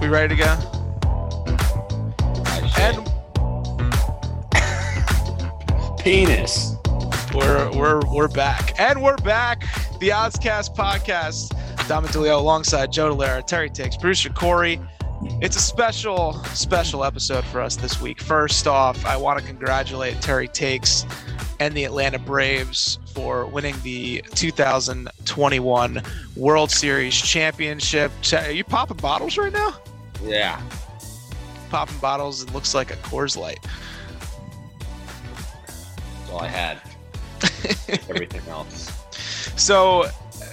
We 0.00 0.06
ready 0.06 0.36
to 0.36 0.42
go? 0.42 0.56
And 2.78 3.04
penis. 5.98 6.76
we're 7.34 7.70
we're 7.72 8.00
we're 8.06 8.28
back, 8.28 8.78
and 8.78 9.02
we're 9.02 9.16
back. 9.16 9.62
The 9.98 10.10
Oddscast 10.10 10.76
podcast. 10.76 11.54
Dominic 11.88 12.14
DeLeo 12.14 12.38
alongside 12.38 12.92
Joe 12.92 13.14
Delera, 13.14 13.44
Terry 13.44 13.70
Takes, 13.70 13.96
producer 13.96 14.30
Corey. 14.30 14.80
It's 15.40 15.56
a 15.56 15.60
special, 15.60 16.34
special 16.54 17.02
episode 17.02 17.44
for 17.46 17.60
us 17.60 17.74
this 17.76 18.00
week. 18.00 18.20
First 18.20 18.68
off, 18.68 19.04
I 19.04 19.16
want 19.16 19.40
to 19.40 19.44
congratulate 19.44 20.20
Terry 20.20 20.46
Takes 20.48 21.06
and 21.60 21.74
the 21.74 21.84
Atlanta 21.84 22.18
Braves 22.20 22.98
for 23.14 23.46
winning 23.46 23.74
the 23.82 24.22
2021 24.34 26.02
World 26.36 26.70
Series 26.70 27.14
championship. 27.16 28.12
Are 28.32 28.50
you 28.50 28.62
popping 28.64 28.98
bottles 28.98 29.36
right 29.36 29.52
now? 29.52 29.74
Yeah. 30.22 30.60
Popping 31.70 31.98
bottles. 31.98 32.42
It 32.42 32.52
looks 32.52 32.74
like 32.74 32.90
a 32.90 32.96
Coors 32.96 33.36
Light. 33.36 33.58
That's 35.66 36.30
all 36.30 36.40
I 36.40 36.48
had. 36.48 36.80
Everything 38.08 38.42
else. 38.48 38.90
So, 39.56 40.06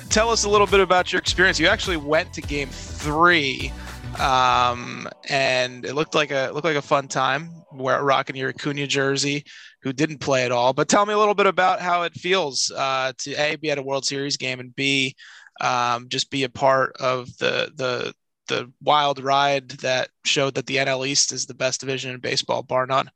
tell 0.10 0.30
us 0.30 0.44
a 0.44 0.50
little 0.50 0.68
bit 0.68 0.80
about 0.80 1.12
your 1.12 1.20
experience. 1.20 1.60
You 1.60 1.68
actually 1.68 1.98
went 1.98 2.34
to 2.34 2.42
Game 2.42 2.70
Three, 2.70 3.72
um, 4.20 5.08
and 5.30 5.86
it 5.86 5.94
looked 5.94 6.16
like 6.16 6.32
a 6.32 6.52
looked 6.54 6.66
like 6.66 6.76
a 6.76 6.82
fun 6.82 7.08
time. 7.08 7.50
We're 7.72 8.02
rocking 8.02 8.36
your 8.36 8.50
Acuna 8.50 8.88
jersey, 8.88 9.46
who 9.82 9.94
didn't 9.94 10.20
play 10.20 10.46
at 10.46 10.52
all. 10.52 10.74
But 10.74 10.88
tell 10.88 11.06
me 11.06 11.14
a 11.14 11.18
little 11.18 11.34
bit 11.34 11.46
about 11.46 11.80
how 11.82 12.04
it 12.04 12.14
feels 12.14 12.72
uh, 12.76 13.14
to 13.20 13.34
a 13.34 13.56
be 13.56 13.72
at 13.72 13.78
a 13.78 13.84
World 13.84 14.06
Series 14.06 14.38
game 14.38 14.60
and 14.60 14.76
b 14.76 15.16
um, 15.62 16.10
just 16.10 16.30
be 16.30 16.44
a 16.44 16.50
part 16.50 16.96
of 16.98 17.28
the 17.38 17.72
the 17.76 18.14
the 18.48 18.72
wild 18.82 19.20
ride 19.20 19.70
that 19.70 20.10
showed 20.24 20.56
that 20.56 20.66
the 20.66 20.78
NL 20.78 21.08
East 21.08 21.32
is 21.32 21.46
the 21.46 21.54
best 21.54 21.80
division 21.80 22.12
in 22.12 22.20
baseball, 22.20 22.64
bar 22.64 22.86
none. 22.86 23.10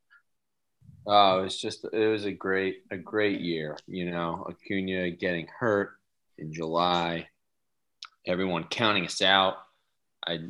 Oh, 1.06 1.40
it 1.40 1.42
was 1.42 1.60
just 1.60 1.84
it 1.92 2.06
was 2.06 2.24
a 2.24 2.32
great 2.32 2.84
a 2.90 2.96
great 2.96 3.40
year. 3.40 3.76
You 3.86 4.10
know, 4.10 4.46
Acuna 4.48 5.10
getting 5.10 5.46
hurt 5.58 5.92
in 6.38 6.52
July, 6.52 7.28
everyone 8.26 8.64
counting 8.64 9.06
us 9.06 9.22
out. 9.22 9.56
I 10.26 10.40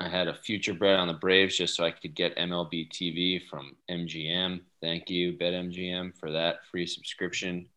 I 0.00 0.08
had 0.08 0.28
a 0.28 0.34
future 0.34 0.74
bet 0.74 0.96
on 0.96 1.08
the 1.08 1.14
Braves 1.14 1.56
just 1.56 1.74
so 1.74 1.84
I 1.84 1.90
could 1.90 2.14
get 2.14 2.36
MLB 2.36 2.90
TV 2.90 3.40
from 3.48 3.76
MGM. 3.90 4.60
Thank 4.80 5.08
you, 5.08 5.34
BetMGM, 5.34 6.18
for 6.18 6.32
that 6.32 6.66
free 6.70 6.86
subscription. 6.86 7.68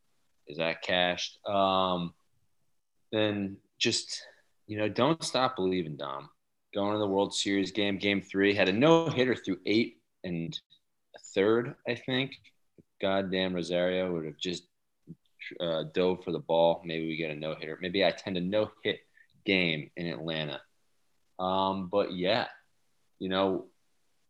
Is 0.48 0.58
that 0.58 0.82
cashed? 0.82 1.40
Um, 1.46 2.14
then 3.12 3.58
just 3.78 4.24
you 4.68 4.78
know, 4.78 4.90
don't 4.90 5.24
stop 5.24 5.56
believing, 5.56 5.96
Dom. 5.96 6.30
Going 6.74 6.94
to 6.94 7.00
the 7.00 7.08
World 7.08 7.34
Series 7.34 7.72
game, 7.72 7.98
Game 7.98 8.22
Three, 8.22 8.54
had 8.54 8.70
a 8.70 8.74
no 8.74 9.10
hitter 9.10 9.34
through 9.34 9.60
eight 9.66 9.98
and 10.24 10.58
a 11.16 11.20
third, 11.34 11.76
I 11.88 11.96
think. 11.96 12.34
Goddamn 13.02 13.54
Rosario 13.54 14.12
would 14.12 14.26
have 14.26 14.38
just 14.38 14.64
uh, 15.60 15.84
dove 15.94 16.24
for 16.24 16.32
the 16.32 16.40
ball. 16.40 16.82
Maybe 16.86 17.08
we 17.08 17.16
get 17.16 17.32
a 17.32 17.36
no 17.36 17.56
hitter. 17.56 17.78
Maybe 17.82 18.04
I 18.04 18.12
tend 18.12 18.38
a 18.38 18.42
no 18.42 18.72
hit 18.84 19.00
game 19.46 19.90
in 19.96 20.08
Atlanta. 20.08 20.62
Um, 21.40 21.88
but 21.88 22.14
yeah, 22.14 22.48
you 23.20 23.30
know, 23.30 23.66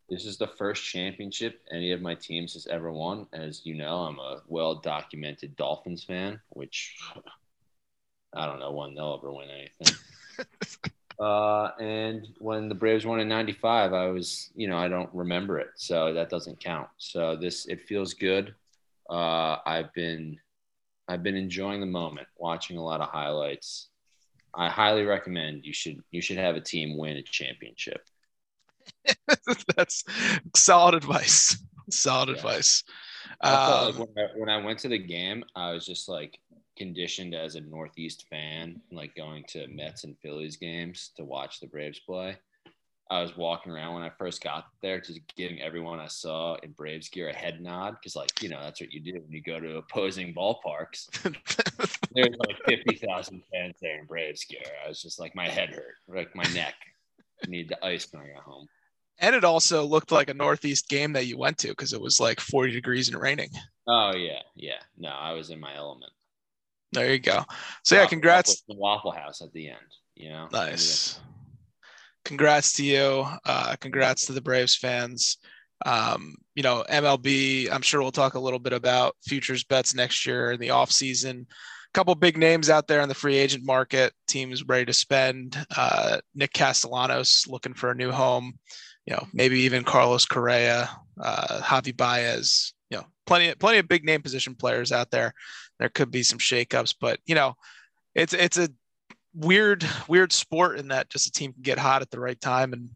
this 0.08 0.24
is 0.24 0.38
the 0.38 0.46
first 0.46 0.84
championship 0.84 1.60
any 1.70 1.92
of 1.92 2.00
my 2.00 2.14
teams 2.14 2.54
has 2.54 2.66
ever 2.66 2.92
won. 2.92 3.26
As 3.32 3.62
you 3.64 3.74
know, 3.74 3.96
I'm 3.98 4.18
a 4.18 4.42
well 4.46 4.76
documented 4.76 5.56
Dolphins 5.56 6.04
fan, 6.04 6.40
which 6.50 6.96
I 8.32 8.46
don't 8.46 8.60
know 8.60 8.72
when 8.72 8.94
they'll 8.94 9.18
ever 9.18 9.32
win 9.32 9.48
anything. 9.50 9.96
uh, 11.20 11.70
and 11.80 12.26
when 12.38 12.68
the 12.68 12.74
Braves 12.74 13.04
won 13.06 13.20
in 13.20 13.28
'95, 13.28 13.92
I 13.92 14.06
was, 14.06 14.50
you 14.54 14.68
know, 14.68 14.78
I 14.78 14.88
don't 14.88 15.10
remember 15.12 15.58
it, 15.58 15.68
so 15.76 16.12
that 16.14 16.30
doesn't 16.30 16.60
count. 16.60 16.88
So 16.98 17.36
this, 17.36 17.66
it 17.66 17.82
feels 17.82 18.14
good. 18.14 18.54
Uh, 19.08 19.56
I've 19.64 19.92
been, 19.94 20.38
I've 21.08 21.22
been 21.22 21.36
enjoying 21.36 21.80
the 21.80 21.86
moment, 21.86 22.28
watching 22.36 22.76
a 22.76 22.84
lot 22.84 23.00
of 23.00 23.08
highlights. 23.08 23.88
I 24.54 24.68
highly 24.68 25.04
recommend 25.04 25.64
you 25.64 25.72
should 25.72 26.02
you 26.10 26.20
should 26.20 26.38
have 26.38 26.56
a 26.56 26.60
team 26.60 26.96
win 26.96 27.16
a 27.16 27.22
championship. 27.22 28.02
That's 29.76 30.04
solid 30.56 30.94
advice. 30.94 31.58
Solid 31.90 32.30
Yeah. 32.30 32.34
advice. 32.36 32.84
Um, 33.40 33.52
like 33.54 33.98
when 33.98 34.08
I, 34.16 34.28
when 34.36 34.48
I 34.48 34.64
went 34.64 34.78
to 34.80 34.88
the 34.88 34.98
game, 34.98 35.44
I 35.54 35.72
was 35.72 35.86
just 35.86 36.08
like 36.08 36.38
conditioned 36.78 37.34
as 37.34 37.56
a 37.56 37.60
Northeast 37.60 38.26
fan, 38.30 38.80
like 38.90 39.14
going 39.16 39.44
to 39.48 39.66
Mets 39.68 40.04
and 40.04 40.16
Phillies 40.22 40.56
games 40.56 41.10
to 41.16 41.24
watch 41.24 41.60
the 41.60 41.66
Braves 41.66 41.98
play. 41.98 42.36
I 43.10 43.22
was 43.22 43.36
walking 43.38 43.72
around 43.72 43.94
when 43.94 44.02
I 44.02 44.10
first 44.10 44.42
got 44.42 44.66
there, 44.82 45.00
just 45.00 45.20
giving 45.34 45.62
everyone 45.62 45.98
I 45.98 46.08
saw 46.08 46.56
in 46.62 46.72
Braves 46.72 47.08
gear 47.08 47.30
a 47.30 47.34
head 47.34 47.60
nod 47.60 47.96
because, 47.98 48.14
like, 48.14 48.42
you 48.42 48.50
know, 48.50 48.60
that's 48.60 48.82
what 48.82 48.92
you 48.92 49.00
do 49.00 49.14
when 49.14 49.32
you 49.32 49.40
go 49.42 49.58
to 49.58 49.78
opposing 49.78 50.34
ballparks. 50.34 51.08
There's 52.12 52.36
like 52.46 52.56
fifty 52.66 52.96
thousand 52.96 53.42
fans 53.50 53.76
there 53.80 53.98
in 53.98 54.04
Braves 54.04 54.44
gear. 54.44 54.60
I 54.84 54.88
was 54.88 55.00
just 55.02 55.18
like, 55.18 55.34
my 55.34 55.48
head 55.48 55.70
hurt, 55.70 55.94
like 56.06 56.36
my 56.36 56.44
neck. 56.54 56.74
I 57.42 57.48
need 57.48 57.68
the 57.70 57.82
ice 57.84 58.06
when 58.12 58.22
I 58.22 58.28
got 58.34 58.42
home. 58.42 58.68
and 59.20 59.34
it 59.34 59.44
also 59.44 59.84
looked 59.84 60.12
like 60.12 60.28
a 60.28 60.34
Northeast 60.34 60.88
game 60.88 61.12
that 61.14 61.26
you 61.26 61.38
went 61.38 61.56
to 61.58 61.68
because 61.68 61.92
it 61.94 62.00
was 62.00 62.20
like 62.20 62.40
40 62.40 62.72
degrees 62.72 63.08
and 63.08 63.20
raining. 63.20 63.50
Oh 63.86 64.14
yeah, 64.14 64.42
yeah. 64.54 64.80
No, 64.98 65.08
I 65.08 65.32
was 65.32 65.48
in 65.50 65.58
my 65.60 65.74
element. 65.74 66.12
There 66.92 67.12
you 67.12 67.18
go. 67.18 67.44
So 67.84 67.96
yeah, 67.96 68.06
congrats. 68.06 68.62
the 68.68 68.74
Waffle 68.74 69.12
House 69.12 69.42
at 69.42 69.52
the 69.52 69.68
end. 69.68 69.78
You 70.14 70.30
know, 70.30 70.48
Nice. 70.52 71.20
Congrats 72.24 72.72
to 72.74 72.84
you. 72.84 73.26
Uh, 73.44 73.76
congrats 73.80 74.26
to 74.26 74.32
the 74.32 74.40
Braves 74.40 74.76
fans. 74.76 75.38
Um, 75.86 76.34
you 76.54 76.62
know, 76.62 76.84
MLB, 76.90 77.70
I'm 77.70 77.82
sure 77.82 78.02
we'll 78.02 78.10
talk 78.10 78.34
a 78.34 78.40
little 78.40 78.58
bit 78.58 78.72
about 78.72 79.16
futures 79.24 79.64
bets 79.64 79.94
next 79.94 80.26
year 80.26 80.52
in 80.52 80.60
the 80.60 80.68
offseason. 80.68 81.42
A 81.42 81.94
couple 81.94 82.14
big 82.14 82.36
names 82.36 82.68
out 82.68 82.86
there 82.86 83.00
in 83.00 83.08
the 83.08 83.14
free 83.14 83.36
agent 83.36 83.64
market, 83.64 84.12
teams 84.26 84.64
ready 84.64 84.84
to 84.84 84.92
spend. 84.92 85.56
Uh, 85.76 86.18
Nick 86.34 86.52
Castellanos 86.52 87.46
looking 87.48 87.74
for 87.74 87.92
a 87.92 87.94
new 87.94 88.10
home. 88.10 88.58
You 89.06 89.14
know, 89.14 89.26
maybe 89.32 89.60
even 89.60 89.84
Carlos 89.84 90.26
Correa, 90.26 90.90
uh, 91.22 91.60
Javi 91.62 91.96
Baez. 91.96 92.74
You 92.90 92.98
know, 92.98 93.06
plenty, 93.26 93.48
of 93.48 93.58
plenty 93.58 93.78
of 93.78 93.88
big 93.88 94.04
name 94.04 94.22
position 94.22 94.54
players 94.54 94.92
out 94.92 95.10
there. 95.10 95.34
There 95.78 95.88
could 95.88 96.10
be 96.10 96.22
some 96.22 96.38
shakeups, 96.38 96.94
but 97.00 97.20
you 97.26 97.34
know, 97.34 97.54
it's 98.14 98.32
it's 98.32 98.58
a 98.58 98.68
weird 99.34 99.84
weird 100.08 100.32
sport 100.32 100.78
in 100.78 100.88
that 100.88 101.10
just 101.10 101.26
a 101.26 101.30
team 101.30 101.52
can 101.52 101.62
get 101.62 101.78
hot 101.78 102.02
at 102.02 102.10
the 102.10 102.18
right 102.20 102.40
time 102.40 102.72
and 102.72 102.90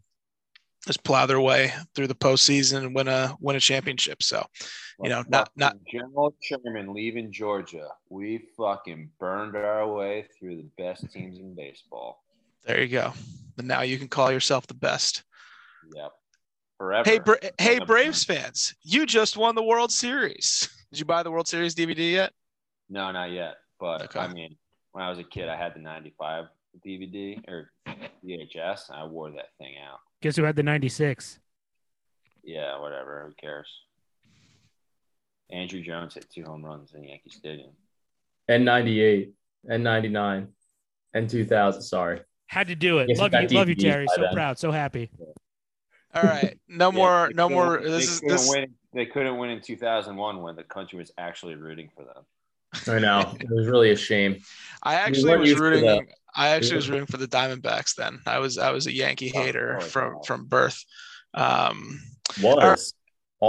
just 0.87 1.05
plow 1.05 1.27
their 1.27 1.41
way 1.41 1.73
through 1.95 2.09
the 2.09 2.15
postseason 2.15 2.79
and 2.79 2.95
win 2.95 3.07
a 3.07 3.37
win 3.41 3.55
a 3.57 3.61
championship. 3.61 4.23
So 4.23 4.45
you 5.03 5.09
know, 5.11 5.25
not- 5.29 5.51
not- 5.57 5.77
General 5.91 6.35
Sherman 6.43 6.93
leaving 6.95 7.33
Georgia. 7.33 7.89
We 8.09 8.39
fucking 8.57 9.11
burned 9.19 9.57
our 9.57 9.91
way 9.93 10.27
through 10.39 10.57
the 10.57 10.69
best 10.77 11.11
teams 11.13 11.39
in 11.39 11.55
baseball. 11.55 12.23
there 12.65 12.81
you 12.81 12.89
go. 12.89 13.13
And 13.59 13.67
now 13.69 13.83
you 13.83 13.99
can 13.99 14.09
call 14.09 14.31
yourself 14.33 14.67
the 14.67 14.75
best. 14.75 15.25
Yep, 15.95 16.13
forever. 16.83 17.09
Hey, 17.09 17.19
Bra- 17.21 17.37
hey, 17.59 17.79
Braves 17.79 18.25
fans, 18.25 18.75
you 18.83 19.07
just 19.07 19.37
won 19.37 19.55
the 19.55 19.63
World 19.63 19.93
Series. 19.93 20.69
Did 20.91 20.99
you 20.99 21.05
buy 21.05 21.23
the 21.23 21.31
World 21.31 21.47
Series 21.47 21.77
DVD 21.77 22.11
yet? 22.13 22.33
No, 22.91 23.11
not 23.13 23.31
yet. 23.31 23.55
But 23.79 24.03
Okay. 24.03 24.19
I 24.19 24.33
mean, 24.33 24.57
when 24.91 25.05
I 25.05 25.09
was 25.09 25.19
a 25.21 25.25
kid, 25.25 25.49
I 25.49 25.57
had 25.57 25.75
the 25.75 25.81
'95 25.81 26.47
DVD 26.85 27.39
or 27.49 27.71
VHS, 28.27 28.89
and 28.91 28.99
I 28.99 29.05
wore 29.05 29.31
that 29.31 29.51
thing 29.59 29.75
out. 29.89 30.01
Guess 30.23 30.37
who 30.37 30.43
had 30.43 30.57
the 30.57 30.63
96? 30.65 31.39
Yeah, 32.45 32.79
whatever. 32.81 33.27
Who 33.29 33.35
cares? 33.41 33.69
Andruw 35.53 35.85
Jones 35.85 36.15
hit 36.15 36.27
two 36.35 36.45
home 36.45 36.65
runs 36.65 36.93
in 36.95 37.05
Yankee 37.05 37.31
Stadium. 37.31 37.71
and 38.49 38.65
98 38.65 39.33
and 39.69 39.85
99 39.85 40.49
and 41.15 41.29
2000 41.31 41.83
sorry 41.83 42.21
Had 42.47 42.69
to 42.69 42.75
do 42.75 42.99
it. 42.99 43.17
Love 43.19 43.33
you, 43.35 43.49
love 43.49 43.69
you, 43.69 43.75
Terry. 43.77 44.07
So 44.15 44.23
then. 44.23 44.35
proud, 44.35 44.59
so 44.59 44.71
happy. 44.73 45.11
All 46.15 46.23
right, 46.23 46.59
no 46.69 46.91
Yeah, 46.91 46.97
more, 46.97 47.31
no 47.35 47.49
more. 47.49 47.79
They 47.79 47.89
This 47.91 48.09
is 48.11 48.21
couldn't 48.21 48.37
this. 48.37 48.49
win. 48.51 48.75
They 48.93 49.07
couldn't 49.07 49.39
win 49.39 49.51
in 49.51 49.61
2001 49.63 50.43
when 50.43 50.57
the 50.57 50.65
country 50.65 50.99
was 50.99 51.11
actually 51.17 51.55
rooting 51.55 51.89
for 51.97 52.05
them. 52.05 52.25
i 52.95 52.99
know 52.99 53.35
it 53.39 53.51
was 53.51 53.67
really 53.67 53.91
a 53.91 53.97
shame 53.97 54.39
I 54.83 54.95
actually 54.95 55.31
weren't 55.31 55.41
was 55.43 55.59
rooting. 55.59 55.85
that. 55.85 56.05
I 56.35 56.49
actually 56.49 56.71
Yeah. 56.71 56.77
was 56.77 56.91
rooting 56.91 57.07
for 57.07 57.19
the 57.19 57.29
Diamondbacks 57.29 57.95
then. 57.95 58.21
I 58.27 58.39
was 58.39 58.59
I 58.59 58.71
was 58.73 58.87
a 58.87 58.93
Yankee 58.93 59.33
Oh, 59.35 59.43
hater 59.43 59.79
oh, 59.81 59.85
from 59.85 60.15
wow. 60.15 60.21
from 60.27 60.45
birth. 60.47 60.85
Um, 61.35 62.01
was 62.43 62.93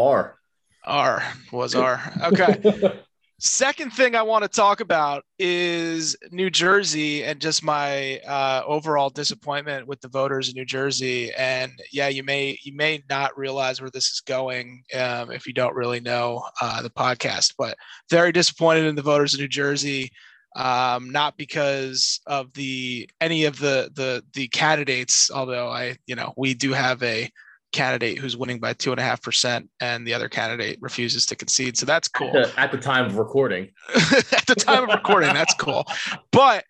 are 0.04 0.38
R 0.84 1.24
was 1.52 1.76
R. 1.76 2.02
Okay. 2.24 2.62
Second 3.46 3.92
thing 3.92 4.16
I 4.16 4.22
want 4.22 4.44
to 4.44 4.48
talk 4.48 4.80
about 4.80 5.26
is 5.38 6.16
New 6.32 6.50
Jersey 6.50 7.26
and 7.26 7.42
just 7.42 7.62
my 7.62 8.20
uh, 8.20 8.64
overall 8.66 9.10
disappointment 9.10 9.86
with 9.86 10.00
the 10.00 10.08
voters 10.08 10.48
in 10.48 10.56
New 10.56 10.64
Jersey. 10.64 11.30
And 11.34 11.74
yeah, 11.92 12.08
you 12.08 12.24
may 12.24 12.58
you 12.64 12.74
may 12.74 13.04
not 13.10 13.38
realize 13.38 13.82
where 13.82 13.90
this 13.92 14.08
is 14.10 14.22
going 14.22 14.84
um, 14.96 15.30
if 15.30 15.46
you 15.46 15.52
don't 15.54 15.76
really 15.76 16.00
know 16.00 16.42
uh, 16.62 16.82
the 16.82 16.90
podcast, 16.90 17.56
but 17.58 17.76
very 18.10 18.32
disappointed 18.32 18.86
in 18.86 18.96
the 18.96 19.02
voters 19.02 19.34
in 19.34 19.42
New 19.42 19.50
Jersey. 19.50 20.10
um, 20.56 21.10
not 21.10 21.38
because 21.38 22.20
of 22.28 22.54
the 22.54 23.10
any 23.22 23.46
of 23.46 23.60
the 23.60 23.92
the 23.96 24.24
the 24.34 24.48
candidates. 24.50 25.32
Although 25.32 25.70
I, 25.70 25.98
you 26.06 26.16
know, 26.16 26.34
we 26.38 26.54
do 26.54 26.74
have 26.74 27.02
a 27.04 27.30
candidate 27.74 28.18
who's 28.18 28.38
winning 28.38 28.60
by 28.60 28.74
two 28.74 28.92
and 28.92 29.00
a 29.00 29.04
half 29.04 29.22
percent, 29.22 29.70
and 29.82 30.08
the 30.08 30.14
other 30.14 30.30
candidate 30.30 30.78
refuses 30.82 31.26
to 31.26 31.36
concede. 31.36 31.78
So 31.78 31.86
that's 31.86 32.08
cool. 32.08 32.32
At 32.58 32.72
the, 32.72 32.78
time 32.78 33.06
of 33.06 33.18
recording. 33.18 33.72
At 33.96 34.46
the 34.48 34.56
time 34.56 34.84
of 34.84 34.90
recording, 34.90 35.34
that's 35.34 35.54
cool. 35.56 35.86
But 36.32 36.64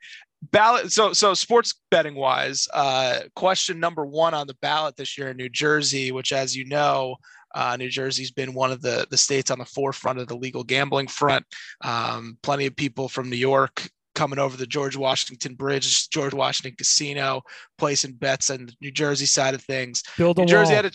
ballot. 0.51 0.91
So 0.91 1.13
so 1.13 1.33
sports 1.33 1.75
betting 1.91 2.15
wise, 2.15 2.67
uh, 2.73 3.19
question 3.35 3.79
number 3.79 4.05
one 4.05 4.33
on 4.33 4.47
the 4.47 4.57
ballot 4.61 4.97
this 4.97 5.17
year 5.17 5.29
in 5.29 5.37
New 5.37 5.49
Jersey, 5.49 6.11
which, 6.11 6.33
as 6.33 6.55
you 6.55 6.65
know. 6.65 7.17
Uh, 7.55 7.77
New 7.77 7.89
Jersey's 7.89 8.31
been 8.31 8.55
one 8.55 8.71
of 8.71 8.81
the, 8.81 9.05
the 9.11 9.17
states 9.17 9.51
on 9.51 9.59
the 9.59 9.65
forefront 9.65 10.17
of 10.17 10.27
the 10.27 10.35
legal 10.35 10.63
gambling 10.63 11.05
front. 11.05 11.45
Um, 11.81 12.35
plenty 12.41 12.65
of 12.65 12.75
people 12.75 13.07
from 13.07 13.29
New 13.29 13.35
York 13.35 13.91
coming 14.15 14.39
over 14.39 14.57
the 14.57 14.67
George 14.67 14.95
Washington 14.95 15.55
Bridge, 15.55 16.09
George 16.09 16.33
Washington 16.33 16.75
Casino, 16.77 17.41
placing 17.77 18.13
bets 18.13 18.49
on 18.49 18.67
the 18.67 18.73
New 18.81 18.91
Jersey 18.91 19.25
side 19.25 19.53
of 19.53 19.61
things. 19.61 20.03
Build 20.17 20.37
New 20.37 20.45
Jersey 20.45 20.73
wall. 20.73 20.83
had 20.83 20.85
a 20.85 20.91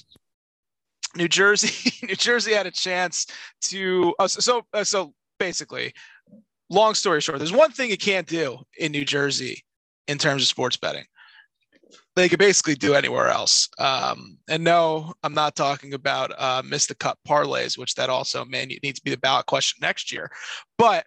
New 1.16 1.28
Jersey, 1.28 1.92
New 2.06 2.16
Jersey 2.16 2.52
had 2.52 2.66
a 2.66 2.70
chance 2.70 3.26
to. 3.62 4.14
Oh, 4.18 4.26
so 4.26 4.40
so, 4.40 4.62
uh, 4.72 4.84
so 4.84 5.14
basically, 5.38 5.92
long 6.70 6.94
story 6.94 7.20
short, 7.20 7.38
there's 7.38 7.52
one 7.52 7.72
thing 7.72 7.90
you 7.90 7.96
can't 7.96 8.26
do 8.26 8.58
in 8.78 8.92
New 8.92 9.04
Jersey 9.04 9.64
in 10.06 10.18
terms 10.18 10.42
of 10.42 10.48
sports 10.48 10.76
betting. 10.76 11.04
They 12.16 12.28
could 12.28 12.40
basically 12.40 12.74
do 12.74 12.94
anywhere 12.94 13.28
else. 13.28 13.68
Um, 13.78 14.38
and 14.48 14.64
no, 14.64 15.12
I'm 15.22 15.34
not 15.34 15.54
talking 15.54 15.94
about 15.94 16.32
uh, 16.36 16.62
miss 16.64 16.86
the 16.86 16.96
cut 16.96 17.16
parlays, 17.26 17.78
which 17.78 17.94
that 17.94 18.10
also 18.10 18.44
man 18.44 18.68
needs 18.82 18.98
to 18.98 19.04
be 19.04 19.12
the 19.12 19.18
ballot 19.18 19.46
question 19.46 19.78
next 19.80 20.12
year. 20.12 20.30
But 20.76 21.06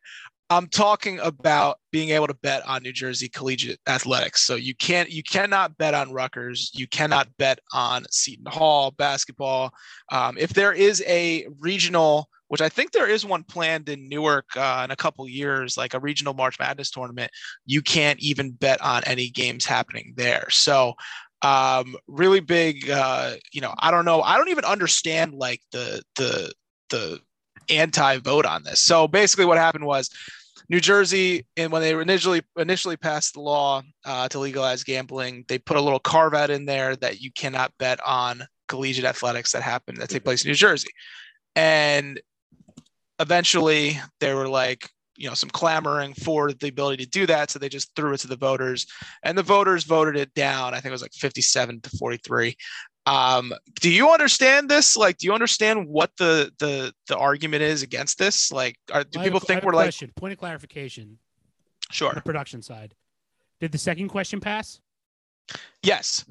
I'm 0.52 0.68
talking 0.68 1.18
about 1.20 1.78
being 1.94 2.10
able 2.10 2.28
to 2.28 2.34
bet 2.34 2.68
on 2.68 2.84
New 2.84 2.92
Jersey 2.92 3.30
collegiate 3.30 3.80
athletics. 3.88 4.42
So 4.42 4.56
you 4.56 4.76
can't, 4.76 5.10
you 5.10 5.24
cannot 5.24 5.78
bet 5.78 5.94
on 5.94 6.12
Rutgers. 6.12 6.72
You 6.74 6.88
cannot 6.88 7.30
bet 7.38 7.60
on 7.72 8.04
Seton 8.12 8.48
Hall 8.48 8.92
basketball. 8.92 9.72
Um, 10.12 10.38
if 10.38 10.50
there 10.50 10.74
is 10.74 11.02
a 11.08 11.48
regional, 11.62 12.28
which 12.50 12.60
I 12.60 12.68
think 12.68 12.92
there 12.92 13.08
is 13.08 13.26
one 13.26 13.46
planned 13.46 13.88
in 13.88 14.10
Newark 14.10 14.46
uh, 14.58 14.82
in 14.84 14.92
a 14.92 14.96
couple 14.98 15.26
years, 15.26 15.78
like 15.78 15.94
a 15.94 16.02
regional 16.02 16.34
March 16.34 16.60
Madness 16.60 16.92
tournament, 16.92 17.32
you 17.66 17.82
can't 17.82 18.20
even 18.20 18.52
bet 18.52 18.82
on 18.82 19.04
any 19.06 19.30
games 19.30 19.66
happening 19.66 20.14
there. 20.18 20.50
So 20.50 20.96
um, 21.44 21.96
really 22.08 22.42
big, 22.42 22.90
uh, 22.90 23.36
you 23.54 23.62
know, 23.62 23.74
I 23.80 23.90
don't 23.90 24.04
know. 24.04 24.22
I 24.22 24.36
don't 24.36 24.50
even 24.50 24.66
understand 24.66 25.34
like 25.34 25.62
the 25.72 26.04
the 26.18 26.52
the 26.90 27.22
anti-vote 27.70 28.46
on 28.46 28.64
this. 28.64 28.82
So 28.82 29.08
basically, 29.08 29.46
what 29.46 29.58
happened 29.58 29.86
was 29.86 30.10
New 30.70 30.80
Jersey, 30.80 31.46
and 31.58 31.72
when 31.72 31.82
they 31.82 31.92
initially 31.92 32.42
initially 32.58 32.98
passed 32.98 33.34
the 33.34 33.42
law 33.42 33.82
uh, 34.06 34.28
to 34.30 34.40
legalize 34.40 34.84
gambling, 34.84 35.46
they 35.48 35.58
put 35.58 35.78
a 35.78 35.82
little 35.82 36.00
carve 36.00 36.34
out 36.34 36.50
in 36.50 36.66
there 36.66 36.96
that 36.98 37.22
you 37.22 37.32
cannot 37.32 37.72
bet 37.78 38.00
on 38.06 38.44
collegiate 38.68 39.06
athletics 39.06 39.52
that 39.52 39.62
happen 39.62 39.96
that 39.96 40.10
take 40.10 40.24
place 40.24 40.44
in 40.46 40.50
New 40.50 40.56
Jersey, 40.56 40.90
and 41.56 42.22
eventually 43.20 44.00
they 44.20 44.34
were 44.34 44.48
like, 44.48 44.90
you 45.18 45.28
know, 45.28 45.36
some 45.36 45.50
clamoring 45.50 46.14
for 46.16 46.52
the 46.54 46.70
ability 46.70 47.04
to 47.04 47.10
do 47.10 47.26
that, 47.28 47.52
so 47.52 47.60
they 47.60 47.70
just 47.70 47.96
threw 47.96 48.14
it 48.14 48.20
to 48.20 48.28
the 48.28 48.36
voters, 48.36 48.88
and 49.24 49.38
the 49.38 49.44
voters 49.44 49.84
voted 49.84 50.16
it 50.16 50.34
down. 50.34 50.74
I 50.74 50.78
think 50.78 50.88
it 50.88 50.92
was 50.92 51.02
like 51.02 51.14
fifty-seven 51.14 51.82
to 51.82 51.90
forty-three. 51.98 52.56
Um, 53.06 53.54
do 53.80 53.90
you 53.90 54.10
understand 54.12 54.70
this? 54.70 54.96
Like, 54.96 55.18
do 55.18 55.26
you 55.28 55.34
understand 55.34 55.88
what 55.88 56.12
the 56.18 56.52
the 56.60 56.94
the 57.08 57.18
argument 57.18 57.64
is 57.64 57.82
against 57.82 58.20
this? 58.20 58.52
Like, 58.52 58.78
are, 58.94 59.04
do 59.04 59.20
I 59.20 59.24
people 59.24 59.40
a- 59.40 59.44
I 59.44 59.46
think 59.46 59.64
we're 59.64 59.74
like 59.74 59.86
question. 59.86 60.12
point 60.16 60.34
of 60.34 60.40
clarification 60.40 61.18
sure? 61.90 62.14
the 62.14 62.22
production 62.22 62.62
side? 62.62 62.94
Did 63.60 63.72
the 63.72 63.78
second 63.78 64.10
question 64.10 64.40
pass? 64.40 64.80
Yes. 65.84 66.26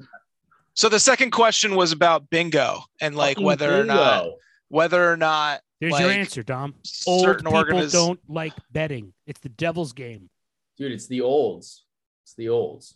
So 0.73 0.87
the 0.87 0.99
second 0.99 1.31
question 1.31 1.75
was 1.75 1.91
about 1.91 2.29
bingo 2.29 2.79
and 3.01 3.15
like 3.15 3.35
Fucking 3.35 3.45
whether 3.45 3.79
or 3.81 3.83
not 3.83 4.27
whether 4.69 5.11
or 5.11 5.17
not 5.17 5.59
There's 5.81 5.99
your 5.99 6.09
answer, 6.09 6.43
Dom. 6.43 6.75
Old 7.05 7.21
certain 7.21 7.45
people 7.45 7.63
organiz- 7.63 7.91
don't 7.91 8.19
like 8.29 8.53
betting. 8.71 9.13
It's 9.27 9.41
the 9.41 9.49
devil's 9.49 9.91
game. 9.91 10.29
Dude, 10.77 10.93
it's 10.93 11.07
the 11.07 11.21
olds. 11.21 11.83
It's 12.23 12.33
the 12.35 12.47
olds. 12.49 12.95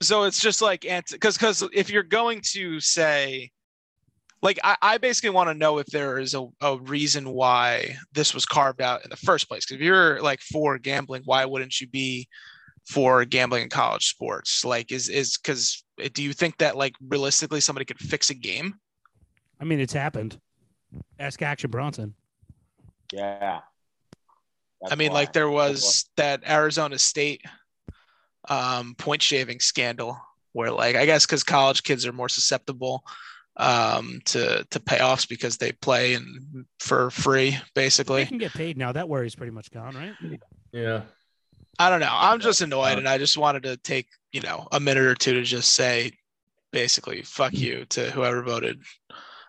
So 0.00 0.24
it's 0.24 0.40
just 0.40 0.62
like 0.62 0.82
because 0.82 1.36
because 1.36 1.68
if 1.72 1.90
you're 1.90 2.02
going 2.02 2.40
to 2.42 2.80
say 2.80 3.50
like 4.42 4.58
i, 4.62 4.76
I 4.80 4.98
basically 4.98 5.30
want 5.30 5.48
to 5.48 5.54
know 5.54 5.78
if 5.78 5.86
there 5.86 6.18
is 6.18 6.34
a, 6.34 6.46
a 6.60 6.78
reason 6.78 7.30
why 7.30 7.96
this 8.12 8.34
was 8.34 8.46
carved 8.46 8.80
out 8.80 9.04
in 9.04 9.10
the 9.10 9.16
first 9.16 9.48
place 9.48 9.64
because 9.64 9.80
if 9.80 9.84
you're 9.84 10.20
like 10.22 10.40
for 10.40 10.78
gambling 10.78 11.22
why 11.24 11.44
wouldn't 11.44 11.80
you 11.80 11.88
be 11.88 12.28
for 12.86 13.24
gambling 13.24 13.64
in 13.64 13.68
college 13.68 14.06
sports 14.06 14.64
like 14.64 14.92
is 14.92 15.08
is 15.08 15.36
because 15.36 15.84
do 16.12 16.22
you 16.22 16.32
think 16.32 16.56
that 16.58 16.76
like 16.76 16.94
realistically 17.08 17.60
somebody 17.60 17.84
could 17.84 17.98
fix 17.98 18.30
a 18.30 18.34
game 18.34 18.74
I 19.60 19.64
mean, 19.64 19.80
it's 19.80 19.92
happened. 19.92 20.38
Ask 21.18 21.42
Action 21.42 21.70
Bronson. 21.70 22.14
Yeah. 23.12 23.60
I 24.88 24.94
mean, 24.94 25.12
like 25.12 25.32
there 25.32 25.50
was 25.50 26.08
that 26.16 26.48
Arizona 26.48 26.98
State 26.98 27.42
um, 28.48 28.94
point 28.96 29.22
shaving 29.22 29.60
scandal 29.60 30.18
where, 30.52 30.70
like, 30.70 30.96
I 30.96 31.06
guess 31.06 31.26
because 31.26 31.44
college 31.44 31.82
kids 31.82 32.06
are 32.06 32.12
more 32.12 32.28
susceptible 32.28 33.04
um, 33.56 34.20
to 34.26 34.64
to 34.70 34.80
payoffs 34.80 35.28
because 35.28 35.56
they 35.58 35.72
play 35.72 36.14
and 36.14 36.64
for 36.80 37.10
free, 37.10 37.58
basically. 37.74 38.22
They 38.22 38.28
can 38.28 38.38
get 38.38 38.52
paid 38.52 38.76
now. 38.76 38.92
That 38.92 39.08
worry's 39.08 39.34
pretty 39.34 39.52
much 39.52 39.70
gone, 39.70 39.94
right? 39.94 40.40
Yeah. 40.72 41.02
I 41.80 41.90
don't 41.90 42.00
know. 42.00 42.10
I'm 42.10 42.40
just 42.40 42.60
annoyed, 42.60 42.98
and 42.98 43.08
I 43.08 43.18
just 43.18 43.38
wanted 43.38 43.62
to 43.64 43.76
take 43.76 44.08
you 44.32 44.40
know 44.40 44.66
a 44.72 44.80
minute 44.80 45.04
or 45.04 45.14
two 45.14 45.34
to 45.34 45.42
just 45.42 45.74
say, 45.74 46.12
basically, 46.72 47.22
fuck 47.22 47.52
you 47.54 47.84
to 47.90 48.10
whoever 48.10 48.42
voted. 48.42 48.80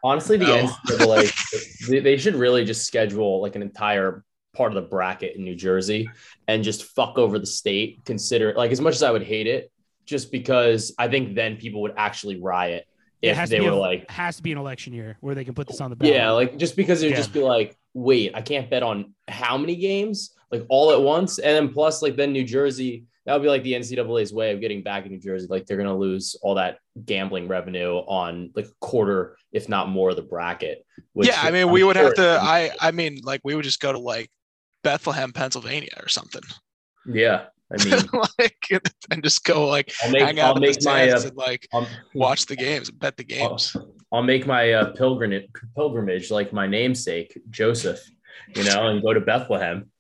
Honestly, 0.04 0.38
the 0.38 0.46
No. 0.46 0.68
NCAA, 0.68 1.88
they, 1.90 2.00
they 2.00 2.18
should 2.18 2.36
really 2.36 2.64
just 2.66 2.86
schedule 2.86 3.42
like 3.42 3.56
an 3.56 3.62
entire 3.62 4.24
part 4.60 4.76
of 4.76 4.84
the 4.84 4.90
bracket 4.90 5.38
in 5.38 5.44
New 5.46 5.56
Jersey 5.56 6.10
and 6.50 6.66
just 6.66 6.84
fuck 6.84 7.18
over 7.18 7.40
the 7.40 7.46
state. 7.46 8.04
Consider 8.04 8.54
like 8.56 8.72
as 8.72 8.82
much 8.82 8.94
as 8.94 9.04
I 9.04 9.10
would 9.12 9.24
hate 9.24 9.48
it, 9.48 9.72
just 10.06 10.34
because 10.34 10.94
I 11.00 11.08
think 11.08 11.34
then 11.34 11.56
people 11.56 11.82
would 11.84 11.94
actually 11.96 12.42
riot 12.42 12.86
It 13.22 13.30
if 13.30 13.38
has 13.38 13.50
they 13.50 13.58
to 13.58 13.64
be 13.64 13.70
were 13.70 13.76
a- 13.76 13.80
like, 13.80 14.12
has 14.12 14.36
to 14.36 14.44
be 14.44 14.52
an 14.52 14.58
election 14.58 14.92
year 14.92 15.18
where 15.22 15.34
they 15.34 15.46
can 15.46 15.54
put 15.54 15.68
this 15.68 15.80
on 15.80 15.90
the 15.90 15.96
ballot. 15.96 16.14
yeah, 16.14 16.30
like 16.32 16.58
just 16.58 16.76
because 16.76 17.02
it'd 17.02 17.12
Yeah. 17.12 17.18
just 17.18 17.32
be 17.32 17.40
like, 17.42 17.74
wait, 17.94 18.32
I 18.36 18.42
can't 18.42 18.70
bet 18.70 18.84
on 18.84 19.14
how 19.30 19.58
many 19.58 19.78
games 19.78 20.36
like 20.52 20.66
all 20.68 20.92
at 20.92 21.02
once, 21.02 21.40
and 21.40 21.56
then 21.56 21.74
plus 21.74 22.02
like 22.02 22.18
then 22.18 22.34
New 22.34 22.44
Jersey. 22.44 23.06
That 23.26 23.34
would 23.36 23.44
be 23.44 23.50
like 23.50 23.62
the 23.62 23.74
NCAA's 23.74 24.34
way 24.34 24.52
of 24.54 24.60
getting 24.60 24.82
back 24.82 25.06
in 25.06 25.12
New 25.12 25.20
Jersey. 25.20 25.46
Like 25.48 25.68
they're 25.68 25.78
gonna 25.78 25.96
lose 25.96 26.36
all 26.42 26.56
that 26.56 26.80
gambling 27.06 27.48
revenue 27.48 27.98
on 27.98 28.50
like 28.56 28.66
a 28.66 28.72
quarter, 28.82 29.38
if 29.52 29.70
not 29.70 29.88
more, 29.88 30.10
of 30.10 30.16
the 30.16 30.24
bracket. 30.24 30.84
which 31.14 31.28
yeah, 31.28 31.40
I 31.40 31.52
mean, 31.52 31.68
I'm 31.68 31.72
we 31.72 31.84
would 31.84 31.96
have 31.96 32.16
to. 32.16 32.40
I 32.42 32.72
I 32.82 32.90
mean, 32.90 33.20
like, 33.24 33.42
we 33.44 33.54
would 33.54 33.66
just 33.66 33.80
go 33.82 33.92
to 33.92 34.00
like 34.00 34.32
Bethlehem, 34.84 35.32
Pennsylvania, 35.32 35.92
or 36.02 36.08
something. 36.08 36.42
Yeah, 37.06 37.46
I 37.72 37.84
mean, 37.86 38.00
like, 38.40 38.84
and 39.12 39.24
just 39.24 39.44
go 39.44 39.68
like 39.68 39.94
I'll 40.04 40.12
make 40.12 40.22
hang 40.22 40.40
out 40.40 40.48
I'll 40.48 40.54
the 40.56 40.62
make 40.62 40.84
my 40.84 41.06
stands 41.06 41.26
uh, 41.26 41.28
and 41.30 41.38
like 41.38 41.68
I'll, 41.74 41.88
watch 42.14 42.46
the 42.46 42.56
games, 42.56 42.90
bet 42.90 43.18
the 43.18 43.24
games. 43.24 43.76
I'll 44.12 44.24
make 44.24 44.48
my 44.48 44.74
uh, 44.74 44.94
pilgrimage 44.94 45.50
pilgrimage 45.76 46.32
like 46.32 46.52
my 46.52 46.68
namesake 46.68 47.38
Joseph, 47.50 48.02
you 48.56 48.64
know, 48.64 48.88
and 48.88 49.02
go 49.04 49.14
to 49.14 49.22
Bethlehem. 49.22 49.92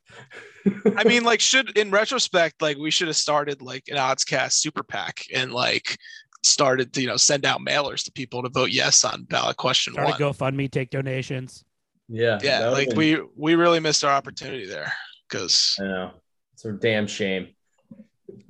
I 0.97 1.03
mean, 1.03 1.23
like, 1.31 1.39
should 1.39 1.77
in 1.77 1.91
retrospect, 1.91 2.61
like, 2.61 2.77
we 2.77 2.91
should 2.91 3.07
have 3.07 3.17
started 3.17 3.61
like 3.61 3.83
an 3.87 3.97
odds 3.97 4.23
cast 4.23 4.61
super 4.61 4.83
PAC 4.83 5.25
and 5.33 5.53
like 5.53 5.97
started 6.43 6.93
to 6.93 7.01
you 7.01 7.07
know 7.07 7.17
send 7.17 7.45
out 7.45 7.59
mailers 7.59 8.03
to 8.05 8.11
people 8.11 8.41
to 8.41 8.49
vote 8.49 8.69
yes 8.69 9.03
on 9.03 9.23
ballot 9.25 9.57
question 9.57 9.93
Start 9.93 10.07
a 10.07 10.11
one. 10.11 10.33
GoFundMe, 10.33 10.71
take 10.71 10.89
donations. 10.89 11.65
Yeah, 12.11 12.39
Yeah, 12.41 12.69
like 12.69 12.89
been- 12.89 12.97
we 12.97 13.21
we 13.35 13.55
really 13.55 13.79
missed 13.79 14.03
our 14.03 14.11
opportunity 14.11 14.65
there 14.65 14.91
because 15.29 15.75
I 15.79 15.83
know 15.83 16.11
it's 16.53 16.65
a 16.65 16.71
damn 16.73 17.05
shame. 17.07 17.49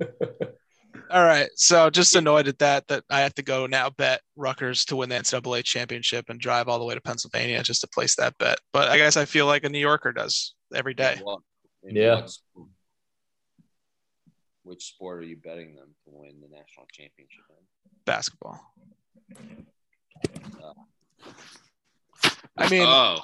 all 1.10 1.24
right 1.24 1.48
so 1.56 1.90
just 1.90 2.14
annoyed 2.14 2.46
at 2.46 2.58
that 2.58 2.86
that 2.88 3.02
i 3.10 3.20
have 3.20 3.34
to 3.34 3.42
go 3.42 3.66
now 3.66 3.88
bet 3.90 4.20
Rutgers 4.36 4.84
to 4.84 4.94
win 4.96 5.08
the 5.08 5.16
ncaa 5.16 5.64
championship 5.64 6.26
and 6.28 6.38
drive 6.38 6.68
all 6.68 6.78
the 6.78 6.84
way 6.84 6.94
to 6.94 7.00
pennsylvania 7.00 7.62
just 7.62 7.80
to 7.80 7.88
place 7.88 8.14
that 8.16 8.36
bet 8.38 8.58
but 8.72 8.88
i 8.88 8.96
guess 8.96 9.16
i 9.16 9.24
feel 9.24 9.46
like 9.46 9.64
a 9.64 9.68
new 9.68 9.78
yorker 9.78 10.12
does 10.12 10.54
every 10.74 10.94
day 10.94 11.18
in 11.82 11.96
Yeah. 11.96 12.26
sport- 12.26 12.68
Which 14.62 14.84
sport 14.84 15.20
are 15.20 15.26
you 15.26 15.36
betting 15.36 15.74
them 15.74 15.88
to 16.04 16.10
win 16.12 16.40
the 16.40 16.48
national 16.48 16.86
championship 16.92 17.44
in? 17.50 17.64
basketball 18.04 18.60
uh, 20.62 20.72
i 22.56 22.68
mean 22.68 22.84
oh, 22.86 23.20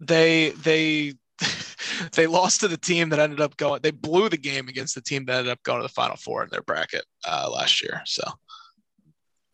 they 0.00 0.50
they 0.50 1.14
they 2.12 2.26
lost 2.26 2.60
to 2.60 2.68
the 2.68 2.76
team 2.76 3.08
that 3.10 3.18
ended 3.18 3.40
up 3.40 3.56
going 3.56 3.80
they 3.82 3.90
blew 3.90 4.28
the 4.28 4.36
game 4.36 4.68
against 4.68 4.94
the 4.94 5.00
team 5.00 5.24
that 5.24 5.38
ended 5.38 5.52
up 5.52 5.62
going 5.62 5.78
to 5.78 5.82
the 5.82 5.88
final 5.88 6.16
four 6.16 6.42
in 6.42 6.48
their 6.50 6.62
bracket 6.62 7.04
uh, 7.26 7.48
last 7.52 7.82
year 7.82 8.02
so 8.06 8.22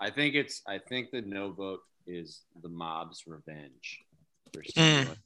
I 0.02 0.10
think 0.10 0.34
it's. 0.34 0.62
I 0.66 0.78
think 0.78 1.12
the 1.12 1.22
no 1.22 1.52
vote 1.52 1.78
is 2.08 2.42
the 2.60 2.68
mob's 2.68 3.22
revenge 3.24 4.00
for 4.52 4.62
Mm. 4.76 5.16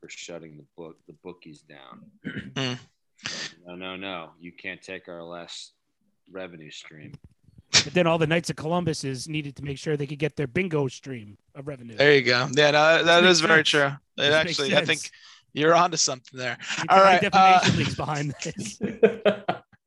for 0.00 0.08
shutting 0.08 0.56
the 0.56 0.64
book 0.78 0.96
the 1.06 1.12
bookies 1.22 1.60
down. 1.60 2.10
Mm. 2.24 2.78
No, 3.66 3.74
no, 3.74 3.96
no. 3.96 4.30
You 4.40 4.50
can't 4.52 4.80
take 4.82 5.08
our 5.08 5.22
last 5.22 5.74
revenue 6.30 6.70
stream. 6.70 7.12
But 7.72 7.94
then 7.94 8.06
all 8.06 8.18
the 8.18 8.26
Knights 8.26 8.50
of 8.50 8.56
Columbus 8.56 9.02
is 9.02 9.28
needed 9.28 9.56
to 9.56 9.64
make 9.64 9.78
sure 9.78 9.96
they 9.96 10.06
could 10.06 10.18
get 10.18 10.36
their 10.36 10.46
bingo 10.46 10.88
stream 10.88 11.38
of 11.54 11.66
revenue. 11.66 11.96
There 11.96 12.14
you 12.14 12.22
go. 12.22 12.48
Yeah, 12.54 12.70
no, 12.70 13.02
that 13.04 13.22
makes 13.22 13.32
is 13.32 13.40
very 13.40 13.58
sense. 13.58 13.68
true. 13.70 13.86
It 13.86 13.96
This 14.16 14.34
actually, 14.34 14.76
I 14.76 14.84
think 14.84 15.10
you're 15.54 15.74
onto 15.74 15.96
something 15.96 16.38
there. 16.38 16.58
The 16.78 16.94
all 16.94 17.00
right, 17.02 17.20
Defamation 17.20 17.74
uh, 17.74 17.78
League's 17.78 17.94
behind 17.96 18.34
this. 18.44 18.78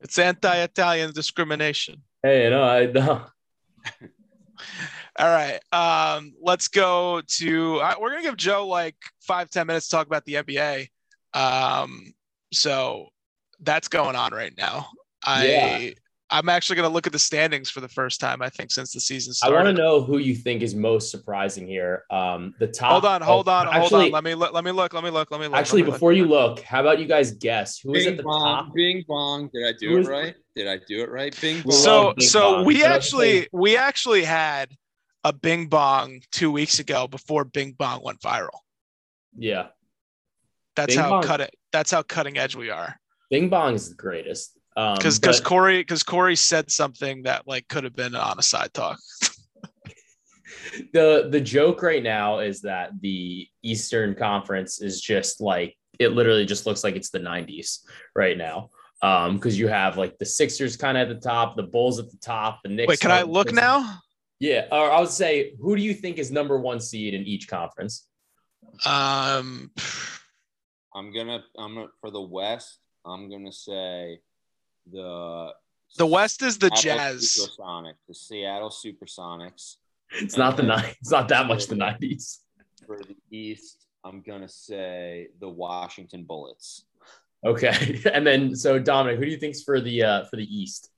It's 0.01 0.20
anti-Italian 0.20 1.13
discrimination. 1.13 2.01
hey, 2.24 2.50
no, 2.50 2.63
I 2.63 2.86
no. 2.88 3.25
All 5.18 5.27
right. 5.27 5.60
Um, 5.72 6.34
let's 6.42 6.68
go 6.68 7.22
to. 7.38 7.77
Uh, 7.77 7.96
we're 8.01 8.10
gonna 8.10 8.24
give 8.24 8.36
Joe 8.38 8.68
like 8.68 8.96
five 9.22 9.50
ten 9.50 9.68
minutes 9.68 9.88
to 9.88 9.96
talk 9.96 10.08
about 10.08 10.25
the 10.25 10.36
NBA. 10.36 10.88
Um, 11.34 12.13
so 12.51 13.08
that's 13.62 13.88
going 13.88 14.15
on 14.15 14.34
right 14.34 14.54
now. 14.58 14.88
I 15.24 15.48
Yeah. 15.48 15.89
I'm 16.32 16.50
actually 16.50 16.77
gonna 16.77 16.89
look 16.89 17.05
at 17.05 17.13
the 17.13 17.20
standings 17.20 17.70
for 17.70 17.82
the 17.82 17.88
first 17.88 18.20
time 18.20 18.41
I 18.41 18.50
think 18.50 18.72
since 18.72 18.91
the 18.91 19.00
season 19.00 19.34
started. 19.34 19.55
I 19.55 19.63
want 19.63 19.77
to 19.77 19.82
know 19.82 20.01
who 20.01 20.17
you 20.17 20.34
think 20.34 20.63
is 20.63 20.74
most 20.74 21.12
surprising 21.12 21.67
here. 21.67 22.03
Um, 22.10 22.55
the 22.60 22.67
top. 22.67 22.91
Hold 22.91 23.05
on, 23.05 23.22
hold 23.22 23.48
oh, 23.48 23.51
on, 23.51 23.67
hold 23.67 23.84
actually, 23.84 24.05
on. 24.08 24.12
Let 24.12 24.24
me 24.24 24.34
look. 24.34 24.51
Let 24.51 24.63
me 24.63 24.72
look. 24.72 24.94
Let 24.94 25.03
me 25.03 25.12
look. 25.12 25.29
Let 25.29 25.39
me 25.39 25.48
look. 25.48 25.55
Actually, 25.55 25.84
me 25.84 25.91
before 25.91 26.13
look. 26.13 26.17
you 26.17 26.25
look, 26.25 26.60
how 26.62 26.82
about 26.82 27.00
you 27.00 27.05
guys 27.05 27.32
guess 27.32 27.79
who 27.79 27.94
is 27.94 28.08
at 28.08 28.12
Bing 28.12 28.17
the 28.17 28.24
bong, 28.24 28.65
top? 28.65 28.74
bing 28.74 29.03
bong. 29.08 29.50
Did 29.53 29.67
I 29.67 29.74
do 29.79 29.89
Who 29.89 29.98
it 29.98 30.01
is- 30.01 30.08
right? 30.08 30.36
Did 30.55 30.67
I 30.67 30.79
do 30.88 31.03
it 31.03 31.10
right? 31.12 31.39
Bing 31.41 31.62
bong. 31.62 31.72
So 31.72 32.13
Bing 32.15 32.27
so 32.27 32.55
Bong, 32.55 32.65
we 32.65 32.84
actually 32.84 33.48
we 33.51 33.77
actually 33.77 34.24
had 34.24 34.70
a 35.24 35.34
Bing 35.34 35.67
Bong 35.67 36.22
two 36.32 36.51
weeks 36.51 36.79
ago 36.79 37.08
before 37.08 37.44
Bing 37.44 37.74
Bong 37.77 38.01
went 38.03 38.20
viral. 38.22 38.60
Yeah, 39.38 39.67
That's 40.75 40.96
Bing 40.96 41.03
how 41.03 41.10
Bong- 41.10 41.24
cut 41.24 41.41
it. 41.41 41.53
That's 41.72 41.91
how 41.91 42.01
cutting 42.03 42.38
edge 42.38 42.55
we 42.55 42.70
are. 42.70 42.96
Bing 43.29 43.50
Bong 43.50 43.75
is 43.75 43.89
the 43.89 43.96
greatest. 43.96 44.54
Um, 44.77 44.96
Because 44.96 45.20
because 45.20 45.39
Corey 45.39 45.79
because 45.79 46.03
Corey 46.03 46.36
said 46.36 46.70
something 46.70 47.24
that 47.24 47.48
like 47.48 47.67
could 47.67 47.84
have 47.84 47.96
been 47.96 48.15
on 48.15 48.38
a 48.39 48.44
side 48.44 48.74
talk. 48.74 49.00
the 50.94 51.29
the 51.32 51.39
joke 51.41 51.82
right 51.82 52.03
now 52.03 52.39
is 52.39 52.62
that 52.62 52.91
the 53.01 53.48
Eastern 53.63 54.15
Conference 54.15 54.82
is 54.82 55.01
just 55.01 55.39
like 55.39 55.77
it 56.00 56.10
literally 56.10 56.46
just 56.46 56.65
looks 56.65 56.84
like 56.84 56.96
it's 56.96 57.10
the 57.10 57.20
90s 57.20 57.79
right 58.15 58.38
now. 58.38 58.70
Um, 59.01 59.36
because 59.36 59.58
you 59.58 59.67
have 59.67 59.98
like 59.98 60.17
the 60.17 60.25
Sixers 60.25 60.75
kind 60.75 60.98
of 60.98 61.10
at 61.10 61.15
the 61.22 61.22
top, 61.22 61.55
the 61.55 61.63
Bulls 61.63 62.00
at 62.00 62.10
the 62.10 62.17
top, 62.17 62.62
the 62.63 62.70
Knicks. 62.70 62.89
Wait, 62.89 63.00
can 63.00 63.12
I 63.12 63.22
are- 63.22 63.25
look 63.25 63.53
now? 63.53 64.00
Yeah, 64.39 64.65
or 64.72 64.91
I 64.91 65.00
would 65.00 65.10
say, 65.10 65.53
who 65.62 65.77
do 65.77 65.82
you 65.82 65.94
think 65.94 66.17
is 66.17 66.29
number 66.29 66.60
one 66.60 66.82
seed 66.82 67.13
in 67.13 67.24
each 67.24 67.48
conference? 67.48 68.05
Um, 68.86 69.72
I'm 70.94 71.13
gonna. 71.13 71.44
I'm 71.58 71.75
gonna 71.75 71.88
for 72.01 72.12
the 72.12 72.22
West. 72.22 72.79
I'm 73.05 73.29
gonna 73.29 73.53
say 73.53 74.20
the 74.92 75.54
the 75.98 76.06
West 76.06 76.42
is 76.42 76.58
the 76.58 76.70
Seattle 76.75 77.13
Jazz. 77.13 77.50
Supersonics. 77.60 77.94
The 78.08 78.13
Seattle 78.13 78.70
Supersonics. 78.70 79.75
It's 80.12 80.38
not 80.38 80.58
the 80.58 80.63
nine. 80.63 80.94
It's 81.01 81.12
not 81.12 81.27
that 81.30 81.48
much 81.48 81.68
the 81.68 81.75
90s. 81.75 82.39
For 82.86 83.00
the 83.00 83.15
East, 83.32 83.88
I'm 84.04 84.22
gonna 84.22 84.50
say 84.50 85.30
the 85.39 85.50
Washington 85.50 86.24
Bullets. 86.24 86.86
Okay, 87.46 88.01
and 88.13 88.25
then 88.25 88.56
so 88.56 88.80
Dominic, 88.80 89.20
who 89.20 89.25
do 89.25 89.32
you 89.32 89.38
think's 89.38 89.63
for 89.63 89.80
the 89.80 90.04
uh 90.04 90.25
for 90.25 90.36
the 90.36 90.44
East? 90.44 90.89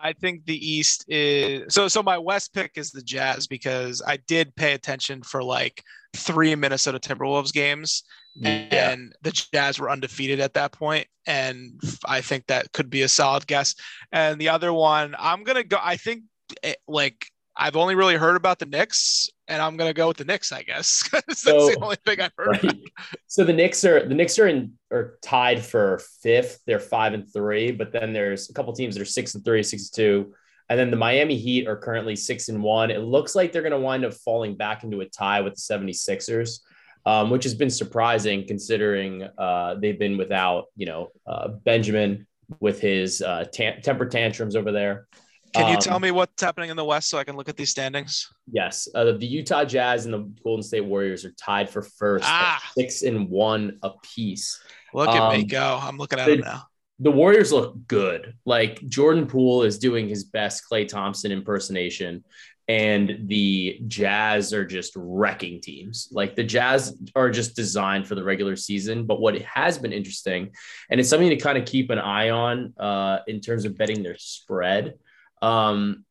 I 0.00 0.12
think 0.12 0.44
the 0.44 0.70
East 0.70 1.04
is 1.08 1.74
so. 1.74 1.88
So 1.88 2.02
my 2.02 2.18
West 2.18 2.54
pick 2.54 2.72
is 2.76 2.90
the 2.90 3.02
Jazz 3.02 3.46
because 3.46 4.00
I 4.06 4.18
did 4.28 4.54
pay 4.54 4.74
attention 4.74 5.22
for 5.22 5.42
like 5.42 5.82
three 6.16 6.54
Minnesota 6.54 6.98
Timberwolves 6.98 7.52
games, 7.52 8.04
Yeah, 8.34 8.90
and 8.92 9.14
the 9.22 9.32
Jazz 9.32 9.78
were 9.78 9.90
undefeated 9.90 10.38
at 10.40 10.54
that 10.54 10.72
point, 10.72 11.06
and 11.26 11.80
I 12.04 12.20
think 12.20 12.46
that 12.46 12.72
could 12.72 12.88
be 12.90 13.02
a 13.02 13.08
solid 13.08 13.46
guess. 13.46 13.74
And 14.12 14.40
the 14.40 14.48
other 14.50 14.72
one, 14.72 15.14
I'm 15.18 15.42
gonna 15.44 15.64
go. 15.64 15.78
I 15.82 15.96
think 15.96 16.22
it, 16.62 16.76
like 16.86 17.26
I've 17.56 17.74
only 17.76 17.96
really 17.96 18.14
heard 18.16 18.36
about 18.36 18.60
the 18.60 18.66
Knicks, 18.66 19.28
and 19.48 19.60
I'm 19.60 19.76
gonna 19.76 19.92
go 19.92 20.06
with 20.08 20.18
the 20.18 20.24
Knicks. 20.24 20.52
I 20.52 20.62
guess 20.62 21.08
that's 21.12 21.40
So- 21.40 21.70
the 21.70 21.78
only 21.82 21.96
thing 22.06 22.20
I've 22.20 22.32
heard. 22.38 22.62
right. 22.62 22.80
So 23.26 23.42
the 23.44 23.52
Knicks 23.52 23.84
are 23.84 24.06
the 24.06 24.14
Knicks 24.14 24.38
are 24.38 24.46
in 24.46 24.74
are 24.92 25.18
tied 25.20 25.64
for 25.64 26.00
fifth. 26.22 26.60
They're 26.66 26.78
five 26.78 27.14
and 27.14 27.26
three, 27.32 27.72
but 27.72 27.90
then 27.92 28.12
there's 28.12 28.50
a 28.50 28.52
couple 28.52 28.72
teams 28.72 28.94
that 28.94 29.02
are 29.02 29.04
six 29.06 29.34
and 29.34 29.44
three, 29.44 29.62
six 29.64 29.88
and 29.90 29.94
two. 29.96 30.34
And 30.70 30.78
then 30.78 30.90
the 30.90 30.96
Miami 30.98 31.36
Heat 31.38 31.66
are 31.66 31.76
currently 31.76 32.14
six 32.14 32.50
and 32.50 32.62
one. 32.62 32.90
It 32.90 32.98
looks 33.00 33.34
like 33.34 33.52
they're 33.52 33.62
going 33.62 33.72
to 33.72 33.78
wind 33.78 34.04
up 34.04 34.12
falling 34.12 34.54
back 34.54 34.84
into 34.84 35.00
a 35.00 35.06
tie 35.06 35.40
with 35.40 35.54
the 35.54 35.60
76ers, 35.62 36.60
um, 37.08 37.30
which 37.30 37.44
has 37.44 37.54
been 37.54 37.70
surprising 37.70 38.46
considering 38.46 39.10
uh, 39.46 39.74
they've 39.80 39.98
been 39.98 40.16
without, 40.18 40.66
you 40.76 40.86
know, 40.90 41.08
uh, 41.26 41.48
Benjamin 41.70 42.26
with 42.60 42.80
his 42.80 43.22
uh, 43.22 43.44
temper 43.86 44.06
tantrums 44.06 44.54
over 44.56 44.72
there. 44.72 45.06
Can 45.54 45.68
you 45.68 45.76
Um, 45.76 45.80
tell 45.80 46.00
me 46.06 46.10
what's 46.10 46.42
happening 46.42 46.68
in 46.68 46.76
the 46.76 46.84
West 46.84 47.08
so 47.08 47.16
I 47.16 47.24
can 47.24 47.34
look 47.38 47.48
at 47.48 47.56
these 47.56 47.70
standings? 47.70 48.28
Yes, 48.52 48.86
uh, 48.94 49.12
the 49.22 49.26
Utah 49.26 49.64
Jazz 49.64 50.04
and 50.04 50.12
the 50.12 50.22
Golden 50.44 50.62
State 50.62 50.84
Warriors 50.84 51.24
are 51.24 51.32
tied 51.32 51.70
for 51.70 51.80
first, 51.80 52.24
Ah. 52.28 52.60
six 52.76 53.02
and 53.02 53.28
one 53.30 53.78
apiece. 53.82 54.60
Look 54.92 55.08
at 55.08 55.32
me 55.32 55.42
Um, 55.42 55.46
go! 55.46 55.78
I'm 55.82 55.96
looking 55.96 56.18
at 56.18 56.26
the- 56.26 56.36
them 56.36 56.44
now. 56.44 56.62
The 57.00 57.10
Warriors 57.12 57.52
look 57.52 57.86
good. 57.86 58.34
Like 58.44 58.74
Jordan 58.88 59.26
Poole 59.26 59.62
is 59.62 59.78
doing 59.78 60.08
his 60.08 60.24
best 60.24 60.64
Klay 60.70 60.86
Thompson 60.86 61.30
impersonation, 61.30 62.24
and 62.68 63.20
the 63.28 63.80
Jazz 63.88 64.52
are 64.52 64.64
just 64.64 64.92
wrecking 64.94 65.60
teams. 65.60 66.08
Like 66.12 66.36
the 66.36 66.44
Jazz 66.44 66.96
are 67.16 67.30
just 67.30 67.56
designed 67.56 68.06
for 68.06 68.14
the 68.14 68.22
regular 68.22 68.56
season. 68.56 69.06
But 69.06 69.20
what 69.20 69.40
has 69.40 69.78
been 69.78 69.92
interesting, 69.92 70.50
and 70.90 71.00
it's 71.00 71.08
something 71.08 71.30
to 71.30 71.36
kind 71.36 71.56
of 71.56 71.64
keep 71.64 71.88
an 71.88 71.98
eye 71.98 72.28
on 72.28 72.74
uh, 72.78 73.20
in 73.26 73.40
terms 73.40 73.64
of 73.64 73.78
betting 73.78 74.02
their 74.02 74.18
spread. 74.18 74.94
Um, 75.40 76.04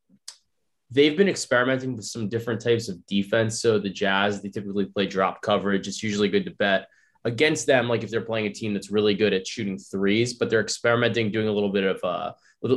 they've 0.90 1.16
been 1.16 1.30
experimenting 1.30 1.96
with 1.96 2.06
some 2.06 2.28
different 2.28 2.62
types 2.62 2.90
of 2.90 3.06
defense. 3.06 3.62
So 3.62 3.78
the 3.78 3.90
Jazz, 3.90 4.42
they 4.42 4.50
typically 4.50 4.86
play 4.86 5.06
drop 5.06 5.44
coverage. 5.44 5.88
It's 5.88 6.02
usually 6.02 6.30
good 6.30 6.46
to 6.46 6.52
bet 6.52 6.88
against 7.28 7.68
them, 7.68 7.90
like 7.90 8.04
if 8.04 8.10
they're 8.10 8.22
playing 8.22 8.48
a 8.48 8.54
team 8.54 8.74
that's 8.74 8.90
really 8.90 9.14
good 9.14 9.34
at 9.34 9.46
shooting 9.46 9.78
threes, 9.78 10.34
but 10.34 10.50
they're 10.50 10.62
experimenting, 10.62 11.30
doing 11.30 11.50
a 11.50 11.52
little 11.52 11.70
bit 11.70 11.84
of 11.84 12.00
uh, 12.02 12.32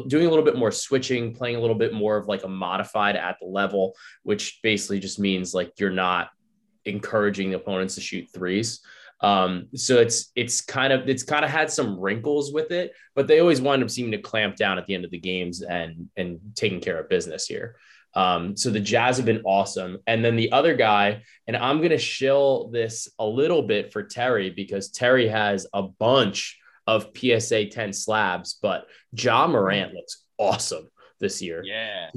doing 0.08 0.26
a 0.26 0.28
little 0.28 0.44
bit 0.44 0.56
more 0.56 0.72
switching, 0.72 1.32
playing 1.32 1.54
a 1.54 1.60
little 1.60 1.76
bit 1.76 1.94
more 1.94 2.16
of 2.16 2.26
like 2.26 2.42
a 2.42 2.48
modified 2.48 3.14
at 3.14 3.36
the 3.40 3.46
level, 3.46 3.94
which 4.24 4.58
basically 4.64 4.98
just 4.98 5.20
means 5.20 5.54
like 5.54 5.72
you're 5.78 5.88
not 5.88 6.30
encouraging 6.84 7.50
the 7.50 7.56
opponents 7.56 7.94
to 7.94 8.00
shoot 8.00 8.26
threes. 8.34 8.80
Um, 9.20 9.68
so 9.76 9.98
it's 9.98 10.32
it's 10.34 10.60
kind 10.62 10.92
of 10.92 11.08
it's 11.08 11.22
kind 11.22 11.44
of 11.44 11.50
had 11.50 11.70
some 11.70 12.00
wrinkles 12.00 12.52
with 12.52 12.72
it, 12.72 12.92
but 13.14 13.28
they 13.28 13.38
always 13.38 13.60
wind 13.60 13.84
up 13.84 13.90
seeming 13.90 14.12
to 14.12 14.18
clamp 14.18 14.56
down 14.56 14.78
at 14.78 14.86
the 14.86 14.94
end 14.94 15.04
of 15.04 15.12
the 15.12 15.18
games 15.18 15.62
and 15.62 16.08
and 16.16 16.40
taking 16.56 16.80
care 16.80 16.98
of 16.98 17.08
business 17.08 17.46
here. 17.46 17.76
Um, 18.14 18.56
so 18.56 18.70
the 18.70 18.80
Jazz 18.80 19.16
have 19.16 19.26
been 19.26 19.42
awesome. 19.44 19.98
And 20.06 20.24
then 20.24 20.36
the 20.36 20.52
other 20.52 20.74
guy, 20.74 21.22
and 21.46 21.56
I'm 21.56 21.78
going 21.78 21.90
to 21.90 21.98
shill 21.98 22.68
this 22.68 23.08
a 23.18 23.26
little 23.26 23.62
bit 23.62 23.92
for 23.92 24.02
Terry 24.02 24.50
because 24.50 24.90
Terry 24.90 25.28
has 25.28 25.66
a 25.72 25.82
bunch 25.82 26.58
of 26.86 27.08
PSA 27.16 27.66
10 27.66 27.92
slabs, 27.92 28.58
but 28.60 28.86
Ja 29.12 29.46
Morant 29.46 29.94
looks 29.94 30.24
awesome 30.38 30.88
this 31.20 31.40
year. 31.40 31.62
Yeah. 31.64 32.10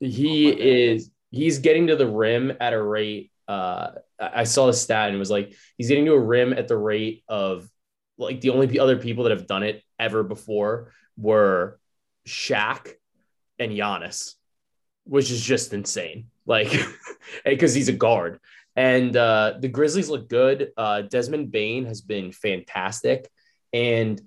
He 0.00 0.50
Oh 0.50 0.56
is, 0.56 1.10
he's 1.30 1.58
getting 1.58 1.88
to 1.88 1.96
the 1.96 2.08
rim 2.08 2.52
at 2.60 2.72
a 2.72 2.82
rate. 2.82 3.30
Uh, 3.48 3.92
I 4.20 4.42
I 4.42 4.44
saw 4.44 4.66
the 4.66 4.72
stat 4.72 5.08
and 5.08 5.16
it 5.16 5.18
was 5.18 5.30
like, 5.30 5.54
he's 5.76 5.88
getting 5.88 6.04
to 6.06 6.12
a 6.12 6.20
rim 6.20 6.52
at 6.52 6.68
the 6.68 6.76
rate 6.76 7.24
of 7.28 7.68
like 8.18 8.40
the 8.40 8.50
only 8.50 8.78
other 8.78 8.96
people 8.96 9.24
that 9.24 9.30
have 9.30 9.46
done 9.46 9.62
it 9.62 9.82
ever 9.98 10.22
before 10.22 10.92
were 11.16 11.80
Shaq 12.26 12.92
and 13.58 13.72
Giannis 13.72 14.34
which 15.04 15.30
is 15.30 15.42
just 15.42 15.72
insane. 15.72 16.26
Like, 16.46 16.72
because 17.44 17.74
he's 17.74 17.88
a 17.88 17.92
guard. 17.92 18.40
And 18.74 19.16
uh, 19.16 19.54
the 19.60 19.68
Grizzlies 19.68 20.08
look 20.08 20.28
good. 20.28 20.70
Uh, 20.76 21.02
Desmond 21.02 21.50
Bane 21.52 21.84
has 21.84 22.00
been 22.00 22.32
fantastic. 22.32 23.28
And 23.72 24.20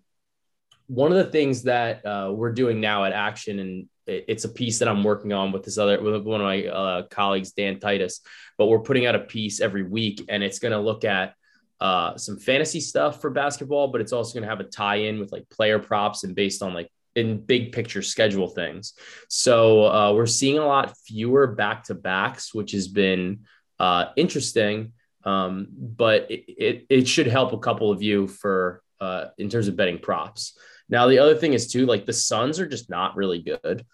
one 0.88 1.12
of 1.12 1.18
the 1.18 1.32
things 1.32 1.64
that 1.64 2.06
uh, 2.06 2.32
we're 2.32 2.52
doing 2.52 2.80
now 2.80 3.06
at 3.06 3.12
Action, 3.14 3.60
and 3.60 3.90
it- 4.06 4.26
it's 4.28 4.44
a 4.44 4.50
piece 4.50 4.80
that 4.80 4.88
I'm 4.88 5.04
working 5.04 5.34
on 5.34 5.52
with 5.52 5.64
this 5.64 5.78
other 5.78 6.02
with 6.02 6.24
one 6.24 6.42
of 6.42 6.46
my 6.46 6.66
uh, 6.66 7.02
colleagues, 7.08 7.54
Dan 7.54 7.80
Titus. 7.80 8.22
But 8.58 8.68
we're 8.68 8.80
putting 8.80 9.06
out 9.06 9.16
a 9.16 9.20
piece 9.20 9.62
every 9.62 9.84
week, 9.84 10.24
and 10.30 10.44
it's 10.44 10.60
going 10.60 10.72
to 10.74 10.80
look 10.80 11.04
at 11.04 11.34
uh, 11.82 12.16
some 12.18 12.38
fantasy 12.38 12.80
stuff 12.80 13.20
for 13.20 13.30
basketball, 13.30 13.90
but 13.90 14.00
it's 14.00 14.14
also 14.14 14.34
going 14.34 14.44
to 14.44 14.50
have 14.50 14.60
a 14.60 14.64
tie-in 14.70 15.20
with 15.20 15.32
like 15.32 15.50
player 15.50 15.80
props 15.80 16.24
and 16.24 16.36
based 16.36 16.62
on 16.62 16.74
like 16.74 16.90
in 17.16 17.44
big 17.44 17.72
picture 17.72 18.02
schedule 18.02 18.48
things. 18.48 18.94
So 19.30 19.86
uh, 19.86 20.14
we're 20.14 20.26
seeing 20.26 20.58
a 20.58 20.66
lot 20.66 20.96
fewer 20.98 21.48
back 21.48 21.86
to 21.86 21.96
backs, 21.96 22.54
which 22.54 22.72
has 22.72 22.88
been 22.88 23.46
uh, 23.80 24.08
interesting. 24.16 24.94
Um, 25.24 25.68
but 25.72 26.30
it, 26.30 26.44
it, 26.48 26.86
it 26.90 27.08
should 27.08 27.28
help 27.28 27.54
a 27.54 27.58
couple 27.60 27.92
of 27.92 28.04
you 28.04 28.28
for 28.28 28.84
uh, 29.02 29.26
in 29.38 29.50
terms 29.50 29.68
of 29.68 29.76
betting 29.76 30.00
props. 30.00 30.58
Now 30.88 31.08
the 31.08 31.20
other 31.20 31.36
thing 31.36 31.54
is 31.54 31.72
too, 31.72 31.86
like 31.86 32.06
the 32.06 32.14
Suns 32.14 32.60
are 32.60 32.68
just 32.68 32.90
not 32.90 33.16
really 33.16 33.42
good. 33.42 33.86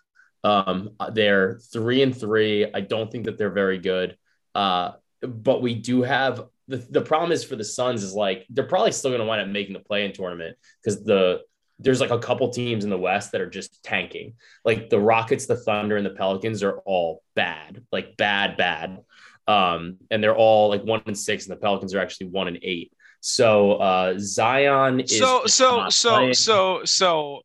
Um, 0.44 0.92
they're 1.14 1.60
three 1.72 2.02
and 2.02 2.18
three. 2.18 2.72
I 2.74 2.82
don't 2.82 3.12
think 3.12 3.26
that 3.26 3.38
they're 3.38 3.52
very 3.52 3.78
good. 3.78 4.18
Uh, 4.54 4.94
but 5.22 5.62
we 5.62 5.76
do 5.76 6.02
have 6.02 6.44
the, 6.68 6.78
the 6.78 7.02
problem 7.02 7.32
is 7.32 7.44
for 7.44 7.56
the 7.56 7.64
Suns 7.64 8.04
is 8.04 8.14
like 8.14 8.46
they're 8.50 8.66
probably 8.66 8.92
still 8.92 9.12
going 9.12 9.22
to 9.22 9.28
wind 9.28 9.42
up 9.42 9.48
making 9.48 9.74
the 9.74 9.80
play 9.80 10.06
in 10.06 10.14
tournament 10.14 10.58
because 10.84 11.04
the 11.04 11.42
there's 11.82 12.00
like 12.00 12.12
a 12.12 12.20
couple 12.20 12.50
teams 12.50 12.84
in 12.84 12.90
the 12.90 12.98
West 12.98 13.32
that 13.32 13.42
are 13.42 13.50
just 13.50 13.84
tanking. 13.84 14.34
Like 14.64 14.90
the 14.90 15.00
Rockets, 15.00 15.48
the 15.48 15.58
Thunder, 15.58 15.98
and 15.98 16.06
the 16.06 16.12
Pelicans 16.12 16.64
are 16.64 16.78
all 16.80 17.24
bad, 17.36 17.84
like 17.92 18.18
bad, 18.18 18.58
bad. 18.58 19.00
Um, 19.48 19.98
and 20.10 20.24
they're 20.24 20.36
all 20.36 20.70
like 20.70 20.84
one 20.84 21.02
and 21.06 21.18
six, 21.18 21.48
and 21.48 21.56
the 21.56 21.60
Pelicans 21.60 21.94
are 21.94 22.00
actually 22.00 22.28
one 22.28 22.48
and 22.48 22.60
eight. 22.62 22.94
So 23.20 23.74
uh, 23.74 24.16
Zion 24.18 25.02
is 25.02 25.18
so 25.18 25.46
so 25.46 25.90
so 25.90 26.10
playing. 26.16 26.34
so 26.34 26.82
so 26.86 27.42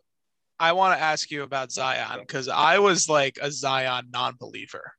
I 0.59 0.73
want 0.73 0.99
to 0.99 1.02
ask 1.02 1.31
you 1.31 1.43
about 1.43 1.73
Zion 1.73 2.21
because 2.21 2.49
I 2.49 2.78
was 2.78 3.09
like 3.09 3.38
a 3.40 3.50
Zion 3.50 4.09
non-believer. 4.11 4.93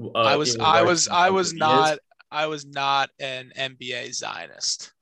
Uh, 0.00 0.18
I 0.18 0.36
was 0.36 0.56
I 0.58 0.82
was 0.82 1.08
I 1.08 1.30
was 1.30 1.50
he 1.50 1.56
is. 1.56 1.60
not 1.60 1.98
I 2.30 2.46
was 2.46 2.66
not 2.66 3.10
an 3.20 3.52
NBA 3.56 4.14
Zionist. 4.14 4.92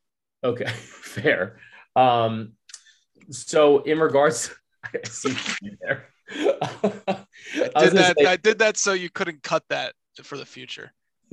Okay, 0.43 0.65
fair. 0.71 1.61
Um, 1.97 2.53
so 3.31 3.79
in 3.83 3.99
regards, 3.99 4.51
I 4.85 4.99
see 5.09 5.35
did 5.63 5.79
there. 5.81 6.07
I 6.33 7.85
Did 7.85 7.93
that 7.93 8.17
say- 8.19 8.27
I 8.27 8.37
did 8.37 8.59
that 8.61 8.77
so 8.77 8.93
you 8.93 9.11
couldn't 9.11 9.43
cut 9.43 9.65
that 9.69 9.95
for 10.23 10.37
the 10.37 10.47
future. 10.47 10.93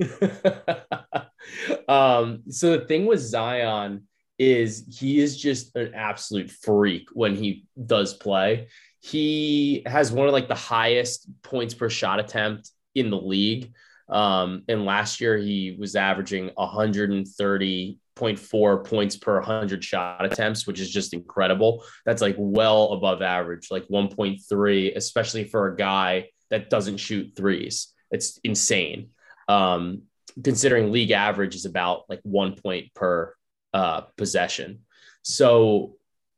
um, 1.88 2.42
so 2.48 2.78
the 2.78 2.84
thing 2.86 3.06
with 3.06 3.20
Zion 3.20 4.04
is 4.38 4.84
he 4.98 5.18
is 5.18 5.40
just 5.40 5.74
an 5.76 5.92
absolute 5.94 6.50
freak 6.50 7.08
when 7.12 7.34
he 7.34 7.64
does 7.86 8.14
play. 8.14 8.68
He 9.00 9.82
has 9.86 10.12
one 10.12 10.26
of 10.26 10.32
like 10.32 10.48
the 10.48 10.54
highest 10.54 11.28
points 11.42 11.74
per 11.74 11.88
shot 11.88 12.20
attempt 12.20 12.70
in 12.94 13.10
the 13.10 13.20
league. 13.20 13.72
Um, 14.08 14.62
and 14.68 14.84
last 14.84 15.20
year 15.20 15.36
he 15.36 15.76
was 15.78 15.96
averaging 15.96 16.50
130.4 18.18 18.86
points 18.86 19.16
per 19.16 19.34
100 19.36 19.84
shot 19.84 20.24
attempts, 20.24 20.66
which 20.66 20.80
is 20.80 20.90
just 20.90 21.14
incredible. 21.14 21.84
That's 22.04 22.22
like 22.22 22.36
well 22.38 22.92
above 22.92 23.22
average, 23.22 23.70
like 23.70 23.86
1.3, 23.88 24.96
especially 24.96 25.44
for 25.44 25.68
a 25.68 25.76
guy 25.76 26.30
that 26.50 26.70
doesn't 26.70 26.98
shoot 26.98 27.32
threes. 27.36 27.92
It's 28.10 28.38
insane. 28.44 29.10
Um, 29.48 30.02
considering 30.42 30.92
league 30.92 31.10
average 31.10 31.54
is 31.54 31.64
about 31.64 32.04
like 32.08 32.20
one 32.22 32.54
point 32.54 32.92
per 32.94 33.34
uh, 33.74 34.02
possession. 34.16 34.80
So 35.22 35.96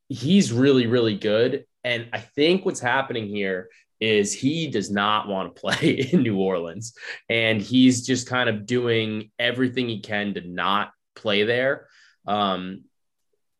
he's 0.09 0.51
really, 0.51 0.87
really 0.87 1.15
good. 1.15 1.65
And 1.83 2.07
I 2.13 2.19
think 2.19 2.65
what's 2.65 2.79
happening 2.79 3.27
here 3.27 3.69
is 3.99 4.33
he 4.33 4.67
does 4.67 4.91
not 4.91 5.27
want 5.27 5.55
to 5.55 5.61
play 5.61 6.09
in 6.11 6.23
New 6.23 6.37
Orleans. 6.39 6.93
And 7.29 7.61
he's 7.61 8.05
just 8.05 8.27
kind 8.27 8.49
of 8.49 8.65
doing 8.65 9.31
everything 9.39 9.87
he 9.87 9.99
can 9.99 10.33
to 10.33 10.41
not 10.41 10.91
play 11.21 11.43
there. 11.43 11.87
Um, 12.27 12.83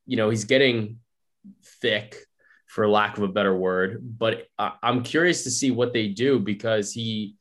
you 0.06 0.18
know, 0.18 0.30
he's 0.30 0.46
getting 0.46 0.98
thick, 1.82 2.16
for 2.72 2.88
lack 2.88 3.18
of 3.18 3.24
a 3.24 3.28
better 3.28 3.56
word. 3.56 4.00
But 4.02 4.48
I- 4.58 4.78
I'm 4.82 5.04
curious 5.04 5.44
to 5.44 5.52
see 5.52 5.72
what 5.72 5.92
they 5.92 6.08
do 6.08 6.40
because 6.40 6.94
he 6.94 7.36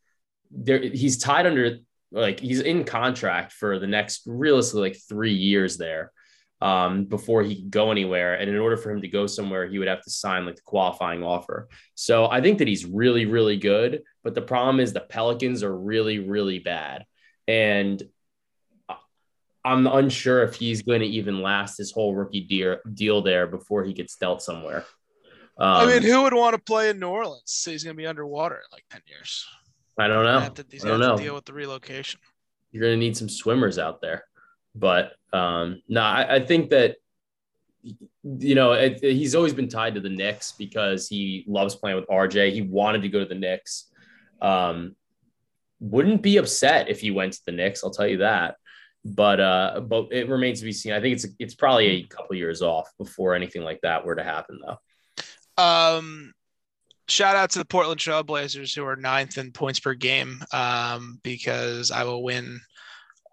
there 0.50 0.80
he's 0.80 1.18
tied 1.18 1.46
under 1.46 1.78
like 2.10 2.40
he's 2.40 2.60
in 2.60 2.82
contract 2.82 3.52
for 3.52 3.78
the 3.78 3.86
next 3.86 4.22
realistically 4.26 4.90
like 4.90 4.98
three 5.08 5.32
years 5.32 5.76
there 5.76 6.10
um, 6.60 7.04
before 7.04 7.44
he 7.44 7.54
could 7.54 7.70
go 7.70 7.92
anywhere. 7.92 8.34
And 8.34 8.50
in 8.50 8.58
order 8.58 8.76
for 8.76 8.90
him 8.90 9.02
to 9.02 9.08
go 9.08 9.28
somewhere, 9.28 9.68
he 9.68 9.78
would 9.78 9.86
have 9.86 10.02
to 10.02 10.10
sign 10.10 10.46
like 10.46 10.56
the 10.56 10.62
qualifying 10.62 11.22
offer. 11.22 11.68
So 11.94 12.28
I 12.28 12.40
think 12.40 12.58
that 12.58 12.66
he's 12.66 12.84
really, 12.84 13.26
really 13.26 13.56
good. 13.56 14.02
But 14.24 14.34
the 14.34 14.42
problem 14.42 14.80
is 14.80 14.92
the 14.92 15.00
Pelicans 15.00 15.62
are 15.62 15.76
really, 15.76 16.18
really 16.18 16.58
bad. 16.58 17.04
And 17.46 18.02
I'm 19.64 19.86
unsure 19.86 20.42
if 20.42 20.54
he's 20.54 20.82
going 20.82 21.00
to 21.00 21.06
even 21.06 21.42
last 21.42 21.76
his 21.78 21.92
whole 21.92 22.14
rookie 22.14 22.40
deal, 22.42 22.78
deal 22.94 23.20
there 23.22 23.46
before 23.46 23.84
he 23.84 23.92
gets 23.92 24.16
dealt 24.16 24.42
somewhere. 24.42 24.84
I 25.58 25.82
Um, 25.82 25.88
mean, 25.90 26.02
who 26.02 26.22
would 26.22 26.32
want 26.34 26.54
to 26.56 26.62
play 26.62 26.88
in 26.90 26.98
New 26.98 27.08
Orleans? 27.08 27.62
He's 27.66 27.84
going 27.84 27.94
to 27.94 27.98
be 27.98 28.06
underwater 28.06 28.56
in 28.56 28.62
like 28.72 28.84
10 28.90 29.02
years. 29.06 29.44
I 29.98 30.08
don't 30.08 30.24
know. 30.24 30.48
to, 30.48 30.64
he's 30.70 30.84
I 30.84 30.88
don't 30.88 31.00
have 31.02 31.10
know. 31.10 31.16
to 31.18 31.22
deal 31.22 31.34
with 31.34 31.44
the 31.44 31.52
relocation. 31.52 32.20
you're 32.72 32.82
going 32.82 32.94
to 32.94 32.98
need 32.98 33.16
some 33.16 33.28
swimmers 33.28 33.78
out 33.78 34.00
there. 34.00 34.24
But 34.74 35.12
um, 35.34 35.82
no, 35.88 36.00
I, 36.00 36.36
I 36.36 36.40
think 36.46 36.70
that 36.70 36.96
you 37.82 38.54
know 38.54 38.72
it, 38.72 39.00
it- 39.02 39.14
he's 39.16 39.34
always 39.34 39.52
been 39.52 39.68
tied 39.68 39.94
to 39.96 40.00
the 40.00 40.08
Knicks 40.08 40.52
because 40.52 41.08
he 41.08 41.44
loves 41.48 41.74
playing 41.74 41.96
with 41.96 42.06
RJ. 42.08 42.52
He 42.52 42.62
wanted 42.62 43.02
to 43.02 43.08
go 43.08 43.18
to 43.18 43.24
the 43.26 43.34
Knicks. 43.34 43.90
Um, 44.40 44.94
wouldn't 45.80 46.22
be 46.22 46.36
upset 46.36 46.88
if 46.88 47.00
he 47.00 47.10
went 47.10 47.32
to 47.34 47.40
the 47.46 47.52
Knicks. 47.52 47.82
I'll 47.82 47.90
tell 47.90 48.06
you 48.06 48.18
that. 48.18 48.56
But 49.04 49.40
uh, 49.40 49.80
but 49.80 50.08
it 50.12 50.28
remains 50.28 50.60
to 50.60 50.66
be 50.66 50.72
seen. 50.72 50.92
I 50.92 51.00
think 51.00 51.14
it's 51.14 51.26
it's 51.38 51.54
probably 51.54 51.86
a 51.86 52.02
couple 52.06 52.36
years 52.36 52.60
off 52.60 52.90
before 52.98 53.34
anything 53.34 53.62
like 53.62 53.80
that 53.82 54.04
were 54.04 54.14
to 54.14 54.22
happen, 54.24 54.60
though. 54.64 55.62
Um, 55.62 56.32
shout 57.08 57.36
out 57.36 57.50
to 57.50 57.58
the 57.58 57.64
Portland 57.64 58.00
Trailblazers 58.00 58.74
who 58.74 58.84
are 58.84 58.96
ninth 58.96 59.38
in 59.38 59.52
points 59.52 59.80
per 59.80 59.94
game. 59.94 60.42
Um, 60.52 61.18
because 61.22 61.90
I 61.90 62.04
will 62.04 62.22
win 62.22 62.60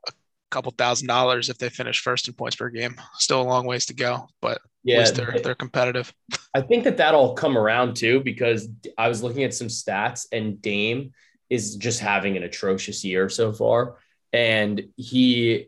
a 0.07 0.11
couple 0.51 0.71
thousand 0.77 1.07
dollars 1.07 1.49
if 1.49 1.57
they 1.57 1.69
finish 1.69 2.01
first 2.01 2.27
in 2.27 2.33
points 2.33 2.55
per 2.55 2.69
game. 2.69 2.95
Still 3.15 3.41
a 3.41 3.43
long 3.43 3.65
ways 3.65 3.85
to 3.87 3.93
go, 3.93 4.27
but 4.41 4.59
Yeah, 4.83 5.09
they're 5.11 5.39
they're 5.43 5.55
competitive. 5.55 6.13
I 6.53 6.61
think 6.61 6.85
that 6.85 6.97
that'll 6.97 7.33
come 7.33 7.57
around 7.57 7.95
too 7.95 8.21
because 8.21 8.69
I 8.97 9.09
was 9.09 9.21
looking 9.21 9.43
at 9.43 9.53
some 9.53 9.67
stats 9.67 10.27
and 10.31 10.61
Dame 10.61 11.11
is 11.49 11.75
just 11.75 11.99
having 11.99 12.35
an 12.37 12.43
atrocious 12.43 13.03
year 13.05 13.29
so 13.29 13.53
far, 13.53 13.97
and 14.33 14.81
he 14.95 15.67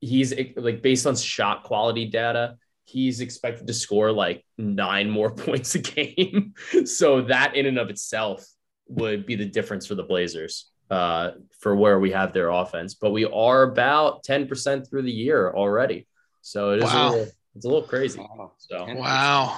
he's 0.00 0.34
like 0.56 0.82
based 0.82 1.06
on 1.06 1.16
shot 1.16 1.62
quality 1.64 2.06
data, 2.06 2.56
he's 2.84 3.20
expected 3.20 3.66
to 3.66 3.72
score 3.74 4.12
like 4.12 4.44
nine 4.58 5.08
more 5.10 5.30
points 5.34 5.74
a 5.74 5.78
game. 5.78 6.54
so 6.84 7.22
that 7.22 7.56
in 7.56 7.66
and 7.66 7.78
of 7.78 7.88
itself 7.90 8.44
would 8.88 9.24
be 9.26 9.34
the 9.34 9.46
difference 9.46 9.86
for 9.86 9.94
the 9.94 10.02
Blazers 10.02 10.70
uh, 10.90 11.30
for 11.60 11.74
where 11.74 11.98
we 11.98 12.10
have 12.10 12.32
their 12.34 12.50
offense. 12.50 12.94
But 12.94 13.12
we 13.12 13.24
are 13.24 13.62
about 13.62 14.22
ten 14.24 14.46
percent 14.46 14.88
through 14.88 15.02
the 15.02 15.12
year 15.12 15.52
already, 15.54 16.06
so 16.42 16.72
it 16.72 16.78
is 16.78 16.84
Wow. 16.84 17.08
a 17.08 17.10
little, 17.10 17.26
it's 17.56 17.64
a 17.64 17.68
little 17.68 17.86
crazy. 17.88 18.20
So. 18.58 18.76
10%. 18.86 18.96
Wow, 18.98 19.56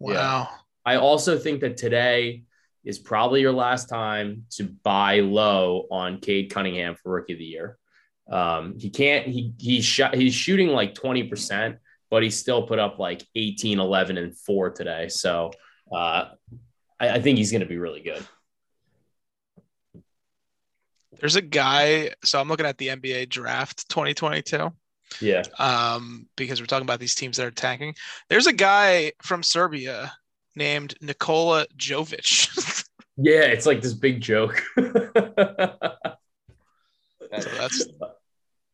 Yeah. 0.00 0.14
wow. 0.14 0.48
I 0.84 0.96
also 0.96 1.38
think 1.38 1.60
that 1.62 1.76
today 1.76 2.42
is 2.86 3.00
probably 3.00 3.40
your 3.40 3.52
last 3.52 3.88
time 3.88 4.44
to 4.48 4.64
buy 4.64 5.18
low 5.18 5.86
on 5.90 6.20
Cade 6.20 6.50
Cunningham 6.50 6.94
for 6.94 7.10
rookie 7.10 7.32
of 7.32 7.40
the 7.40 7.44
year. 7.44 7.76
Um, 8.30 8.78
he 8.78 8.90
can't, 8.90 9.26
he, 9.26 9.52
he 9.58 9.80
shot, 9.82 10.14
he's 10.14 10.34
shooting 10.34 10.68
like 10.68 10.94
20%, 10.94 11.78
but 12.10 12.22
he 12.22 12.30
still 12.30 12.62
put 12.62 12.78
up 12.78 13.00
like 13.00 13.26
18, 13.34 13.80
11, 13.80 14.18
and 14.18 14.38
four 14.38 14.70
today. 14.70 15.08
So 15.08 15.50
uh, 15.92 16.26
I, 17.00 17.10
I 17.10 17.20
think 17.20 17.38
he's 17.38 17.50
going 17.50 17.60
to 17.60 17.66
be 17.66 17.76
really 17.76 18.02
good. 18.02 18.24
There's 21.18 21.36
a 21.36 21.42
guy. 21.42 22.10
So 22.24 22.40
I'm 22.40 22.48
looking 22.48 22.66
at 22.66 22.78
the 22.78 22.88
NBA 22.88 23.28
draft 23.30 23.88
2022. 23.88 24.72
Yeah. 25.20 25.44
um, 25.58 26.26
because 26.36 26.60
we're 26.60 26.66
talking 26.66 26.86
about 26.86 26.98
these 26.98 27.14
teams 27.14 27.36
that 27.36 27.46
are 27.46 27.52
tanking. 27.52 27.94
There's 28.28 28.48
a 28.48 28.52
guy 28.52 29.12
from 29.22 29.42
Serbia 29.42 30.12
named 30.56 30.94
Nikola 31.00 31.66
Jovic. 31.76 32.82
Yeah. 33.18 33.44
It's 33.44 33.64
like 33.64 33.80
this 33.80 33.94
big 33.94 34.20
joke. 34.20 34.62
so 34.76 34.86
that's 37.30 37.86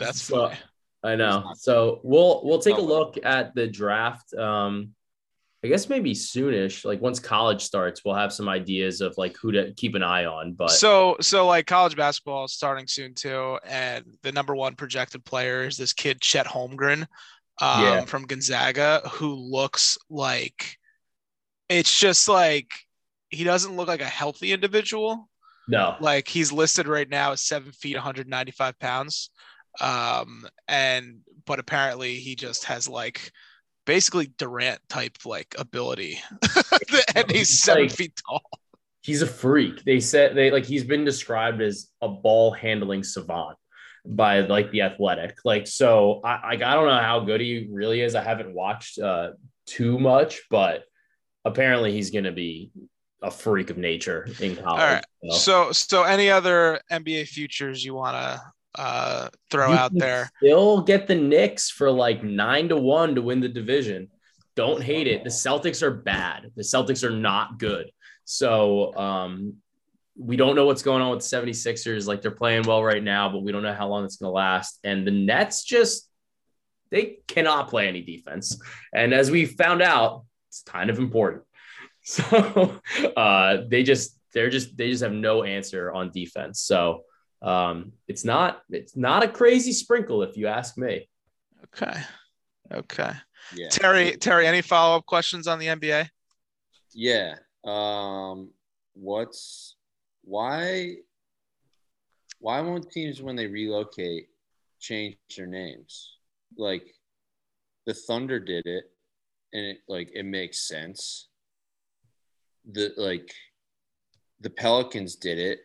that's 0.00 0.22
So- 0.22 0.48
funny. 0.48 0.58
I 1.04 1.16
know. 1.16 1.52
So 1.56 2.00
we'll 2.04 2.42
we'll 2.44 2.60
take 2.60 2.76
a 2.76 2.80
look 2.80 3.18
at 3.24 3.54
the 3.56 3.66
draft. 3.66 4.32
Um, 4.34 4.94
I 5.64 5.68
guess 5.68 5.88
maybe 5.88 6.12
soonish. 6.12 6.84
Like 6.84 7.00
once 7.00 7.18
college 7.20 7.62
starts, 7.62 8.04
we'll 8.04 8.14
have 8.16 8.32
some 8.32 8.48
ideas 8.48 9.00
of 9.00 9.14
like 9.18 9.36
who 9.36 9.50
to 9.52 9.72
keep 9.74 9.94
an 9.96 10.02
eye 10.04 10.24
on. 10.26 10.52
But 10.54 10.70
So 10.70 11.16
so 11.20 11.46
like 11.46 11.66
college 11.66 11.96
basketball 11.96 12.44
is 12.44 12.52
starting 12.52 12.86
soon 12.86 13.14
too, 13.14 13.58
and 13.64 14.04
the 14.22 14.30
number 14.32 14.54
one 14.56 14.74
projected 14.76 15.24
player 15.24 15.64
is 15.64 15.76
this 15.76 15.92
kid 15.92 16.20
Chet 16.20 16.46
Holmgren 16.46 17.02
um, 17.60 17.82
Yeah. 17.82 18.04
from 18.04 18.24
Gonzaga, 18.26 19.02
who 19.12 19.34
looks 19.34 19.98
like 20.08 20.76
it's 21.78 21.98
just 21.98 22.28
like 22.28 22.70
he 23.30 23.44
doesn't 23.44 23.76
look 23.76 23.88
like 23.88 24.00
a 24.00 24.04
healthy 24.06 24.52
individual. 24.52 25.28
no, 25.68 25.96
like 26.00 26.28
he's 26.28 26.52
listed 26.52 26.86
right 26.88 27.08
now 27.08 27.32
as 27.32 27.40
seven 27.40 27.72
feet 27.72 27.94
195 27.96 28.78
pounds 28.78 29.30
um 29.80 30.46
and 30.68 31.20
but 31.46 31.58
apparently 31.58 32.16
he 32.16 32.34
just 32.34 32.64
has 32.64 32.88
like 32.88 33.32
basically 33.86 34.26
durant 34.36 34.78
type 34.88 35.16
like 35.24 35.54
ability 35.58 36.18
and 37.14 37.30
he's 37.30 37.60
seven 37.60 37.84
Like- 37.84 37.92
feet 37.92 38.12
tall 38.28 38.42
he's 39.04 39.20
a 39.22 39.26
freak. 39.26 39.82
They 39.84 39.98
said 39.98 40.36
they 40.36 40.50
like 40.52 40.64
he's 40.64 40.84
been 40.84 41.04
described 41.04 41.60
as 41.60 41.88
a 42.00 42.08
ball 42.08 42.52
handling 42.52 43.02
savant 43.02 43.56
by 44.06 44.40
like 44.40 44.70
the 44.70 44.82
athletic. 44.82 45.36
Like 45.44 45.66
so, 45.66 46.20
I 46.24 46.50
like 46.50 46.62
I 46.62 46.74
don't 46.74 46.86
know 46.86 47.00
how 47.00 47.18
good 47.20 47.40
he 47.40 47.68
really 47.72 48.00
is. 48.00 48.14
I 48.14 48.22
haven't 48.22 48.54
watched 48.54 49.00
uh 49.00 49.32
too 49.66 49.98
much, 49.98 50.42
but 50.50 50.84
apparently 51.44 51.92
he's 51.92 52.10
gonna 52.10 52.32
be 52.32 52.70
a 53.22 53.30
freak 53.30 53.70
of 53.70 53.78
nature 53.78 54.26
in 54.40 54.56
college. 54.56 54.80
right. 54.80 55.04
so. 55.30 55.38
so 55.38 55.72
so 55.72 56.02
any 56.02 56.28
other 56.28 56.80
nba 56.90 57.26
futures 57.26 57.84
you 57.84 57.94
want 57.94 58.16
to 58.16 58.80
uh 58.80 59.28
throw 59.50 59.68
You 59.70 59.74
out 59.76 59.92
there 59.94 60.30
Still 60.38 60.80
get 60.82 61.06
the 61.06 61.14
Knicks 61.14 61.70
for 61.70 61.90
like 61.90 62.24
nine 62.24 62.68
to 62.70 62.76
one 62.76 63.14
to 63.14 63.22
win 63.22 63.40
the 63.40 63.48
division. 63.48 64.08
don't 64.56 64.82
hate 64.82 65.06
it. 65.06 65.24
The 65.24 65.30
Celtics 65.30 65.82
are 65.82 65.90
bad. 65.90 66.50
The 66.56 66.62
Celtics 66.62 67.04
are 67.04 67.10
not 67.16 67.58
good. 67.58 67.90
So 68.24 68.94
um, 68.96 69.54
we 70.16 70.36
don't 70.36 70.56
know 70.56 70.66
what's 70.66 70.82
going 70.82 71.02
on 71.02 71.10
with 71.10 71.20
the 71.28 71.36
76ers. 71.36 72.06
Like 72.06 72.22
they're 72.22 72.30
playing 72.30 72.64
well 72.66 72.82
right 72.82 73.02
now, 73.02 73.28
but 73.30 73.42
we 73.42 73.50
don't 73.52 73.62
know 73.62 73.74
how 73.74 73.88
long 73.88 74.04
it's 74.04 74.16
going 74.16 74.28
to 74.28 74.34
last. 74.34 74.78
And 74.84 75.06
the 75.06 75.10
Nets 75.10 75.64
just, 75.64 76.08
they 76.90 77.18
cannot 77.26 77.68
play 77.68 77.88
any 77.88 78.02
defense. 78.02 78.60
And 78.92 79.12
as 79.14 79.30
we 79.30 79.44
found 79.46 79.80
out, 79.82 80.24
it's 80.52 80.62
kind 80.62 80.90
of 80.90 80.98
important. 80.98 81.42
So 82.04 82.80
uh, 83.16 83.58
they 83.68 83.84
just, 83.84 84.18
they're 84.34 84.50
just, 84.50 84.76
they 84.76 84.90
just 84.90 85.04
have 85.04 85.12
no 85.12 85.44
answer 85.44 85.92
on 85.92 86.10
defense. 86.10 86.58
So 86.58 87.04
um, 87.40 87.92
it's 88.08 88.24
not, 88.24 88.62
it's 88.70 88.96
not 88.96 89.22
a 89.22 89.28
crazy 89.28 89.72
sprinkle 89.72 90.24
if 90.24 90.36
you 90.36 90.48
ask 90.48 90.76
me. 90.76 91.08
Okay. 91.66 91.94
Okay. 92.72 93.12
Yeah. 93.54 93.68
Terry, 93.68 94.16
Terry, 94.16 94.48
any 94.48 94.62
follow 94.62 94.96
up 94.96 95.06
questions 95.06 95.46
on 95.46 95.60
the 95.60 95.66
NBA? 95.66 96.08
Yeah. 96.92 97.36
Um, 97.64 98.50
what's 98.94 99.76
why 100.22 100.96
why 102.40 102.60
won't 102.60 102.90
teams 102.90 103.22
when 103.22 103.36
they 103.36 103.46
relocate 103.46 104.26
change 104.80 105.16
their 105.36 105.46
names? 105.46 106.16
Like 106.56 106.84
the 107.86 107.94
Thunder 107.94 108.40
did 108.40 108.66
it 108.66 108.84
and 109.52 109.64
it 109.64 109.78
like 109.88 110.10
it 110.14 110.24
makes 110.24 110.60
sense. 110.66 111.28
The 112.70 112.92
like 112.96 113.32
the 114.40 114.50
Pelicans 114.50 115.16
did 115.16 115.38
it 115.38 115.60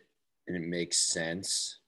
and 0.46 0.56
it 0.56 0.66
makes 0.66 0.98
sense. 0.98 1.78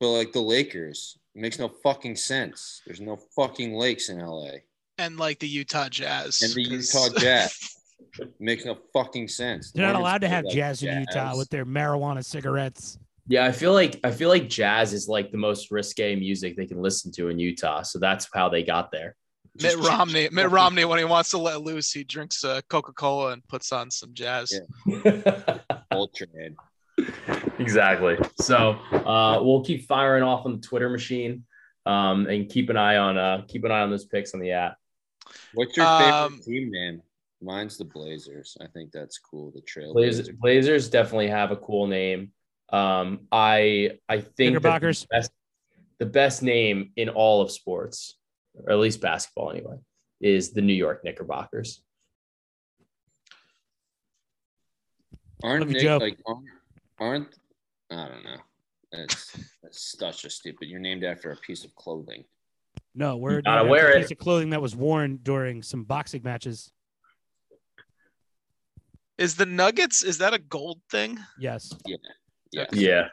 But 0.00 0.10
like 0.10 0.32
the 0.32 0.40
Lakers, 0.42 1.18
it 1.34 1.40
makes 1.40 1.58
no 1.58 1.68
fucking 1.68 2.16
sense. 2.16 2.82
There's 2.86 3.00
no 3.00 3.16
fucking 3.34 3.72
lakes 3.74 4.08
in 4.08 4.18
LA. 4.18 4.50
And 4.98 5.16
like 5.18 5.38
the 5.38 5.48
Utah 5.48 5.88
Jazz. 5.88 6.42
And 6.42 6.52
the 6.52 6.64
'cause- 6.68 6.94
Utah 6.94 7.18
Jazz. 7.18 7.76
makes 8.38 8.64
no 8.64 8.78
fucking 8.92 9.28
sense. 9.28 9.72
They're 9.72 9.86
not 9.86 9.94
Hornets 9.96 10.02
allowed 10.02 10.20
to 10.22 10.28
have 10.28 10.44
like 10.44 10.54
jazz 10.54 10.82
in 10.82 11.00
Utah 11.00 11.36
with 11.36 11.48
their 11.50 11.64
marijuana 11.66 12.24
cigarettes. 12.24 12.98
Yeah, 13.28 13.44
I 13.44 13.52
feel 13.52 13.72
like 13.72 13.98
I 14.04 14.10
feel 14.12 14.28
like 14.28 14.48
jazz 14.48 14.92
is 14.92 15.08
like 15.08 15.32
the 15.32 15.38
most 15.38 15.70
risque 15.70 16.14
music 16.14 16.56
they 16.56 16.66
can 16.66 16.80
listen 16.80 17.10
to 17.12 17.28
in 17.28 17.38
Utah. 17.38 17.82
So 17.82 17.98
that's 17.98 18.28
how 18.32 18.48
they 18.48 18.62
got 18.62 18.90
there. 18.92 19.16
Mitt 19.62 19.76
Just- 19.76 19.88
Romney, 19.88 20.28
Mitt 20.30 20.50
Romney, 20.50 20.84
when 20.84 20.98
he 20.98 21.04
wants 21.04 21.30
to 21.30 21.38
let 21.38 21.60
loose, 21.62 21.92
he 21.92 22.04
drinks 22.04 22.44
uh, 22.44 22.60
Coca 22.68 22.92
Cola 22.92 23.32
and 23.32 23.46
puts 23.48 23.72
on 23.72 23.90
some 23.90 24.12
jazz. 24.14 24.52
Yeah. 24.86 25.58
Ultraman. 25.92 26.54
exactly. 27.58 28.16
So 28.40 28.56
uh, 28.92 29.40
we'll 29.42 29.64
keep 29.64 29.86
firing 29.86 30.22
off 30.22 30.46
on 30.46 30.52
the 30.52 30.58
Twitter 30.66 30.88
machine 30.88 31.44
um, 31.84 32.26
and 32.26 32.48
keep 32.48 32.70
an 32.70 32.76
eye 32.76 32.96
on 32.96 33.16
uh, 33.18 33.42
keep 33.48 33.64
an 33.64 33.70
eye 33.70 33.80
on 33.82 33.90
those 33.90 34.04
picks 34.04 34.34
on 34.34 34.40
the 34.40 34.52
app. 34.52 34.76
What's 35.54 35.76
your 35.76 35.86
favorite 35.86 36.12
Um, 36.12 36.40
team 36.44 36.70
name? 36.70 37.02
Mine's 37.42 37.76
the 37.76 37.84
Blazers. 37.84 38.56
I 38.60 38.66
think 38.66 38.92
that's 38.92 39.18
cool. 39.18 39.52
The 39.54 39.60
Trail 39.60 39.92
Blazers, 39.92 40.30
Blazers 40.30 40.88
definitely 40.88 41.28
have 41.28 41.50
a 41.50 41.56
cool 41.56 41.86
name. 41.86 42.32
Um, 42.72 43.20
I 43.30 43.98
I 44.08 44.20
think 44.20 44.54
the 44.54 44.60
best, 45.10 45.30
the 45.98 46.06
best 46.06 46.42
name 46.42 46.92
in 46.96 47.08
all 47.10 47.42
of 47.42 47.50
sports, 47.50 48.15
or 48.64 48.72
at 48.72 48.78
least 48.78 49.00
basketball 49.00 49.50
anyway, 49.50 49.76
is 50.20 50.52
the 50.52 50.62
New 50.62 50.74
York 50.74 51.04
Knickerbockers. 51.04 51.82
Aren't 55.42 55.68
Nick, 55.68 56.00
like 56.00 56.18
aren't, 56.26 56.48
aren't 56.98 57.34
I 57.90 58.08
don't 58.08 58.24
know. 58.24 58.38
That's 58.92 59.36
that's 59.62 59.98
such 59.98 60.24
a 60.24 60.30
stupid. 60.30 60.68
You're 60.68 60.80
named 60.80 61.04
after 61.04 61.30
a 61.30 61.36
piece 61.36 61.64
of 61.64 61.74
clothing. 61.74 62.24
No, 62.94 63.16
we're 63.16 63.42
gotta 63.42 63.62
named 63.62 63.70
wear 63.70 63.86
after 63.88 63.92
a 63.92 63.98
it. 63.98 64.02
piece 64.02 64.10
of 64.12 64.18
clothing 64.18 64.50
that 64.50 64.62
was 64.62 64.74
worn 64.74 65.18
during 65.22 65.62
some 65.62 65.84
boxing 65.84 66.22
matches. 66.24 66.70
Is 69.18 69.36
the 69.36 69.46
Nuggets, 69.46 70.02
is 70.02 70.18
that 70.18 70.34
a 70.34 70.38
gold 70.38 70.80
thing? 70.90 71.18
Yes. 71.38 71.72
Yeah. 71.86 71.96
Yeah, 72.72 73.08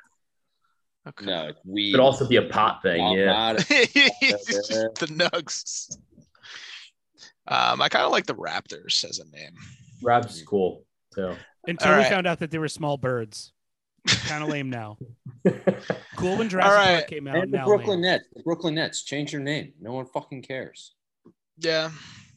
Okay. 1.07 1.25
No, 1.25 1.47
it's 1.47 1.59
weed. 1.65 1.91
could 1.91 1.99
also 1.99 2.27
be 2.27 2.37
a 2.37 2.43
pot 2.43 2.81
thing. 2.81 2.97
Not- 2.99 3.17
Yeah, 3.17 3.51
not- 3.53 3.57
the 3.67 5.07
Nugs. 5.11 5.97
Um, 7.47 7.81
I 7.81 7.89
kind 7.89 8.05
of 8.05 8.11
like 8.11 8.25
the 8.25 8.35
Raptors 8.35 9.03
as 9.03 9.19
a 9.19 9.25
name. 9.35 9.51
Raps 10.01 10.37
is 10.37 10.43
cool 10.43 10.85
too. 11.13 11.33
Until 11.67 11.91
All 11.91 11.97
we 11.97 12.03
right. 12.03 12.09
found 12.11 12.25
out 12.27 12.39
that 12.39 12.51
they 12.51 12.57
were 12.57 12.69
small 12.69 12.97
birds. 12.97 13.51
kind 14.07 14.43
of 14.43 14.49
lame 14.49 14.69
now. 14.69 14.97
Cool 16.15 16.37
when 16.37 16.47
Jurassic 16.47 16.71
All 16.71 16.77
right. 16.77 16.95
Park 16.99 17.07
came 17.07 17.27
out. 17.27 17.35
and 17.37 17.51
the 17.51 17.57
now 17.57 17.65
Brooklyn 17.65 17.99
lame. 18.01 18.11
Nets. 18.11 18.25
The 18.33 18.43
Brooklyn 18.43 18.75
Nets. 18.75 19.03
Change 19.03 19.33
your 19.33 19.41
name. 19.41 19.73
No 19.81 19.91
one 19.93 20.05
fucking 20.05 20.43
cares. 20.43 20.93
Yeah. 21.57 21.89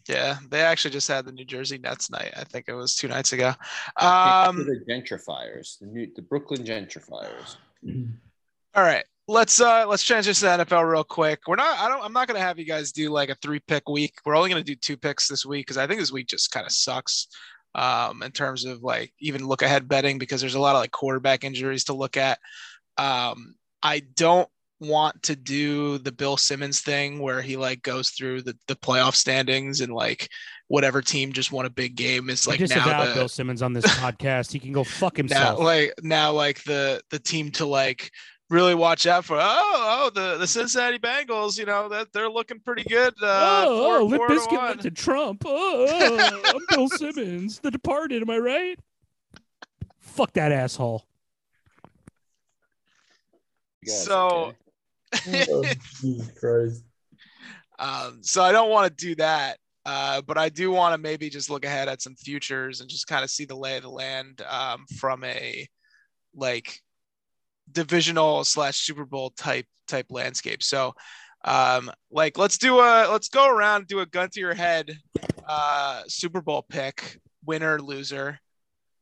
Yeah. 0.08 0.38
They 0.50 0.60
actually 0.62 0.90
just 0.92 1.06
had 1.06 1.24
the 1.26 1.30
New 1.30 1.44
Jersey 1.44 1.78
Nets 1.78 2.10
night. 2.10 2.32
I 2.36 2.42
think 2.44 2.64
it 2.68 2.72
was 2.72 2.96
two 2.96 3.06
nights 3.06 3.32
ago. 3.32 3.52
Um, 4.00 4.64
the 4.66 4.82
gentrifiers. 4.88 5.78
The 5.78 5.86
new 5.86 6.08
the 6.16 6.22
Brooklyn 6.22 6.64
gentrifiers. 6.64 7.56
All 8.76 8.82
right. 8.82 9.04
Let's 9.26 9.60
uh 9.60 9.86
let's 9.88 10.04
transition 10.04 10.48
to 10.48 10.56
the 10.58 10.64
NFL 10.64 10.88
real 10.88 11.02
quick. 11.02 11.40
We're 11.48 11.56
not 11.56 11.78
I 11.80 11.88
don't 11.88 12.04
I'm 12.04 12.12
not 12.12 12.28
gonna 12.28 12.40
have 12.40 12.58
you 12.58 12.66
guys 12.66 12.92
do 12.92 13.10
like 13.10 13.30
a 13.30 13.34
three 13.36 13.58
pick 13.58 13.88
week. 13.88 14.14
We're 14.24 14.36
only 14.36 14.50
gonna 14.50 14.62
do 14.62 14.76
two 14.76 14.96
picks 14.96 15.26
this 15.26 15.44
week 15.44 15.66
because 15.66 15.78
I 15.78 15.86
think 15.86 15.98
this 15.98 16.12
week 16.12 16.28
just 16.28 16.52
kind 16.52 16.66
of 16.66 16.72
sucks 16.72 17.26
um 17.74 18.22
in 18.22 18.30
terms 18.30 18.64
of 18.64 18.82
like 18.82 19.12
even 19.18 19.46
look 19.46 19.62
ahead 19.62 19.88
betting 19.88 20.18
because 20.18 20.40
there's 20.40 20.54
a 20.54 20.60
lot 20.60 20.76
of 20.76 20.80
like 20.80 20.92
quarterback 20.92 21.42
injuries 21.42 21.84
to 21.84 21.94
look 21.94 22.16
at. 22.16 22.38
Um 22.98 23.56
I 23.82 24.00
don't 24.14 24.48
want 24.78 25.22
to 25.22 25.34
do 25.34 25.96
the 25.98 26.12
Bill 26.12 26.36
Simmons 26.36 26.80
thing 26.80 27.18
where 27.18 27.40
he 27.40 27.56
like 27.56 27.82
goes 27.82 28.10
through 28.10 28.42
the, 28.42 28.56
the 28.68 28.76
playoff 28.76 29.14
standings 29.14 29.80
and 29.80 29.92
like 29.92 30.28
whatever 30.68 31.00
team 31.00 31.32
just 31.32 31.50
won 31.50 31.64
a 31.64 31.70
big 31.70 31.96
game 31.96 32.28
is 32.28 32.46
like 32.46 32.60
now 32.60 33.04
the, 33.06 33.14
Bill 33.14 33.28
Simmons 33.28 33.62
on 33.62 33.72
this 33.72 33.86
podcast. 33.98 34.52
He 34.52 34.58
can 34.58 34.72
go 34.72 34.84
fuck 34.84 35.14
now 35.16 35.22
himself. 35.22 35.60
like 35.60 35.94
now 36.02 36.32
like 36.32 36.62
the 36.64 37.00
the 37.10 37.18
team 37.18 37.50
to 37.52 37.64
like 37.64 38.10
really 38.48 38.74
watch 38.74 39.06
out 39.06 39.24
for 39.24 39.36
oh 39.40 39.40
oh 39.42 40.10
the 40.14 40.36
the 40.38 40.46
Cincinnati 40.46 40.98
Bengals 40.98 41.58
you 41.58 41.64
know 41.64 41.88
that 41.88 42.12
they're 42.12 42.30
looking 42.30 42.60
pretty 42.60 42.84
good 42.84 43.12
uh 43.22 43.64
oh, 43.66 43.84
four- 43.84 43.96
oh 43.98 44.04
Limp 44.06 44.16
four 44.18 44.28
to 44.28 44.56
went 44.56 44.80
to 44.82 44.90
Trump. 44.90 45.42
Oh, 45.44 45.86
oh, 45.88 46.52
I'm 46.54 46.62
Bill 46.76 46.88
Simmons, 46.96 47.58
the 47.58 47.70
departed. 47.70 48.22
Am 48.22 48.30
I 48.30 48.38
right? 48.38 48.78
Fuck 49.98 50.32
that 50.34 50.52
asshole. 50.52 51.04
So- 53.84 54.54
okay? 55.14 55.46
Oh, 55.50 55.62
Jesus 56.00 56.38
Christ. 56.38 56.84
um 57.78 58.18
so 58.22 58.42
I 58.42 58.52
don't 58.52 58.70
want 58.70 58.88
to 58.90 59.06
do 59.06 59.14
that 59.16 59.58
uh 59.84 60.20
but 60.22 60.36
I 60.36 60.48
do 60.48 60.70
want 60.72 60.94
to 60.94 60.98
maybe 60.98 61.30
just 61.30 61.48
look 61.48 61.64
ahead 61.64 61.88
at 61.88 62.02
some 62.02 62.16
futures 62.16 62.80
and 62.80 62.90
just 62.90 63.06
kind 63.06 63.22
of 63.22 63.30
see 63.30 63.44
the 63.44 63.54
lay 63.56 63.76
of 63.76 63.82
the 63.84 63.88
land 63.88 64.42
um 64.48 64.84
from 64.98 65.22
a 65.24 65.66
like 66.34 66.80
divisional 67.70 68.44
slash 68.44 68.78
Super 68.78 69.04
Bowl 69.04 69.30
type 69.30 69.66
type 69.86 70.06
landscape. 70.10 70.62
So 70.62 70.94
um 71.44 71.90
like 72.10 72.38
let's 72.38 72.58
do 72.58 72.80
a 72.80 73.06
let's 73.10 73.28
go 73.28 73.48
around 73.48 73.86
do 73.86 74.00
a 74.00 74.06
gun 74.06 74.28
to 74.30 74.40
your 74.40 74.54
head 74.54 74.90
uh 75.46 76.02
super 76.08 76.40
bowl 76.40 76.64
pick 76.68 77.18
winner 77.44 77.80
loser. 77.80 78.38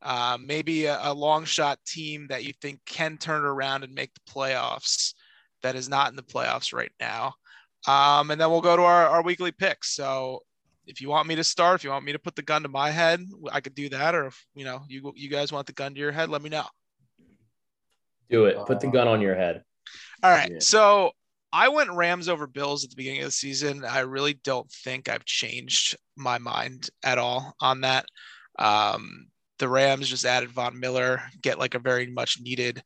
Uh, 0.03 0.37
maybe 0.45 0.85
a, 0.85 0.99
a 1.05 1.15
long 1.15 1.47
shot 1.47 1.79
team 1.87 2.27
that 2.29 2.45
you 2.45 2.53
think 2.61 2.79
can 2.85 3.17
turn 3.17 3.43
around 3.43 3.85
and 3.85 3.95
make 3.95 4.13
the 4.13 4.31
playoffs 4.31 5.15
that 5.63 5.75
is 5.75 5.89
not 5.89 6.11
in 6.11 6.17
the 6.17 6.23
playoffs 6.23 6.75
right 6.75 6.93
now. 7.01 7.33
Um 7.87 8.31
and 8.31 8.39
then 8.41 8.51
we'll 8.51 8.61
go 8.61 8.77
to 8.77 8.83
our, 8.83 9.09
our 9.09 9.23
weekly 9.23 9.53
picks. 9.53 9.95
So 9.95 10.41
if 10.87 11.01
you 11.01 11.09
want 11.09 11.27
me 11.27 11.35
to 11.37 11.45
start 11.45 11.77
if 11.81 11.85
you 11.85 11.91
want 11.91 12.05
me 12.05 12.13
to 12.13 12.19
put 12.19 12.37
the 12.37 12.43
gun 12.43 12.63
to 12.63 12.69
my 12.69 12.91
head 12.91 13.25
i 13.51 13.61
could 13.61 13.75
do 13.75 13.89
that. 13.89 14.15
Or 14.15 14.27
if 14.27 14.47
you 14.55 14.65
know 14.67 14.83
you 14.89 15.13
you 15.17 15.31
guys 15.31 15.53
want 15.53 15.67
the 15.67 15.73
gun 15.73 15.95
to 15.95 16.01
your 16.01 16.13
head 16.13 16.29
let 16.29 16.43
me 16.43 16.51
know 16.51 16.67
Do 18.31 18.47
it. 18.47 18.57
Put 18.67 18.81
the 18.81 18.89
gun 18.89 19.09
on 19.09 19.21
your 19.21 19.35
head. 19.35 19.63
All 20.23 20.31
right. 20.31 20.51
Yeah. 20.51 20.59
So 20.61 21.13
I 21.53 21.69
went 21.69 21.93
Rams 21.93 22.29
over 22.29 22.47
Bills 22.47 22.85
at 22.85 22.91
the 22.91 22.97
beginning 22.97 23.21
of 23.21 23.27
the 23.27 23.33
season. 23.33 23.85
I 23.85 24.01
really 24.01 24.35
don't 24.35 24.71
think 24.71 25.09
I've 25.09 25.25
changed 25.25 25.97
my 26.17 26.39
mind 26.39 26.91
at 27.03 27.19
all 27.19 27.55
on 27.61 27.83
that. 27.83 28.07
Um, 28.59 29.29
the 29.59 29.69
Rams 29.69 30.09
just 30.09 30.25
added 30.25 30.51
Von 30.51 30.81
Miller, 30.81 31.23
get 31.43 31.59
like 31.59 31.75
a 31.75 31.79
very 31.79 32.07
much 32.07 32.39
needed 32.41 32.83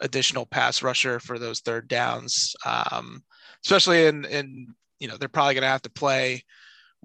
additional 0.00 0.46
pass 0.46 0.82
rusher 0.82 1.18
for 1.18 1.38
those 1.38 1.60
third 1.60 1.88
downs. 1.88 2.54
Um, 2.64 3.22
especially 3.64 4.06
in 4.06 4.24
in 4.26 4.74
you 5.00 5.08
know 5.08 5.16
they're 5.16 5.28
probably 5.28 5.54
going 5.54 5.62
to 5.62 5.68
have 5.68 5.82
to 5.82 5.90
play 5.90 6.44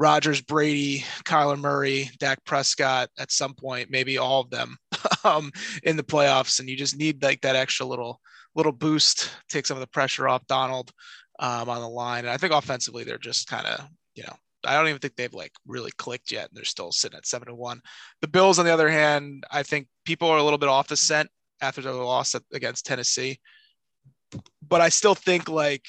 Rodgers, 0.02 0.42
Brady, 0.42 1.06
Kyler 1.26 1.60
Murray, 1.60 2.10
Dak 2.18 2.44
Prescott 2.44 3.10
at 3.20 3.32
some 3.32 3.54
point, 3.54 3.92
maybe 3.92 4.18
all 4.18 4.42
of 4.42 4.50
them 4.50 4.76
um, 5.24 5.52
in 5.84 5.96
the 5.96 6.02
playoffs, 6.04 6.60
and 6.60 6.68
you 6.68 6.76
just 6.76 6.98
need 6.98 7.22
like 7.22 7.40
that 7.42 7.56
extra 7.56 7.86
little 7.86 8.20
little 8.56 8.72
boost, 8.72 9.30
take 9.48 9.68
some 9.68 9.78
of 9.78 9.82
the 9.82 9.88
pressure 9.88 10.28
off 10.28 10.46
Donald 10.48 10.92
um, 11.40 11.70
on 11.70 11.82
the 11.82 11.88
line. 11.88 12.26
And 12.26 12.30
I 12.30 12.38
think 12.38 12.52
offensively, 12.52 13.04
they're 13.04 13.20
just 13.20 13.48
kind 13.48 13.68
of, 13.68 13.88
you 14.16 14.24
know, 14.24 14.34
I 14.66 14.74
don't 14.76 14.88
even 14.88 15.00
think 15.00 15.16
they've 15.16 15.32
like 15.32 15.54
really 15.68 15.92
clicked 16.00 16.32
yet. 16.32 16.50
And 16.50 16.58
they're 16.58 16.66
still 16.66 16.92
sitting 16.92 17.18
at 17.18 17.28
seven 17.28 17.48
to 17.50 17.56
one. 17.56 17.80
The 18.22 18.28
Bills, 18.28 18.58
on 18.58 18.66
the 18.66 18.74
other 18.74 18.90
hand, 18.90 19.44
I 19.52 19.62
think 19.62 19.88
people 20.04 20.30
are 20.30 20.38
a 20.38 20.44
little 20.44 20.58
bit 20.58 20.68
off 20.68 20.88
the 20.88 20.98
scent 20.98 21.30
after 21.62 21.82
the 21.82 21.94
loss 21.94 22.36
against 22.52 22.88
Tennessee. 22.88 23.40
But 24.68 24.82
I 24.82 24.90
still 24.90 25.16
think 25.16 25.48
like 25.48 25.86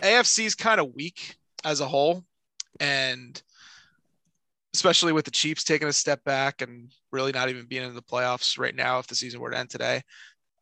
AFC 0.00 0.46
is 0.46 0.54
kind 0.54 0.80
of 0.80 0.94
weak 0.94 1.34
as 1.64 1.80
a 1.80 1.88
whole. 1.88 2.24
And 2.80 3.42
especially 4.74 5.12
with 5.12 5.24
the 5.24 5.30
Chiefs 5.30 5.64
taking 5.64 5.88
a 5.88 5.92
step 5.92 6.22
back 6.24 6.62
and 6.62 6.92
really 7.10 7.32
not 7.32 7.48
even 7.48 7.66
being 7.66 7.84
in 7.84 7.94
the 7.94 8.02
playoffs 8.02 8.58
right 8.58 8.74
now 8.74 8.98
if 8.98 9.06
the 9.06 9.14
season 9.14 9.40
were 9.40 9.50
to 9.50 9.58
end 9.58 9.70
today. 9.70 10.02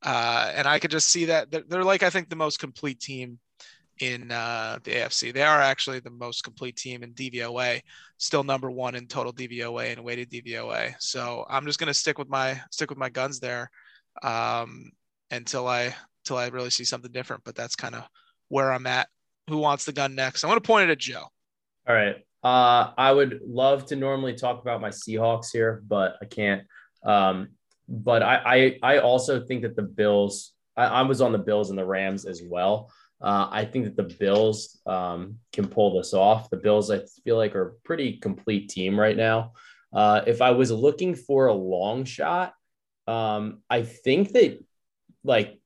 Uh, 0.03 0.53
and 0.55 0.67
I 0.67 0.79
could 0.79 0.91
just 0.91 1.09
see 1.09 1.27
that 1.27 1.51
they're, 1.51 1.65
they're 1.69 1.85
like 1.85 2.03
I 2.03 2.11
think 2.11 2.29
the 2.29 2.37
most 2.37 2.61
complete 2.61 3.01
team 3.01 3.39
in 4.01 4.31
uh, 4.31 4.79
the 4.85 4.93
AFC. 4.93 5.33
They 5.33 5.43
are 5.43 5.61
actually 5.61 6.01
the 6.01 6.11
most 6.11 6.45
complete 6.45 6.77
team 6.77 7.03
in 7.03 7.15
DVOA, 7.15 7.81
still 8.19 8.45
number 8.45 8.71
one 8.71 8.95
in 8.95 9.07
total 9.07 9.33
DVOA 9.33 9.93
and 9.93 10.05
weighted 10.05 10.31
DVOA. 10.31 10.95
So 10.99 11.47
I'm 11.49 11.67
just 11.67 11.79
gonna 11.79 11.95
stick 11.95 12.19
with 12.19 12.29
my 12.29 12.61
stick 12.71 12.91
with 12.91 12.99
my 12.99 13.09
guns 13.09 13.41
there 13.41 13.71
um, 14.23 14.91
until 15.31 15.67
I 15.67 15.95
until 16.25 16.37
I 16.37 16.49
really 16.49 16.71
see 16.71 16.85
something 16.85 17.13
different. 17.13 17.45
But 17.45 17.55
that's 17.55 17.77
kind 17.77 17.95
of 17.95 18.05
where 18.49 18.73
I'm 18.73 18.87
at. 18.87 19.09
Who 19.49 19.59
wants 19.59 19.85
the 19.85 19.93
gun 19.93 20.15
next? 20.15 20.45
I'm 20.45 20.51
gonna 20.51 20.61
point 20.61 20.91
it 20.91 20.93
at 20.93 20.99
Joe. 20.99 21.25
All 21.89 21.95
right. 21.95 22.17
Uh, 22.47 22.93
I 22.97 23.11
would 23.11 23.41
love 23.45 23.87
to 23.87 23.97
normally 23.97 24.35
talk 24.35 24.63
about 24.63 24.81
my 24.81 24.91
Seahawks 24.91 25.51
here, 25.53 25.83
but 25.89 26.15
I 26.23 26.27
can't. 26.27 26.63
Um, 27.05 27.49
but 27.89 28.23
I, 28.23 28.79
I, 28.83 28.95
I 28.95 28.99
also 29.01 29.41
think 29.41 29.63
that 29.63 29.75
the 29.75 29.83
Bills. 29.83 30.53
I, 30.77 30.85
I 30.85 31.03
was 31.03 31.21
on 31.21 31.33
the 31.33 31.39
Bills 31.39 31.71
and 31.71 31.79
the 31.79 31.85
Rams 31.85 32.25
as 32.25 32.43
well. 32.45 32.93
Uh, 33.21 33.49
I 33.51 33.65
think 33.65 33.87
that 33.87 33.97
the 33.97 34.15
Bills 34.15 34.79
um, 34.87 35.39
can 35.53 35.67
pull 35.67 35.97
this 35.97 36.15
off. 36.15 36.49
The 36.49 36.59
Bills, 36.59 36.89
I 36.89 37.01
feel 37.25 37.37
like, 37.37 37.57
are 37.57 37.69
a 37.69 37.73
pretty 37.85 38.19
complete 38.19 38.69
team 38.69 39.01
right 39.01 39.17
now. 39.17 39.53
Uh, 39.93 40.21
if 40.29 40.41
I 40.41 40.53
was 40.53 40.71
looking 40.71 41.17
for 41.17 41.49
a 41.49 41.53
long 41.53 42.05
shot, 42.05 42.55
um, 43.09 43.63
I 43.69 43.83
think 43.83 44.31
that, 44.35 44.63
like, 45.25 45.59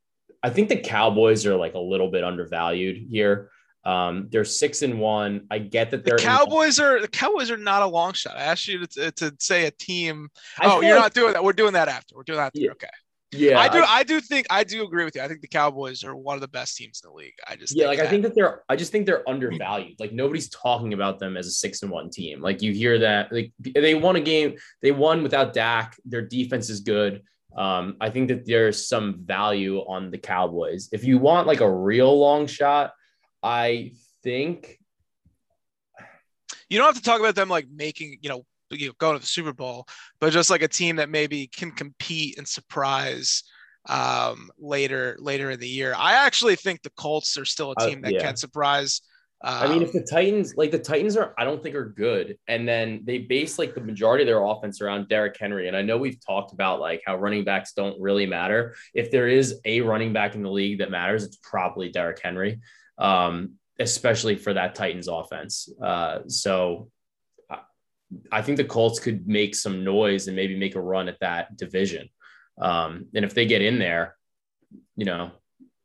I 0.43 0.49
think 0.49 0.71
the 0.71 0.81
Cowboys 0.81 1.45
are 1.45 1.57
like 1.57 1.75
a 1.75 1.79
little 1.79 2.11
bit 2.11 2.25
undervalued 2.25 2.97
here. 2.97 3.51
Um, 3.85 4.29
they're 4.31 4.45
six 4.45 4.83
and 4.83 5.01
one. 5.01 5.47
I 5.51 5.59
get 5.59 5.91
that 5.93 6.05
they're 6.05 6.17
the 6.17 6.23
Cowboys 6.23 6.79
in- 6.79 6.85
are 6.85 7.01
the 7.01 7.09
Cowboys 7.09 7.51
are 7.51 7.57
not 7.57 7.83
a 7.83 7.87
long 7.87 8.13
shot. 8.13 8.37
I 8.37 8.43
asked 8.43 8.69
you 8.69 8.87
to, 8.87 9.11
to 9.13 9.35
say 9.39 9.67
a 9.67 9.71
team. 9.71 10.29
I 10.59 10.67
oh, 10.67 10.81
you're 10.81 10.97
like- 10.97 11.05
not 11.05 11.15
doing 11.15 11.33
that. 11.33 11.43
We're 11.43 11.53
doing 11.53 11.73
that 11.73 11.89
after. 11.89 12.15
We're 12.15 12.25
doing 12.25 12.39
that 12.39 12.47
after. 12.47 12.61
Yeah. 12.61 12.73
Okay. 12.73 12.89
Yeah, 13.33 13.61
I 13.61 13.69
do. 13.69 13.85
I, 13.87 14.03
do 14.03 14.21
think. 14.21 14.49
I 14.51 14.65
do 14.65 14.83
agree 14.85 15.05
with 15.05 15.15
you. 15.15 15.23
I 15.23 15.29
think 15.29 15.41
the 15.41 15.47
Cowboys 15.47 16.03
are 16.03 16.17
one 16.17 16.35
of 16.35 16.41
the 16.41 16.49
best 16.49 16.77
teams 16.77 17.01
in 17.05 17.11
the 17.11 17.15
league. 17.15 17.35
I 17.49 17.55
just 17.55 17.77
yeah, 17.77 17.87
like 17.87 18.01
I 18.01 18.09
think 18.09 18.25
that 18.25 18.35
they're 18.35 18.65
I 18.69 18.75
just 18.75 18.91
think 18.91 19.07
they're 19.07 19.29
undervalued. 19.29 20.01
Like 20.01 20.13
nobody's 20.13 20.49
talking 20.49 20.95
about 20.95 21.21
them 21.21 21.37
as 21.37 21.47
a 21.47 21.53
six 21.53 21.83
and 21.83 21.93
one 21.93 22.11
team. 22.11 22.41
Like 22.41 22.61
you 22.61 22.73
hear 22.73 22.99
that 22.99 23.33
like 23.33 23.53
they 23.61 23.95
won 23.95 24.17
a 24.17 24.21
game, 24.21 24.57
they 24.83 24.91
won 24.91 25.23
without 25.23 25.53
Dak. 25.53 25.95
Their 26.05 26.23
defense 26.23 26.71
is 26.71 26.81
good. 26.81 27.23
Um, 27.57 27.97
I 28.01 28.11
think 28.11 28.29
that 28.29 28.47
there's 28.47 28.89
some 28.89 29.21
value 29.25 29.79
on 29.79 30.11
the 30.11 30.19
Cowboys. 30.19 30.89
If 30.91 31.05
you 31.05 31.19
want 31.19 31.47
like 31.47 31.61
a 31.61 31.73
real 31.73 32.19
long 32.19 32.49
shot, 32.49 32.95
I 33.43 33.93
think 34.23 34.79
you 36.69 36.79
don't 36.79 36.87
have 36.87 36.97
to 36.97 37.03
talk 37.03 37.21
about 37.21 37.35
them 37.35 37.49
like 37.49 37.67
making 37.75 38.19
you 38.23 38.29
know 38.29 38.45
you 38.71 38.89
know 38.89 38.95
going 38.99 39.15
to 39.17 39.21
the 39.21 39.27
Super 39.27 39.53
Bowl, 39.53 39.87
but 40.21 40.33
just 40.33 40.51
like 40.51 40.63
a 40.63 40.69
team 40.69 40.97
that 40.97 41.09
maybe 41.11 41.47
can 41.47 41.71
compete 41.73 42.39
and 42.39 42.47
surprise 42.47 43.43
um 43.89 44.51
later 44.59 45.17
later 45.19 45.51
in 45.51 45.59
the 45.59 45.69
year. 45.69 45.95
I 45.97 46.27
actually 46.27 46.57
think 46.57 46.83
the 46.83 46.91
Colts 46.91 47.39
are 47.39 47.47
still 47.47 47.73
a 47.73 47.75
Uh, 47.83 47.89
team 47.89 48.03
that 48.03 48.13
yeah. 48.13 48.21
can 48.21 48.37
surprise. 48.37 49.01
Um, 49.43 49.55
I 49.55 49.69
mean, 49.69 49.83
if 49.83 49.93
the 49.93 50.03
Titans, 50.03 50.55
like 50.59 50.71
the 50.71 50.79
Titans 50.79 51.17
are, 51.17 51.33
I 51.39 51.45
don't 51.45 51.63
think 51.63 51.75
are 51.75 51.89
good. 51.89 52.37
And 52.47 52.69
then 52.69 53.01
they 53.05 53.17
base 53.17 53.59
like 53.59 53.75
the 53.75 53.81
majority 53.81 54.23
of 54.25 54.27
their 54.27 54.45
offense 54.45 54.83
around 54.83 55.09
Derrick 55.09 55.35
Henry. 55.41 55.67
And 55.67 55.75
I 55.75 55.81
know 55.81 55.97
we've 55.97 56.23
talked 56.23 56.53
about 56.53 56.79
like 56.79 57.03
how 57.07 57.17
running 57.17 57.43
backs 57.43 57.73
don't 57.73 57.99
really 57.99 58.27
matter. 58.27 58.75
If 58.93 59.11
there 59.11 59.29
is 59.29 59.59
a 59.65 59.81
running 59.81 60.13
back 60.13 60.35
in 60.35 60.43
the 60.43 60.51
league 60.51 60.81
that 60.81 60.91
matters, 60.91 61.25
it's 61.25 61.39
probably 61.43 61.89
Derrick 61.89 62.21
Henry, 62.23 62.61
um, 63.01 63.55
especially 63.81 64.37
for 64.37 64.55
that 64.55 64.75
Titans 64.75 65.09
offense. 65.09 65.69
Uh, 65.83 66.21
so 66.29 66.91
I- 68.31 68.43
think 68.43 68.57
the 68.57 68.65
Colts 68.65 68.99
could 68.99 69.27
make 69.27 69.55
some 69.55 69.85
noise 69.85 70.27
and 70.27 70.37
maybe 70.37 70.57
make 70.57 70.75
a 70.75 70.81
run 70.81 71.09
at 71.09 71.21
that 71.21 71.57
division. 71.57 72.09
Um, 72.61 73.07
and 73.15 73.25
if 73.25 73.35
they 73.35 73.47
get 73.47 73.63
in 73.63 73.79
there, 73.79 74.17
you 74.97 75.05
know, 75.05 75.31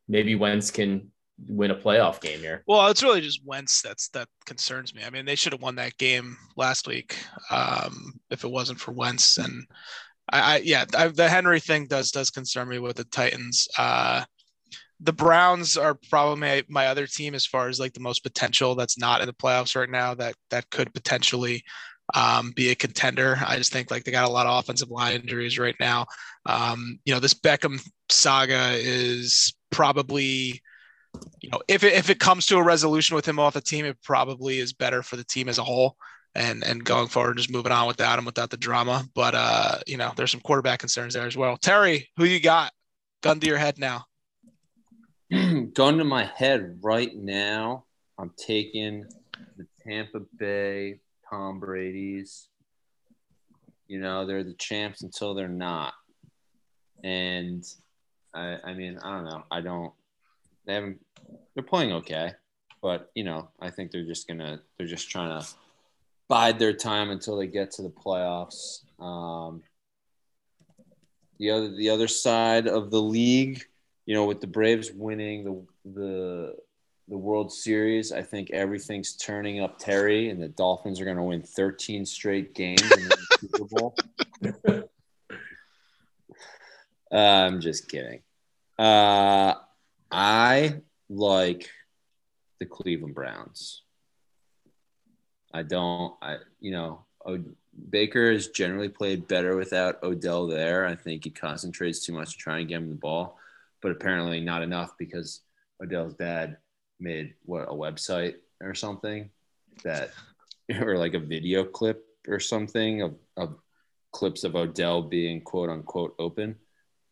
maybe 0.08 0.34
Wentz 0.34 0.70
can 0.70 1.10
win 1.48 1.70
a 1.70 1.74
playoff 1.76 2.20
game 2.20 2.40
here. 2.40 2.62
Well, 2.66 2.88
it's 2.88 3.02
really 3.02 3.20
just 3.20 3.44
Wentz 3.44 3.82
that's 3.82 4.08
that 4.10 4.28
concerns 4.44 4.94
me. 4.94 5.02
I 5.04 5.10
mean, 5.10 5.24
they 5.24 5.34
should 5.34 5.52
have 5.52 5.62
won 5.62 5.76
that 5.76 5.96
game 5.98 6.36
last 6.56 6.86
week 6.86 7.16
um, 7.50 8.18
if 8.30 8.44
it 8.44 8.50
wasn't 8.50 8.80
for 8.80 8.92
Wentz. 8.92 9.38
And 9.38 9.66
I, 10.32 10.54
I 10.54 10.56
yeah, 10.58 10.84
I, 10.96 11.08
the 11.08 11.28
Henry 11.28 11.60
thing 11.60 11.86
does 11.86 12.10
does 12.10 12.30
concern 12.30 12.68
me 12.68 12.78
with 12.78 12.96
the 12.96 13.04
Titans. 13.04 13.68
Uh, 13.78 14.24
the 15.00 15.12
Browns 15.12 15.76
are 15.76 15.98
probably 16.08 16.40
my, 16.40 16.64
my 16.68 16.86
other 16.86 17.06
team 17.06 17.34
as 17.34 17.46
far 17.46 17.68
as 17.68 17.78
like 17.78 17.92
the 17.92 18.00
most 18.00 18.22
potential 18.22 18.74
that's 18.74 18.98
not 18.98 19.20
in 19.20 19.26
the 19.26 19.32
playoffs 19.32 19.76
right 19.76 19.90
now 19.90 20.14
that 20.14 20.34
that 20.50 20.70
could 20.70 20.92
potentially 20.94 21.62
um, 22.14 22.52
be 22.52 22.70
a 22.70 22.74
contender. 22.74 23.38
I 23.44 23.56
just 23.56 23.72
think 23.72 23.90
like 23.90 24.04
they 24.04 24.12
got 24.12 24.28
a 24.28 24.32
lot 24.32 24.46
of 24.46 24.58
offensive 24.58 24.90
line 24.90 25.20
injuries 25.20 25.58
right 25.58 25.74
now. 25.80 26.06
Um, 26.46 26.98
you 27.04 27.12
know, 27.12 27.20
this 27.20 27.34
Beckham 27.34 27.86
saga 28.08 28.72
is 28.74 29.54
probably 29.70 30.62
you 31.40 31.50
know, 31.50 31.60
if 31.68 31.84
it, 31.84 31.94
if 31.94 32.10
it 32.10 32.20
comes 32.20 32.46
to 32.46 32.58
a 32.58 32.62
resolution 32.62 33.16
with 33.16 33.26
him 33.26 33.38
off 33.38 33.54
the 33.54 33.60
team, 33.60 33.84
it 33.84 33.96
probably 34.02 34.58
is 34.58 34.72
better 34.72 35.02
for 35.02 35.16
the 35.16 35.24
team 35.24 35.48
as 35.48 35.58
a 35.58 35.64
whole. 35.64 35.96
And 36.34 36.62
and 36.64 36.84
going 36.84 37.08
forward, 37.08 37.38
just 37.38 37.50
moving 37.50 37.72
on 37.72 37.86
without 37.86 38.18
him, 38.18 38.26
without 38.26 38.50
the 38.50 38.58
drama. 38.58 39.06
But 39.14 39.34
uh, 39.34 39.78
you 39.86 39.96
know, 39.96 40.12
there's 40.16 40.30
some 40.30 40.40
quarterback 40.40 40.80
concerns 40.80 41.14
there 41.14 41.26
as 41.26 41.36
well. 41.36 41.56
Terry, 41.56 42.10
who 42.18 42.24
you 42.24 42.40
got? 42.40 42.72
Gun 43.22 43.40
to 43.40 43.46
your 43.46 43.56
head 43.56 43.78
now. 43.78 44.04
Gun 45.74 45.98
to 45.98 46.04
my 46.04 46.24
head 46.24 46.78
right 46.82 47.14
now. 47.14 47.84
I'm 48.18 48.32
taking 48.36 49.06
the 49.56 49.66
Tampa 49.84 50.20
Bay 50.38 51.00
Tom 51.28 51.58
Brady's. 51.58 52.48
You 53.88 54.00
know, 54.00 54.26
they're 54.26 54.44
the 54.44 54.54
champs 54.54 55.02
until 55.02 55.34
they're 55.34 55.48
not. 55.48 55.94
And 57.02 57.64
I, 58.34 58.58
I 58.64 58.74
mean, 58.74 58.98
I 59.02 59.10
don't 59.14 59.24
know. 59.24 59.42
I 59.50 59.60
don't. 59.60 59.92
They 60.66 60.74
haven't. 60.74 61.04
They're 61.54 61.64
playing 61.64 61.92
okay, 61.92 62.32
but 62.82 63.10
you 63.14 63.24
know, 63.24 63.48
I 63.60 63.70
think 63.70 63.90
they're 63.90 64.04
just 64.04 64.28
gonna. 64.28 64.60
They're 64.78 64.86
just 64.86 65.10
trying 65.10 65.40
to 65.40 65.46
bide 66.28 66.58
their 66.58 66.72
time 66.72 67.10
until 67.10 67.36
they 67.36 67.46
get 67.46 67.70
to 67.72 67.82
the 67.82 67.90
playoffs. 67.90 68.82
Um, 69.00 69.62
the 71.38 71.50
other, 71.50 71.76
the 71.76 71.90
other 71.90 72.08
side 72.08 72.66
of 72.66 72.90
the 72.90 73.00
league, 73.00 73.64
you 74.06 74.14
know, 74.14 74.24
with 74.24 74.40
the 74.40 74.46
Braves 74.46 74.90
winning 74.92 75.44
the 75.44 75.90
the 75.92 76.56
the 77.08 77.16
World 77.16 77.52
Series, 77.52 78.10
I 78.10 78.22
think 78.22 78.50
everything's 78.50 79.16
turning 79.16 79.60
up 79.60 79.78
Terry, 79.78 80.30
and 80.30 80.42
the 80.42 80.48
Dolphins 80.48 81.00
are 81.00 81.04
going 81.04 81.16
to 81.16 81.22
win 81.22 81.42
13 81.42 82.04
straight 82.04 82.52
games 82.54 82.82
in 82.82 83.08
the 83.08 83.26
Super 83.40 83.64
Bowl. 83.64 83.94
Uh, 87.12 87.16
I'm 87.16 87.60
just 87.60 87.88
kidding. 87.88 88.20
Uh, 88.78 89.54
I 90.10 90.80
like 91.08 91.70
the 92.58 92.66
Cleveland 92.66 93.14
Browns. 93.14 93.82
I 95.54 95.62
don't. 95.62 96.14
I 96.20 96.38
you 96.60 96.72
know, 96.72 97.04
o- 97.24 97.44
Baker 97.90 98.32
has 98.32 98.48
generally 98.48 98.88
played 98.88 99.28
better 99.28 99.56
without 99.56 100.02
Odell 100.02 100.46
there. 100.46 100.84
I 100.84 100.94
think 100.94 101.24
he 101.24 101.30
concentrates 101.30 102.04
too 102.04 102.12
much 102.12 102.32
to 102.32 102.38
try 102.38 102.58
and 102.58 102.68
get 102.68 102.78
him 102.78 102.90
the 102.90 102.96
ball, 102.96 103.38
but 103.82 103.92
apparently 103.92 104.40
not 104.40 104.62
enough 104.62 104.92
because 104.98 105.42
Odell's 105.82 106.14
dad 106.14 106.56
made 106.98 107.34
what 107.44 107.68
a 107.68 107.72
website 107.72 108.34
or 108.62 108.74
something 108.74 109.30
that 109.84 110.10
or 110.80 110.96
like 110.96 111.14
a 111.14 111.18
video 111.18 111.64
clip 111.64 112.04
or 112.28 112.40
something 112.40 113.02
of, 113.02 113.14
of 113.36 113.56
clips 114.12 114.44
of 114.44 114.56
Odell 114.56 115.02
being 115.02 115.40
quote 115.40 115.70
unquote 115.70 116.14
open. 116.18 116.56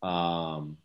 Um, 0.03 0.79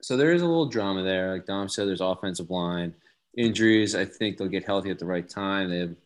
so 0.00 0.16
there 0.16 0.32
is 0.32 0.42
a 0.42 0.46
little 0.46 0.68
drama 0.68 1.02
there. 1.02 1.32
Like 1.32 1.46
Dom 1.46 1.68
said, 1.68 1.88
there's 1.88 2.00
offensive 2.00 2.50
line 2.50 2.94
injuries. 3.36 3.94
I 3.94 4.04
think 4.04 4.36
they'll 4.36 4.48
get 4.48 4.64
healthy 4.64 4.90
at 4.90 4.98
the 4.98 5.06
right 5.06 5.28
time. 5.28 5.70
They 5.70 5.80
have 5.80 5.96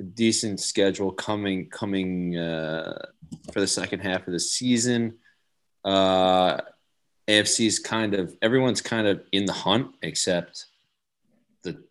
a 0.00 0.02
decent 0.02 0.60
schedule 0.60 1.12
coming 1.12 1.68
coming 1.68 2.36
uh, 2.36 2.98
for 3.52 3.60
the 3.60 3.66
second 3.66 4.00
half 4.00 4.26
of 4.26 4.32
the 4.32 4.40
season. 4.40 5.18
Uh, 5.84 6.60
AFC's 7.28 7.78
kind 7.78 8.14
of 8.14 8.36
everyone's 8.42 8.80
kind 8.80 9.06
of 9.06 9.22
in 9.32 9.46
the 9.46 9.52
hunt 9.52 9.94
except 10.02 10.66
the 11.62 11.82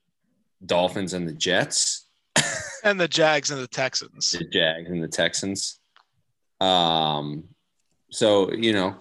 Dolphins 0.65 1.13
and 1.13 1.27
the 1.27 1.33
Jets, 1.33 2.05
And 2.83 2.99
the 2.99 3.07
Jags 3.07 3.49
and 3.49 3.61
the 3.61 3.67
Texans. 3.67 4.31
the 4.31 4.43
Jags 4.43 4.89
and 4.89 5.01
the 5.01 5.07
Texans. 5.07 5.79
Um, 6.59 7.45
so 8.09 8.51
you 8.51 8.73
know 8.73 8.95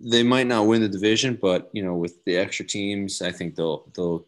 they 0.00 0.22
might 0.22 0.46
not 0.46 0.66
win 0.66 0.82
the 0.82 0.88
division, 0.88 1.38
but 1.40 1.70
you 1.72 1.82
know 1.82 1.94
with 1.94 2.22
the 2.24 2.36
extra 2.36 2.66
teams, 2.66 3.22
I 3.22 3.32
think 3.32 3.54
they'll 3.54 3.90
they'll 3.94 4.26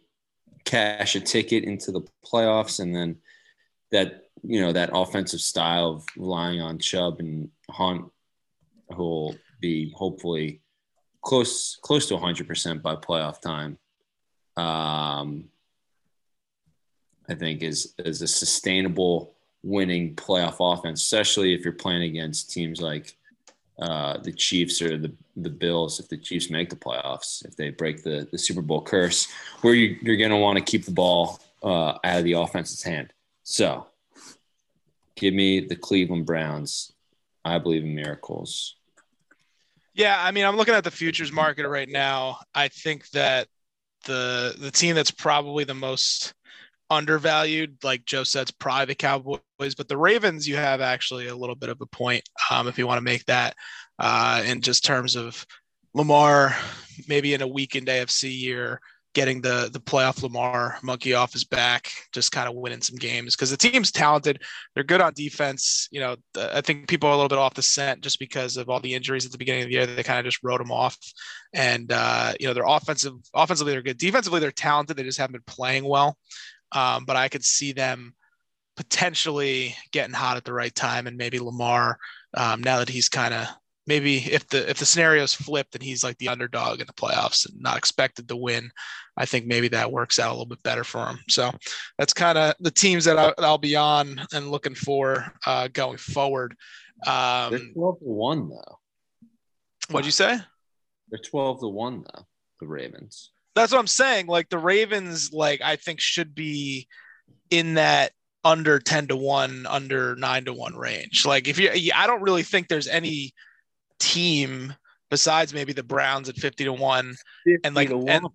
cash 0.64 1.16
a 1.16 1.20
ticket 1.20 1.64
into 1.64 1.90
the 1.90 2.02
playoffs, 2.24 2.80
and 2.80 2.94
then 2.94 3.16
that 3.90 4.28
you 4.42 4.60
know 4.60 4.72
that 4.72 4.90
offensive 4.94 5.40
style 5.40 5.90
of 5.90 6.06
relying 6.16 6.60
on 6.60 6.78
Chubb 6.78 7.20
and 7.20 7.50
Hunt, 7.70 8.10
who 8.90 9.02
will 9.02 9.36
be 9.60 9.92
hopefully 9.96 10.61
close 11.22 11.78
close 11.82 12.06
to 12.08 12.14
100% 12.14 12.82
by 12.82 12.96
playoff 12.96 13.40
time. 13.40 13.78
Um, 14.56 15.44
I 17.28 17.34
think 17.34 17.62
is 17.62 17.94
is 17.98 18.20
a 18.20 18.26
sustainable 18.26 19.34
winning 19.62 20.14
playoff 20.16 20.56
offense, 20.60 21.02
especially 21.02 21.54
if 21.54 21.64
you're 21.64 21.72
playing 21.72 22.02
against 22.02 22.50
teams 22.50 22.80
like 22.80 23.16
uh, 23.78 24.18
the 24.18 24.32
Chiefs 24.32 24.82
or 24.82 24.98
the 24.98 25.12
the 25.36 25.50
Bills. 25.50 26.00
If 26.00 26.08
the 26.08 26.18
Chiefs 26.18 26.50
make 26.50 26.68
the 26.68 26.76
playoffs, 26.76 27.44
if 27.46 27.56
they 27.56 27.70
break 27.70 28.02
the 28.02 28.28
the 28.30 28.38
Super 28.38 28.62
Bowl 28.62 28.82
curse, 28.82 29.28
where 29.62 29.74
you, 29.74 29.96
you're 30.02 30.16
going 30.16 30.30
to 30.30 30.36
want 30.36 30.58
to 30.58 30.64
keep 30.64 30.84
the 30.84 30.92
ball 30.92 31.40
uh, 31.62 31.98
out 32.04 32.18
of 32.18 32.24
the 32.24 32.34
offense's 32.34 32.82
hand. 32.82 33.12
So, 33.44 33.86
give 35.16 35.32
me 35.32 35.60
the 35.60 35.76
Cleveland 35.76 36.26
Browns. 36.26 36.92
I 37.44 37.58
believe 37.58 37.82
in 37.82 37.94
miracles. 37.94 38.76
Yeah, 39.94 40.16
I 40.18 40.30
mean, 40.30 40.44
I'm 40.44 40.56
looking 40.56 40.74
at 40.74 40.84
the 40.84 40.90
futures 40.90 41.32
market 41.32 41.68
right 41.68 41.88
now. 41.88 42.38
I 42.54 42.68
think 42.68 43.08
that 43.10 43.48
the 44.04 44.54
the 44.58 44.70
team 44.70 44.94
that's 44.94 45.10
probably 45.10 45.64
the 45.64 45.74
most 45.74 46.34
undervalued, 46.90 47.76
like 47.82 48.04
Joe 48.04 48.24
said, 48.24 48.50
probably 48.58 48.86
the 48.86 48.94
Cowboys. 48.94 49.40
But 49.76 49.88
the 49.88 49.96
Ravens, 49.96 50.48
you 50.48 50.56
have 50.56 50.80
actually 50.80 51.28
a 51.28 51.36
little 51.36 51.54
bit 51.54 51.68
of 51.68 51.80
a 51.80 51.86
point 51.86 52.22
um, 52.50 52.68
if 52.68 52.78
you 52.78 52.86
want 52.86 52.98
to 52.98 53.04
make 53.04 53.24
that 53.26 53.54
uh, 53.98 54.42
in 54.46 54.60
just 54.60 54.84
terms 54.84 55.16
of 55.16 55.46
Lamar, 55.94 56.56
maybe 57.06 57.34
in 57.34 57.42
a 57.42 57.46
weakened 57.46 57.88
AFC 57.88 58.38
year, 58.38 58.80
getting 59.14 59.40
the 59.40 59.68
the 59.72 59.80
playoff 59.80 60.22
Lamar 60.22 60.78
monkey 60.82 61.14
off 61.14 61.32
his 61.32 61.44
back, 61.44 61.92
just 62.12 62.32
kind 62.32 62.48
of 62.48 62.54
winning 62.54 62.80
some 62.80 62.96
games 62.96 63.34
because 63.36 63.50
the 63.50 63.56
team's 63.56 63.90
talented. 63.90 64.42
They're 64.74 64.84
good 64.84 65.00
on 65.00 65.12
defense. 65.14 65.88
You 65.90 66.00
know, 66.00 66.16
I 66.36 66.60
think 66.60 66.88
people 66.88 67.08
are 67.08 67.12
a 67.12 67.16
little 67.16 67.28
bit 67.28 67.38
off 67.38 67.54
the 67.54 67.62
scent 67.62 68.00
just 68.00 68.18
because 68.18 68.56
of 68.56 68.68
all 68.68 68.80
the 68.80 68.94
injuries 68.94 69.26
at 69.26 69.32
the 69.32 69.38
beginning 69.38 69.62
of 69.62 69.68
the 69.68 69.74
year. 69.74 69.86
They 69.86 70.02
kind 70.02 70.18
of 70.18 70.24
just 70.24 70.42
wrote 70.42 70.58
them 70.58 70.72
off, 70.72 70.96
and 71.52 71.90
uh, 71.92 72.32
you 72.40 72.46
know, 72.46 72.54
they're 72.54 72.64
offensive. 72.66 73.14
Offensively, 73.34 73.72
they're 73.72 73.82
good. 73.82 73.98
Defensively, 73.98 74.40
they're 74.40 74.50
talented. 74.50 74.96
They 74.96 75.02
just 75.02 75.18
haven't 75.18 75.34
been 75.34 75.54
playing 75.54 75.84
well. 75.84 76.16
Um, 76.72 77.04
but 77.04 77.16
I 77.16 77.28
could 77.28 77.44
see 77.44 77.72
them 77.72 78.14
potentially 78.76 79.76
getting 79.92 80.14
hot 80.14 80.36
at 80.36 80.44
the 80.44 80.52
right 80.52 80.74
time, 80.74 81.06
and 81.06 81.16
maybe 81.16 81.38
Lamar, 81.38 81.98
um, 82.34 82.62
now 82.62 82.78
that 82.78 82.88
he's 82.88 83.08
kind 83.08 83.34
of 83.34 83.46
maybe 83.86 84.18
if 84.18 84.46
the 84.48 84.68
if 84.68 84.78
the 84.78 84.84
scenario's 84.84 85.34
flipped 85.34 85.74
and 85.74 85.82
he's 85.82 86.04
like 86.04 86.18
the 86.18 86.28
underdog 86.28 86.80
in 86.80 86.86
the 86.86 86.92
playoffs 86.92 87.48
and 87.48 87.60
not 87.60 87.76
expected 87.76 88.28
to 88.28 88.36
win, 88.36 88.70
I 89.16 89.26
think 89.26 89.46
maybe 89.46 89.68
that 89.68 89.90
works 89.90 90.18
out 90.18 90.30
a 90.30 90.32
little 90.32 90.46
bit 90.46 90.62
better 90.62 90.84
for 90.84 91.06
him. 91.06 91.18
So 91.28 91.50
that's 91.98 92.12
kind 92.12 92.38
of 92.38 92.54
the 92.60 92.70
teams 92.70 93.04
that 93.04 93.18
I, 93.18 93.32
will 93.38 93.58
be 93.58 93.76
on 93.76 94.20
and 94.32 94.50
looking 94.50 94.74
for 94.74 95.32
uh, 95.46 95.68
going 95.72 95.98
forward. 95.98 96.54
Um, 97.06 97.50
They're 97.50 97.72
twelve 97.74 97.98
to 97.98 98.04
one 98.04 98.48
though. 98.48 98.78
What'd 99.90 100.06
you 100.06 100.12
say? 100.12 100.38
They're 101.10 101.20
twelve 101.20 101.60
to 101.60 101.68
one 101.68 102.04
though. 102.04 102.26
The 102.60 102.68
Ravens. 102.68 103.32
That's 103.54 103.72
what 103.72 103.80
I'm 103.80 103.86
saying. 103.86 104.28
Like 104.28 104.48
the 104.48 104.58
Ravens, 104.58 105.32
like 105.32 105.60
I 105.60 105.76
think 105.76 106.00
should 106.00 106.34
be 106.34 106.88
in 107.50 107.74
that 107.74 108.12
under 108.44 108.80
10 108.80 109.06
to 109.06 109.14
1 109.14 109.66
under 109.68 110.16
9 110.16 110.44
to 110.46 110.52
1 110.52 110.74
range 110.74 111.24
like 111.24 111.46
if 111.46 111.60
you 111.60 111.92
i 111.94 112.08
don't 112.08 112.22
really 112.22 112.42
think 112.42 112.66
there's 112.66 112.88
any 112.88 113.32
team 114.02 114.74
besides 115.10 115.52
maybe 115.52 115.72
the 115.72 115.82
browns 115.82 116.28
at 116.28 116.36
50 116.36 116.64
to 116.64 116.72
1 116.72 117.14
and 117.64 117.74
like 117.74 117.90
and, 117.90 118.26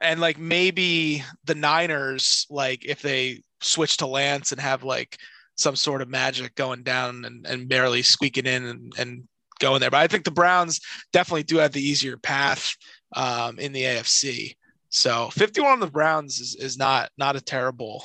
and 0.00 0.20
like 0.20 0.38
maybe 0.38 1.22
the 1.44 1.54
niners 1.54 2.46
like 2.50 2.84
if 2.84 3.02
they 3.02 3.42
switch 3.60 3.96
to 3.98 4.06
lance 4.06 4.52
and 4.52 4.60
have 4.60 4.84
like 4.84 5.16
some 5.56 5.76
sort 5.76 6.02
of 6.02 6.08
magic 6.08 6.54
going 6.54 6.82
down 6.82 7.24
and, 7.24 7.46
and 7.46 7.68
barely 7.68 8.02
squeaking 8.02 8.46
in 8.46 8.64
and, 8.64 8.92
and 8.98 9.28
going 9.58 9.80
there 9.80 9.90
but 9.90 10.00
i 10.00 10.06
think 10.06 10.24
the 10.24 10.30
browns 10.30 10.80
definitely 11.12 11.42
do 11.42 11.58
have 11.58 11.72
the 11.72 11.80
easier 11.82 12.16
path 12.16 12.74
um, 13.14 13.58
in 13.58 13.72
the 13.72 13.82
afc 13.82 14.54
so 14.90 15.30
51 15.30 15.72
on 15.72 15.80
the 15.80 15.86
browns 15.86 16.40
is, 16.40 16.56
is 16.56 16.76
not 16.76 17.10
not 17.16 17.36
a 17.36 17.40
terrible 17.40 18.04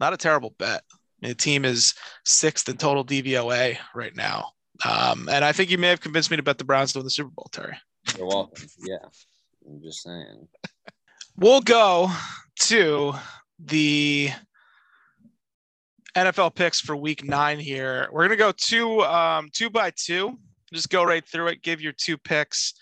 not 0.00 0.14
a 0.14 0.16
terrible 0.16 0.54
bet. 0.58 0.82
I 0.90 1.26
mean, 1.26 1.30
the 1.30 1.36
team 1.36 1.64
is 1.64 1.94
sixth 2.24 2.68
in 2.68 2.78
total 2.78 3.04
DVOA 3.04 3.76
right 3.94 4.16
now. 4.16 4.52
Um, 4.84 5.28
and 5.30 5.44
I 5.44 5.52
think 5.52 5.70
you 5.70 5.78
may 5.78 5.88
have 5.88 6.00
convinced 6.00 6.30
me 6.30 6.36
to 6.36 6.42
bet 6.42 6.58
the 6.58 6.64
Browns 6.64 6.92
to 6.92 6.98
win 6.98 7.04
the 7.04 7.10
Super 7.10 7.30
Bowl, 7.30 7.48
Terry. 7.52 7.76
You're 8.16 8.26
welcome. 8.26 8.66
Yeah. 8.78 8.96
I'm 9.66 9.82
just 9.82 10.02
saying. 10.02 10.48
We'll 11.36 11.62
go 11.62 12.10
to 12.58 13.14
the 13.58 14.30
NFL 16.14 16.54
picks 16.54 16.80
for 16.80 16.94
week 16.96 17.24
nine 17.24 17.58
here. 17.58 18.08
We're 18.12 18.24
gonna 18.24 18.36
go 18.36 18.52
two 18.52 19.00
um, 19.04 19.48
two 19.50 19.70
by 19.70 19.92
two. 19.96 20.38
Just 20.70 20.90
go 20.90 21.02
right 21.02 21.26
through 21.26 21.48
it. 21.48 21.62
Give 21.62 21.80
your 21.80 21.92
two 21.92 22.18
picks 22.18 22.74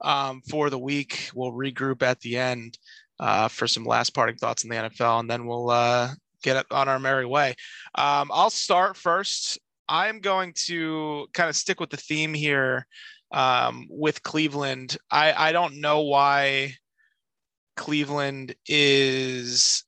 um, 0.00 0.40
for 0.48 0.70
the 0.70 0.78
week. 0.78 1.30
We'll 1.34 1.52
regroup 1.52 2.02
at 2.02 2.20
the 2.20 2.38
end 2.38 2.78
uh, 3.20 3.48
for 3.48 3.66
some 3.66 3.84
last 3.84 4.14
parting 4.14 4.36
thoughts 4.36 4.64
in 4.64 4.70
the 4.70 4.76
NFL, 4.76 5.20
and 5.20 5.30
then 5.30 5.46
we'll 5.46 5.68
uh, 5.68 6.10
get 6.42 6.64
on 6.70 6.88
our 6.88 6.98
merry 6.98 7.26
way. 7.26 7.54
Um, 7.96 8.30
I'll 8.32 8.50
start 8.50 8.96
first. 8.96 9.58
I'm 9.88 10.20
going 10.20 10.52
to 10.66 11.28
kind 11.32 11.48
of 11.48 11.56
stick 11.56 11.80
with 11.80 11.90
the 11.90 11.96
theme 11.96 12.34
here 12.34 12.86
um, 13.32 13.86
with 13.90 14.22
Cleveland. 14.22 14.96
I, 15.10 15.32
I 15.32 15.52
don't 15.52 15.80
know 15.80 16.02
why 16.02 16.74
Cleveland 17.76 18.54
is. 18.66 19.84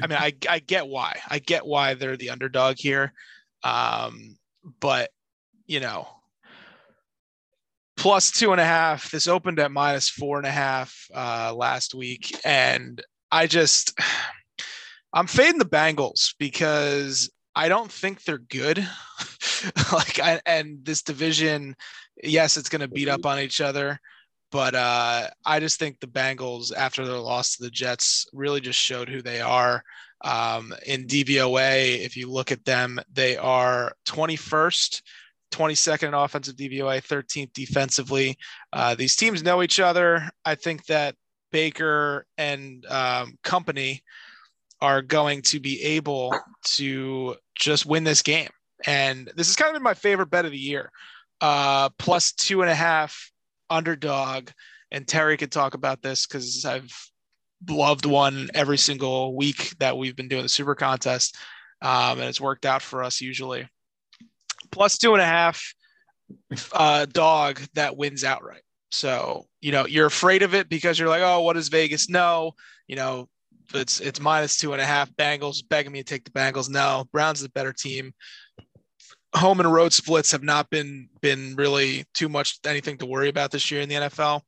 I 0.00 0.06
mean, 0.06 0.18
I, 0.18 0.32
I 0.48 0.58
get 0.60 0.86
why. 0.86 1.20
I 1.28 1.38
get 1.38 1.66
why 1.66 1.94
they're 1.94 2.16
the 2.16 2.30
underdog 2.30 2.76
here. 2.78 3.12
Um, 3.64 4.38
but, 4.80 5.10
you 5.66 5.80
know, 5.80 6.06
plus 7.96 8.30
two 8.30 8.52
and 8.52 8.60
a 8.60 8.64
half. 8.64 9.10
This 9.10 9.26
opened 9.26 9.58
at 9.58 9.72
minus 9.72 10.08
four 10.08 10.38
and 10.38 10.46
a 10.46 10.52
half 10.52 10.94
uh, 11.14 11.52
last 11.54 11.94
week. 11.94 12.36
And 12.44 13.02
I 13.30 13.46
just. 13.46 13.98
I'm 15.10 15.26
fading 15.26 15.58
the 15.58 15.64
Bengals 15.64 16.34
because 16.38 17.30
I 17.58 17.68
don't 17.68 17.90
think 17.90 18.22
they're 18.22 18.38
good. 18.38 18.78
like, 19.92 20.20
I, 20.20 20.40
and 20.46 20.84
this 20.84 21.02
division, 21.02 21.74
yes, 22.22 22.56
it's 22.56 22.68
going 22.68 22.82
to 22.82 22.88
beat 22.88 23.08
up 23.08 23.26
on 23.26 23.40
each 23.40 23.60
other, 23.60 23.98
but 24.52 24.76
uh, 24.76 25.26
I 25.44 25.58
just 25.58 25.80
think 25.80 25.98
the 25.98 26.06
Bengals, 26.06 26.72
after 26.72 27.04
their 27.04 27.16
loss 27.16 27.56
to 27.56 27.64
the 27.64 27.70
Jets, 27.70 28.28
really 28.32 28.60
just 28.60 28.78
showed 28.78 29.08
who 29.08 29.22
they 29.22 29.40
are. 29.40 29.82
Um, 30.24 30.72
in 30.86 31.08
DVOA, 31.08 31.98
if 31.98 32.16
you 32.16 32.30
look 32.30 32.52
at 32.52 32.64
them, 32.64 33.00
they 33.12 33.36
are 33.36 33.92
21st, 34.06 35.02
22nd 35.50 36.08
in 36.08 36.14
offensive 36.14 36.54
DVOA, 36.54 37.04
13th 37.04 37.52
defensively. 37.54 38.38
Uh, 38.72 38.94
these 38.94 39.16
teams 39.16 39.42
know 39.42 39.64
each 39.64 39.80
other. 39.80 40.30
I 40.44 40.54
think 40.54 40.86
that 40.86 41.16
Baker 41.50 42.24
and 42.36 42.86
um, 42.86 43.36
company 43.42 44.04
are 44.80 45.02
going 45.02 45.42
to 45.42 45.58
be 45.58 45.82
able 45.82 46.32
to 46.62 47.34
just 47.58 47.86
win 47.86 48.04
this 48.04 48.22
game. 48.22 48.48
And 48.86 49.30
this 49.36 49.48
is 49.48 49.56
kind 49.56 49.68
of 49.68 49.74
been 49.74 49.82
my 49.82 49.94
favorite 49.94 50.30
bet 50.30 50.44
of 50.44 50.52
the 50.52 50.58
year. 50.58 50.90
Uh, 51.40 51.88
plus 51.98 52.32
two 52.32 52.62
and 52.62 52.70
a 52.70 52.74
half 52.74 53.30
underdog. 53.70 54.50
And 54.90 55.06
Terry 55.06 55.36
could 55.36 55.52
talk 55.52 55.74
about 55.74 56.02
this 56.02 56.26
because 56.26 56.64
I've 56.64 56.92
loved 57.68 58.06
one 58.06 58.48
every 58.54 58.78
single 58.78 59.36
week 59.36 59.76
that 59.78 59.98
we've 59.98 60.16
been 60.16 60.28
doing 60.28 60.42
the 60.42 60.48
super 60.48 60.74
contest. 60.74 61.36
Um, 61.82 62.18
and 62.18 62.22
it's 62.22 62.40
worked 62.40 62.66
out 62.66 62.82
for 62.82 63.02
us 63.02 63.20
usually. 63.20 63.68
Plus 64.70 64.98
two 64.98 65.12
and 65.12 65.22
a 65.22 65.26
half 65.26 65.74
uh, 66.72 67.06
dog 67.06 67.60
that 67.74 67.96
wins 67.96 68.24
outright. 68.24 68.62
So, 68.90 69.46
you 69.60 69.72
know, 69.72 69.86
you're 69.86 70.06
afraid 70.06 70.42
of 70.42 70.54
it 70.54 70.68
because 70.68 70.98
you're 70.98 71.08
like, 71.08 71.22
oh, 71.22 71.42
what 71.42 71.54
does 71.54 71.68
Vegas 71.68 72.08
know? 72.08 72.52
You 72.86 72.96
know, 72.96 73.28
it's 73.74 74.00
it's 74.00 74.20
minus 74.20 74.56
two 74.56 74.72
and 74.72 74.82
a 74.82 74.86
half. 74.86 75.10
Bengals 75.16 75.62
begging 75.68 75.92
me 75.92 76.00
to 76.00 76.04
take 76.04 76.24
the 76.24 76.30
Bengals. 76.30 76.68
No, 76.68 77.04
Browns 77.12 77.40
is 77.40 77.46
a 77.46 77.50
better 77.50 77.72
team. 77.72 78.12
Home 79.34 79.60
and 79.60 79.70
road 79.72 79.92
splits 79.92 80.32
have 80.32 80.42
not 80.42 80.70
been 80.70 81.08
been 81.20 81.54
really 81.56 82.04
too 82.14 82.28
much 82.28 82.58
anything 82.66 82.98
to 82.98 83.06
worry 83.06 83.28
about 83.28 83.50
this 83.50 83.70
year 83.70 83.80
in 83.80 83.88
the 83.88 83.96
NFL. 83.96 84.42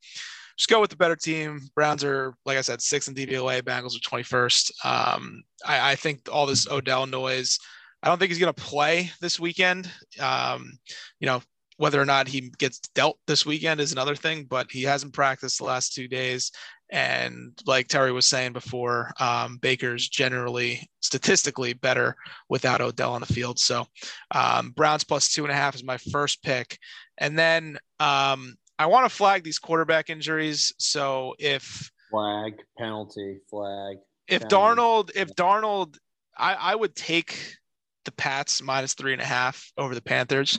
Just 0.57 0.69
go 0.69 0.81
with 0.81 0.91
the 0.91 0.97
better 0.97 1.17
team. 1.17 1.61
Browns 1.75 2.05
are, 2.05 2.35
like 2.45 2.59
I 2.59 2.61
said, 2.61 2.83
sixth 2.83 3.09
in 3.09 3.15
DVOA. 3.15 3.63
Bengals 3.63 3.97
are 3.97 4.23
21st. 4.23 4.71
Um, 4.85 5.43
I, 5.67 5.93
I 5.93 5.95
think 5.95 6.29
all 6.31 6.45
this 6.45 6.69
Odell 6.69 7.07
noise. 7.07 7.59
I 8.03 8.09
don't 8.09 8.19
think 8.19 8.31
he's 8.31 8.39
going 8.39 8.53
to 8.53 8.63
play 8.63 9.11
this 9.23 9.41
weekend. 9.41 9.91
Um, 10.21 10.71
you 11.19 11.27
know, 11.27 11.41
whether 11.79 11.99
or 11.99 12.05
not 12.05 12.29
he 12.29 12.53
gets 12.59 12.79
dealt 12.95 13.19
this 13.27 13.47
weekend 13.47 13.81
is 13.81 13.93
another 13.93 14.15
thing, 14.15 14.45
but 14.45 14.71
he 14.71 14.83
hasn't 14.83 15.15
practiced 15.15 15.57
the 15.57 15.65
last 15.65 15.95
two 15.95 16.09
days. 16.09 16.53
And 16.91 17.53
like 17.67 17.89
Terry 17.89 18.13
was 18.13 18.27
saying 18.27 18.53
before, 18.53 19.13
um, 19.21 19.59
Baker's 19.59 20.09
generally 20.09 20.89
statistically 21.01 21.73
better 21.73 22.17
without 22.49 22.81
Odell 22.81 23.15
on 23.15 23.21
the 23.21 23.33
field. 23.33 23.59
So 23.59 23.87
um, 24.33 24.71
Browns 24.71 25.05
plus 25.05 25.33
two 25.33 25.45
and 25.45 25.53
a 25.53 25.57
half 25.57 25.75
is 25.75 25.85
my 25.85 25.99
first 25.99 26.43
pick. 26.43 26.79
And 27.19 27.39
then 27.39 27.79
um, 28.01 28.57
I 28.79 28.87
want 28.87 29.09
to 29.09 29.15
flag 29.15 29.45
these 29.45 29.59
quarterback 29.59 30.11
injuries. 30.11 30.73
So 30.79 31.35
if 31.39 31.91
flag 32.11 32.55
penalty 32.77 33.39
flag, 33.49 33.99
if 34.27 34.49
penalty. 34.49 34.57
Darnold, 34.57 35.11
if 35.15 35.35
Darnold, 35.35 35.97
I, 36.37 36.55
I 36.55 36.75
would 36.75 36.97
take 36.97 37.57
the 38.05 38.13
Pats 38.13 38.63
minus 38.63 38.95
three 38.95 39.13
and 39.13 39.23
a 39.23 39.27
half 39.27 39.71
over 39.77 39.95
the 39.95 40.03
Panthers 40.03 40.59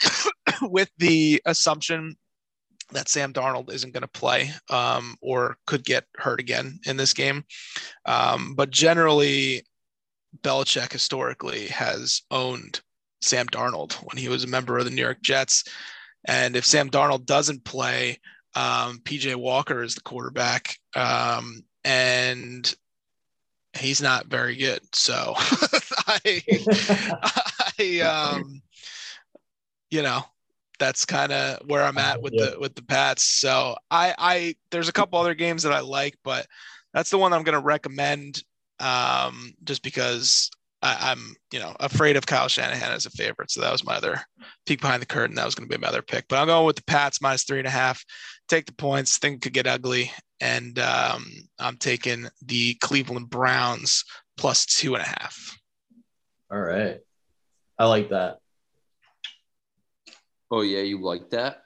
with 0.62 0.90
the 0.98 1.40
assumption 1.44 2.16
that 2.92 3.08
Sam 3.08 3.32
Darnold 3.32 3.72
isn't 3.72 3.92
going 3.92 4.02
to 4.02 4.08
play 4.08 4.50
um, 4.68 5.16
or 5.20 5.56
could 5.66 5.84
get 5.84 6.04
hurt 6.16 6.40
again 6.40 6.78
in 6.86 6.96
this 6.96 7.12
game. 7.12 7.44
Um, 8.06 8.54
but 8.54 8.70
generally, 8.70 9.64
Belichick 10.42 10.92
historically 10.92 11.66
has 11.68 12.22
owned 12.30 12.80
Sam 13.20 13.46
Darnold 13.46 13.94
when 13.94 14.16
he 14.16 14.28
was 14.28 14.44
a 14.44 14.48
member 14.48 14.78
of 14.78 14.84
the 14.84 14.90
New 14.90 15.02
York 15.02 15.20
Jets. 15.22 15.64
And 16.26 16.56
if 16.56 16.64
Sam 16.64 16.90
Darnold 16.90 17.26
doesn't 17.26 17.64
play, 17.64 18.18
um, 18.54 19.00
PJ 19.04 19.36
Walker 19.36 19.82
is 19.82 19.94
the 19.94 20.00
quarterback. 20.02 20.76
Um, 20.94 21.64
and 21.84 22.72
he's 23.78 24.02
not 24.02 24.26
very 24.26 24.56
good. 24.56 24.80
So 24.94 25.34
I, 26.06 26.42
I, 27.78 28.00
um, 28.00 28.62
you 29.90 30.02
know, 30.02 30.24
that's 30.80 31.04
kind 31.04 31.30
of 31.30 31.60
where 31.68 31.84
I'm 31.84 31.98
at 31.98 32.20
with 32.20 32.32
yeah. 32.34 32.46
the 32.46 32.58
with 32.58 32.74
the 32.74 32.82
Pats. 32.82 33.22
So 33.22 33.76
I, 33.90 34.14
I 34.18 34.54
there's 34.72 34.88
a 34.88 34.92
couple 34.92 35.20
other 35.20 35.34
games 35.34 35.62
that 35.62 35.72
I 35.72 35.80
like, 35.80 36.16
but 36.24 36.46
that's 36.92 37.10
the 37.10 37.18
one 37.18 37.32
I'm 37.32 37.44
going 37.44 37.58
to 37.58 37.64
recommend, 37.64 38.42
um, 38.80 39.52
just 39.62 39.84
because 39.84 40.50
I, 40.82 41.12
am 41.12 41.36
you 41.52 41.60
know 41.60 41.76
afraid 41.78 42.16
of 42.16 42.26
Kyle 42.26 42.48
Shanahan 42.48 42.92
as 42.92 43.06
a 43.06 43.10
favorite. 43.10 43.52
So 43.52 43.60
that 43.60 43.70
was 43.70 43.84
my 43.84 43.94
other 43.94 44.20
peek 44.66 44.80
behind 44.80 45.02
the 45.02 45.06
curtain. 45.06 45.36
That 45.36 45.44
was 45.44 45.54
going 45.54 45.68
to 45.68 45.78
be 45.78 45.80
my 45.80 45.88
other 45.88 46.02
pick. 46.02 46.26
But 46.28 46.38
I'm 46.40 46.48
going 46.48 46.66
with 46.66 46.76
the 46.76 46.84
Pats 46.84 47.20
minus 47.20 47.44
three 47.44 47.58
and 47.58 47.68
a 47.68 47.70
half. 47.70 48.02
Take 48.48 48.66
the 48.66 48.72
points. 48.72 49.18
Think 49.18 49.42
could 49.42 49.52
get 49.52 49.68
ugly, 49.68 50.10
and 50.40 50.78
um, 50.78 51.26
I'm 51.58 51.76
taking 51.76 52.26
the 52.44 52.74
Cleveland 52.80 53.30
Browns 53.30 54.04
plus 54.36 54.66
two 54.66 54.94
and 54.94 55.04
a 55.04 55.06
half. 55.06 55.56
All 56.50 56.58
right, 56.58 56.98
I 57.78 57.84
like 57.84 58.08
that. 58.08 58.38
Oh 60.50 60.62
yeah, 60.62 60.80
you 60.80 61.00
like 61.00 61.30
that? 61.30 61.62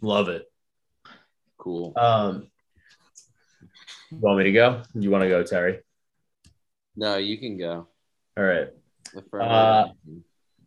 Love 0.00 0.28
it. 0.28 0.44
Cool. 1.58 1.92
Um, 1.96 2.48
you 4.10 4.18
want 4.18 4.38
me 4.38 4.44
to 4.44 4.52
go? 4.52 4.82
You 4.94 5.10
want 5.10 5.22
to 5.22 5.28
go, 5.28 5.42
Terry? 5.42 5.80
No, 6.94 7.16
you 7.16 7.38
can 7.38 7.58
go. 7.58 7.88
All 8.36 8.44
right. 8.44 8.68
Uh, 9.40 9.86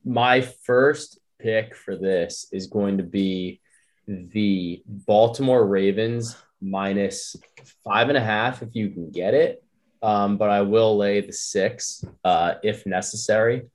my 0.03 0.41
first 0.41 1.19
pick 1.39 1.75
for 1.75 1.95
this 1.95 2.47
is 2.51 2.67
going 2.67 2.97
to 2.97 3.03
be 3.03 3.61
the 4.07 4.83
Baltimore 4.85 5.65
Ravens 5.65 6.35
minus 6.61 7.35
five 7.83 8.09
and 8.09 8.17
a 8.17 8.21
half 8.21 8.61
if 8.61 8.75
you 8.75 8.89
can 8.89 9.09
get 9.11 9.33
it. 9.33 9.63
Um, 10.01 10.37
but 10.37 10.49
I 10.49 10.61
will 10.61 10.97
lay 10.97 11.21
the 11.21 11.33
six 11.33 12.03
uh, 12.23 12.55
if 12.61 12.85
necessary. 12.85 13.67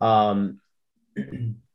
Um, 0.00 0.60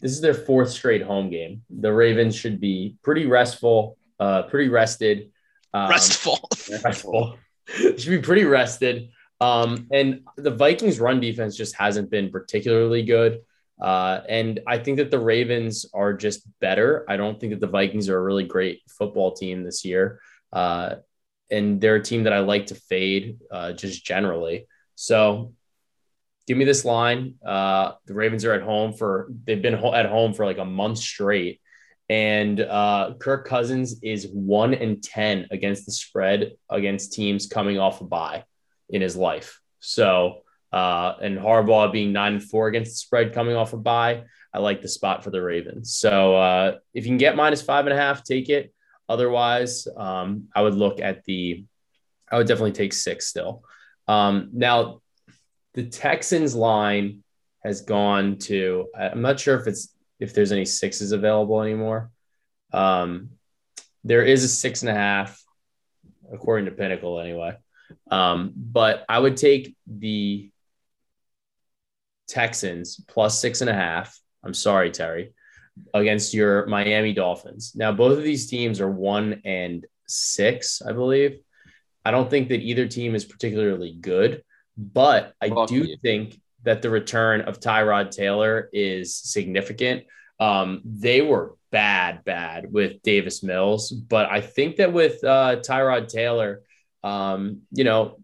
this 0.00 0.12
is 0.12 0.20
their 0.20 0.34
fourth 0.34 0.70
straight 0.70 1.02
home 1.02 1.30
game. 1.30 1.62
The 1.70 1.92
Ravens 1.92 2.36
should 2.36 2.60
be 2.60 2.96
pretty 3.02 3.26
restful, 3.26 3.96
uh, 4.20 4.42
pretty 4.44 4.68
rested. 4.68 5.30
Um, 5.74 5.90
restful. 5.90 6.38
restful. 6.84 7.38
should 7.66 8.06
be 8.06 8.20
pretty 8.20 8.44
rested. 8.44 9.10
Um, 9.40 9.86
and 9.92 10.22
the 10.36 10.50
Vikings' 10.50 11.00
run 11.00 11.20
defense 11.20 11.56
just 11.56 11.76
hasn't 11.76 12.10
been 12.10 12.30
particularly 12.30 13.02
good. 13.02 13.40
Uh, 13.80 14.22
and 14.28 14.60
I 14.66 14.78
think 14.78 14.98
that 14.98 15.10
the 15.10 15.20
Ravens 15.20 15.86
are 15.94 16.12
just 16.12 16.48
better. 16.60 17.04
I 17.08 17.16
don't 17.16 17.38
think 17.38 17.52
that 17.52 17.60
the 17.60 17.68
Vikings 17.68 18.08
are 18.08 18.18
a 18.18 18.22
really 18.22 18.44
great 18.44 18.82
football 18.88 19.32
team 19.32 19.62
this 19.62 19.84
year. 19.84 20.20
Uh, 20.52 20.96
and 21.50 21.80
they're 21.80 21.96
a 21.96 22.02
team 22.02 22.24
that 22.24 22.32
I 22.32 22.40
like 22.40 22.66
to 22.66 22.74
fade 22.74 23.38
uh, 23.50 23.72
just 23.72 24.04
generally. 24.04 24.66
So 24.96 25.54
give 26.48 26.56
me 26.56 26.64
this 26.64 26.84
line. 26.84 27.34
Uh, 27.46 27.92
the 28.06 28.14
Ravens 28.14 28.44
are 28.44 28.54
at 28.54 28.62
home 28.62 28.94
for 28.94 29.30
they've 29.44 29.62
been 29.62 29.74
at 29.74 30.06
home 30.06 30.32
for 30.32 30.46
like 30.46 30.58
a 30.58 30.64
month 30.64 30.98
straight, 30.98 31.60
and 32.08 32.58
uh, 32.58 33.14
Kirk 33.20 33.46
Cousins 33.46 34.00
is 34.02 34.26
one 34.32 34.74
and 34.74 35.02
ten 35.02 35.46
against 35.50 35.86
the 35.86 35.92
spread 35.92 36.52
against 36.70 37.12
teams 37.12 37.46
coming 37.46 37.78
off 37.78 38.00
a 38.00 38.04
bye 38.04 38.44
in 38.88 39.02
his 39.02 39.14
life. 39.14 39.60
So 39.78 40.42
uh, 40.72 41.14
and 41.20 41.38
Harbaugh 41.38 41.92
being 41.92 42.12
nine 42.12 42.34
and 42.34 42.42
four 42.42 42.68
against 42.68 42.92
the 42.92 42.96
spread 42.96 43.34
coming 43.34 43.54
off 43.54 43.74
a 43.74 43.76
bye, 43.76 44.24
I 44.52 44.58
like 44.58 44.80
the 44.80 44.88
spot 44.88 45.22
for 45.22 45.30
the 45.30 45.42
Ravens. 45.42 45.94
So 45.94 46.36
uh, 46.36 46.78
if 46.94 47.04
you 47.04 47.10
can 47.10 47.18
get 47.18 47.36
minus 47.36 47.62
five 47.62 47.86
and 47.86 47.92
a 47.92 47.96
half, 47.96 48.24
take 48.24 48.48
it. 48.48 48.72
Otherwise, 49.06 49.86
um, 49.96 50.48
I 50.54 50.62
would 50.62 50.74
look 50.74 51.00
at 51.00 51.24
the. 51.24 51.64
I 52.30 52.36
would 52.36 52.46
definitely 52.46 52.72
take 52.72 52.92
six 52.92 53.26
still. 53.26 53.62
Um, 54.06 54.50
now 54.52 55.00
the 55.78 55.84
Texans 55.84 56.56
line 56.56 57.22
has 57.62 57.82
gone 57.82 58.38
to 58.38 58.88
I'm 58.98 59.22
not 59.22 59.38
sure 59.38 59.54
if 59.54 59.68
it's 59.68 59.94
if 60.18 60.34
there's 60.34 60.50
any 60.50 60.64
sixes 60.64 61.12
available 61.12 61.62
anymore. 61.62 62.10
Um, 62.72 63.30
there 64.02 64.24
is 64.24 64.42
a 64.42 64.48
six 64.48 64.82
and 64.82 64.90
a 64.90 64.94
half, 64.94 65.40
according 66.32 66.64
to 66.64 66.72
Pinnacle, 66.72 67.20
anyway. 67.20 67.56
Um, 68.10 68.52
but 68.56 69.04
I 69.08 69.20
would 69.20 69.36
take 69.36 69.76
the 69.86 70.50
Texans 72.26 73.00
plus 73.06 73.40
six 73.40 73.60
and 73.60 73.70
a 73.70 73.74
half. 73.74 74.18
I'm 74.42 74.54
sorry, 74.54 74.90
Terry, 74.90 75.32
against 75.94 76.34
your 76.34 76.66
Miami 76.66 77.12
Dolphins. 77.12 77.72
Now, 77.76 77.92
both 77.92 78.18
of 78.18 78.24
these 78.24 78.48
teams 78.48 78.80
are 78.80 78.90
one 78.90 79.42
and 79.44 79.86
six, 80.08 80.82
I 80.82 80.90
believe. 80.90 81.38
I 82.04 82.10
don't 82.10 82.28
think 82.28 82.48
that 82.48 82.62
either 82.62 82.88
team 82.88 83.14
is 83.14 83.24
particularly 83.24 83.92
good. 83.92 84.42
But 84.78 85.34
I 85.40 85.48
Fuck 85.50 85.68
do 85.68 85.84
you. 85.84 85.96
think 86.00 86.40
that 86.62 86.82
the 86.82 86.90
return 86.90 87.42
of 87.42 87.58
Tyrod 87.58 88.10
Taylor 88.10 88.70
is 88.72 89.14
significant. 89.14 90.04
Um, 90.38 90.82
they 90.84 91.20
were 91.20 91.56
bad, 91.72 92.24
bad 92.24 92.72
with 92.72 93.02
Davis 93.02 93.42
Mills, 93.42 93.90
but 93.90 94.30
I 94.30 94.40
think 94.40 94.76
that 94.76 94.92
with 94.92 95.22
uh, 95.24 95.56
Tyrod 95.56 96.08
Taylor, 96.08 96.62
um, 97.02 97.62
you 97.72 97.84
know, 97.84 98.18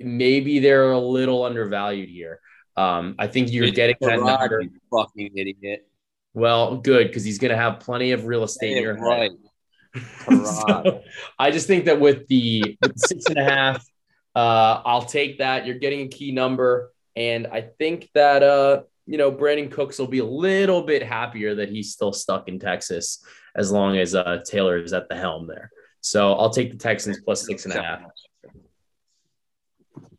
maybe 0.00 0.58
they're 0.58 0.92
a 0.92 0.98
little 0.98 1.44
undervalued 1.44 2.08
here. 2.08 2.40
Um, 2.76 3.14
I 3.18 3.26
think 3.26 3.52
you're 3.52 3.64
it's 3.64 3.76
getting 3.76 3.96
that 4.00 4.20
number. 4.20 4.64
Fucking 4.90 5.30
idiot. 5.36 5.86
Well, 6.32 6.78
good 6.78 7.06
because 7.06 7.24
he's 7.24 7.38
going 7.38 7.52
to 7.52 7.56
have 7.56 7.78
plenty 7.80 8.12
of 8.12 8.24
real 8.24 8.42
estate 8.42 8.76
in 8.76 8.82
your 8.82 8.96
right. 8.96 9.30
so, 10.26 11.02
I 11.38 11.52
just 11.52 11.68
think 11.68 11.84
that 11.84 12.00
with 12.00 12.26
the, 12.26 12.76
with 12.82 12.94
the 12.94 12.98
six 12.98 13.26
and 13.26 13.38
a 13.38 13.44
half, 13.44 13.86
uh, 14.34 14.82
I'll 14.84 15.02
take 15.02 15.38
that. 15.38 15.66
You're 15.66 15.78
getting 15.78 16.06
a 16.06 16.08
key 16.08 16.32
number. 16.32 16.92
And 17.16 17.46
I 17.46 17.62
think 17.62 18.10
that, 18.14 18.42
uh, 18.42 18.82
you 19.06 19.18
know, 19.18 19.30
Brandin 19.30 19.70
Cooks 19.70 19.98
will 19.98 20.08
be 20.08 20.18
a 20.18 20.24
little 20.24 20.82
bit 20.82 21.02
happier 21.02 21.54
that 21.56 21.68
he's 21.68 21.92
still 21.92 22.12
stuck 22.12 22.48
in 22.48 22.58
Texas 22.58 23.24
as 23.54 23.70
long 23.70 23.96
as 23.96 24.14
uh, 24.14 24.40
Taylor 24.44 24.78
is 24.78 24.92
at 24.92 25.08
the 25.08 25.16
helm 25.16 25.46
there. 25.46 25.70
So 26.00 26.34
I'll 26.34 26.50
take 26.50 26.70
the 26.70 26.78
Texans 26.78 27.20
plus 27.24 27.46
six 27.46 27.64
and 27.64 27.74
a 27.74 27.82
half. 27.82 28.00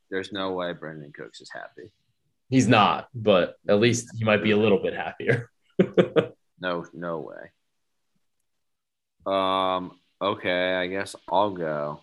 There's 0.09 0.31
no 0.31 0.53
way 0.53 0.73
Brandin 0.73 1.13
Cooks 1.13 1.41
is 1.41 1.51
happy. 1.51 1.91
He's 2.49 2.67
not, 2.67 3.07
but 3.13 3.55
at 3.67 3.79
least 3.79 4.09
he 4.17 4.23
might 4.23 4.43
be 4.43 4.51
a 4.51 4.57
little 4.57 4.81
bit 4.81 4.93
happier. 4.93 5.49
no, 6.59 6.85
no 6.93 7.19
way. 7.19 7.51
Um, 9.25 9.99
okay, 10.21 10.75
I 10.75 10.87
guess 10.87 11.15
I'll 11.27 11.51
go. 11.51 12.01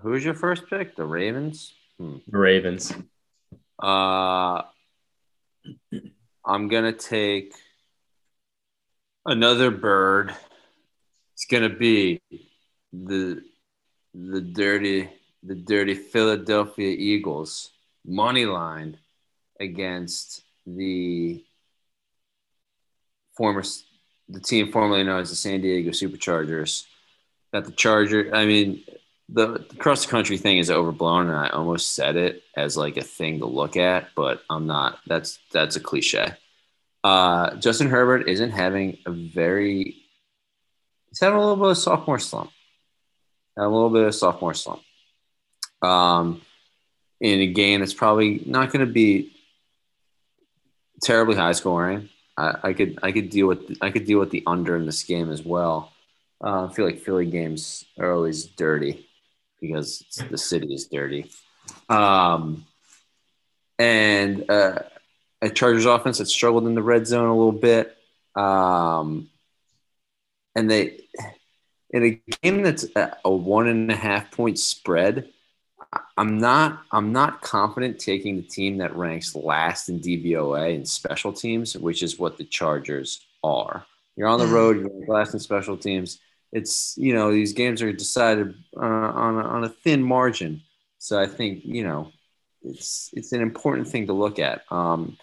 Who's 0.00 0.24
your 0.24 0.34
first 0.34 0.68
pick? 0.68 0.96
The 0.96 1.04
Ravens. 1.04 1.74
Hmm. 1.98 2.16
Ravens. 2.28 2.92
Uh, 3.80 4.62
I'm 6.44 6.68
gonna 6.68 6.92
take 6.92 7.54
another 9.24 9.70
bird. 9.70 10.34
It's 11.34 11.44
gonna 11.46 11.68
be 11.68 12.20
the 12.92 13.42
the 14.14 14.40
dirty 14.40 15.08
the 15.42 15.54
dirty 15.54 15.94
Philadelphia 15.94 16.94
Eagles 16.96 17.70
money 18.04 18.44
line 18.44 18.98
against 19.60 20.42
the 20.66 21.44
former 23.36 23.62
the 24.28 24.40
team 24.40 24.72
formerly 24.72 25.04
known 25.04 25.20
as 25.20 25.30
the 25.30 25.36
San 25.36 25.60
Diego 25.60 25.90
Superchargers. 25.90 26.84
Got 27.52 27.64
the 27.66 27.72
Charger. 27.72 28.34
I 28.34 28.46
mean, 28.46 28.82
the, 29.28 29.64
cross 29.78 30.06
country 30.06 30.36
thing 30.36 30.58
is 30.58 30.70
overblown, 30.70 31.28
and 31.28 31.36
I 31.36 31.48
almost 31.48 31.94
said 31.94 32.16
it 32.16 32.42
as 32.56 32.76
like 32.76 32.96
a 32.96 33.02
thing 33.02 33.38
to 33.38 33.46
look 33.46 33.76
at, 33.76 34.08
but 34.14 34.42
I'm 34.50 34.66
not. 34.66 34.98
That's 35.06 35.38
that's 35.52 35.76
a 35.76 35.80
cliche. 35.80 36.34
Uh, 37.04 37.56
Justin 37.56 37.88
Herbert 37.88 38.28
isn't 38.28 38.50
having 38.50 38.98
a 39.06 39.10
very. 39.10 39.96
He's 41.08 41.20
having 41.20 41.38
a 41.38 41.40
little 41.40 41.56
bit 41.56 41.70
of 41.70 41.78
sophomore 41.78 42.18
slump. 42.18 42.50
A 43.58 43.62
little 43.68 43.90
bit 43.90 44.06
of 44.06 44.14
sophomore 44.14 44.54
slump. 44.54 44.82
Um, 45.82 46.40
in 47.20 47.40
a 47.40 47.46
game 47.46 47.80
that's 47.80 47.94
probably 47.94 48.42
not 48.46 48.72
going 48.72 48.86
to 48.86 48.92
be 48.92 49.32
terribly 51.02 51.36
high 51.36 51.52
scoring. 51.52 52.08
I, 52.36 52.56
I, 52.62 52.72
could 52.72 52.98
I 53.02 53.12
could 53.12 53.30
deal 53.30 53.46
with 53.46 53.76
I 53.82 53.90
could 53.90 54.06
deal 54.06 54.18
with 54.18 54.30
the 54.30 54.42
under 54.46 54.76
in 54.76 54.86
this 54.86 55.02
game 55.02 55.30
as 55.30 55.42
well. 55.42 55.92
Uh, 56.42 56.66
I 56.66 56.72
feel 56.72 56.84
like 56.84 57.00
Philly 57.00 57.26
games 57.26 57.84
are 57.98 58.12
always 58.12 58.44
dirty 58.46 59.06
because 59.62 60.04
the 60.30 60.36
city 60.36 60.74
is 60.74 60.88
dirty. 60.88 61.30
Um, 61.88 62.66
and 63.78 64.50
uh, 64.50 64.80
a 65.40 65.48
Chargers 65.48 65.86
offense 65.86 66.18
that 66.18 66.26
struggled 66.26 66.66
in 66.66 66.74
the 66.74 66.82
red 66.82 67.06
zone 67.06 67.28
a 67.28 67.36
little 67.36 67.52
bit. 67.52 67.96
Um, 68.34 69.30
and 70.54 70.70
they, 70.70 71.00
in 71.90 72.02
a 72.04 72.20
game 72.42 72.62
that's 72.62 72.86
a 73.24 73.30
one 73.30 73.68
and 73.68 73.90
a 73.90 73.96
half 73.96 74.30
point 74.32 74.58
spread, 74.58 75.28
I'm 76.16 76.38
not 76.38 76.82
I'm 76.90 77.12
not 77.12 77.42
confident 77.42 77.98
taking 77.98 78.36
the 78.36 78.42
team 78.42 78.78
that 78.78 78.96
ranks 78.96 79.34
last 79.34 79.88
in 79.88 80.00
DVOA 80.00 80.74
and 80.74 80.88
special 80.88 81.32
teams, 81.32 81.76
which 81.76 82.02
is 82.02 82.18
what 82.18 82.38
the 82.38 82.44
Chargers 82.44 83.20
are. 83.44 83.84
You're 84.16 84.28
on 84.28 84.38
the 84.38 84.46
Mm. 84.46 84.52
road, 84.52 84.76
you're 84.80 85.06
last 85.14 85.34
in 85.34 85.40
special 85.40 85.76
teams. 85.76 86.18
It's 86.52 86.94
you 86.98 87.14
know 87.14 87.32
these 87.32 87.54
games 87.54 87.80
are 87.82 87.92
decided 87.92 88.54
uh, 88.76 88.80
on 88.80 89.38
a, 89.38 89.42
on 89.42 89.64
a 89.64 89.68
thin 89.68 90.02
margin, 90.02 90.62
so 90.98 91.18
I 91.18 91.26
think 91.26 91.64
you 91.64 91.82
know 91.82 92.12
it's 92.62 93.10
it's 93.14 93.32
an 93.32 93.40
important 93.40 93.88
thing 93.88 94.06
to 94.06 94.12
look 94.12 94.38
at. 94.38 94.62
Um, 94.70 95.16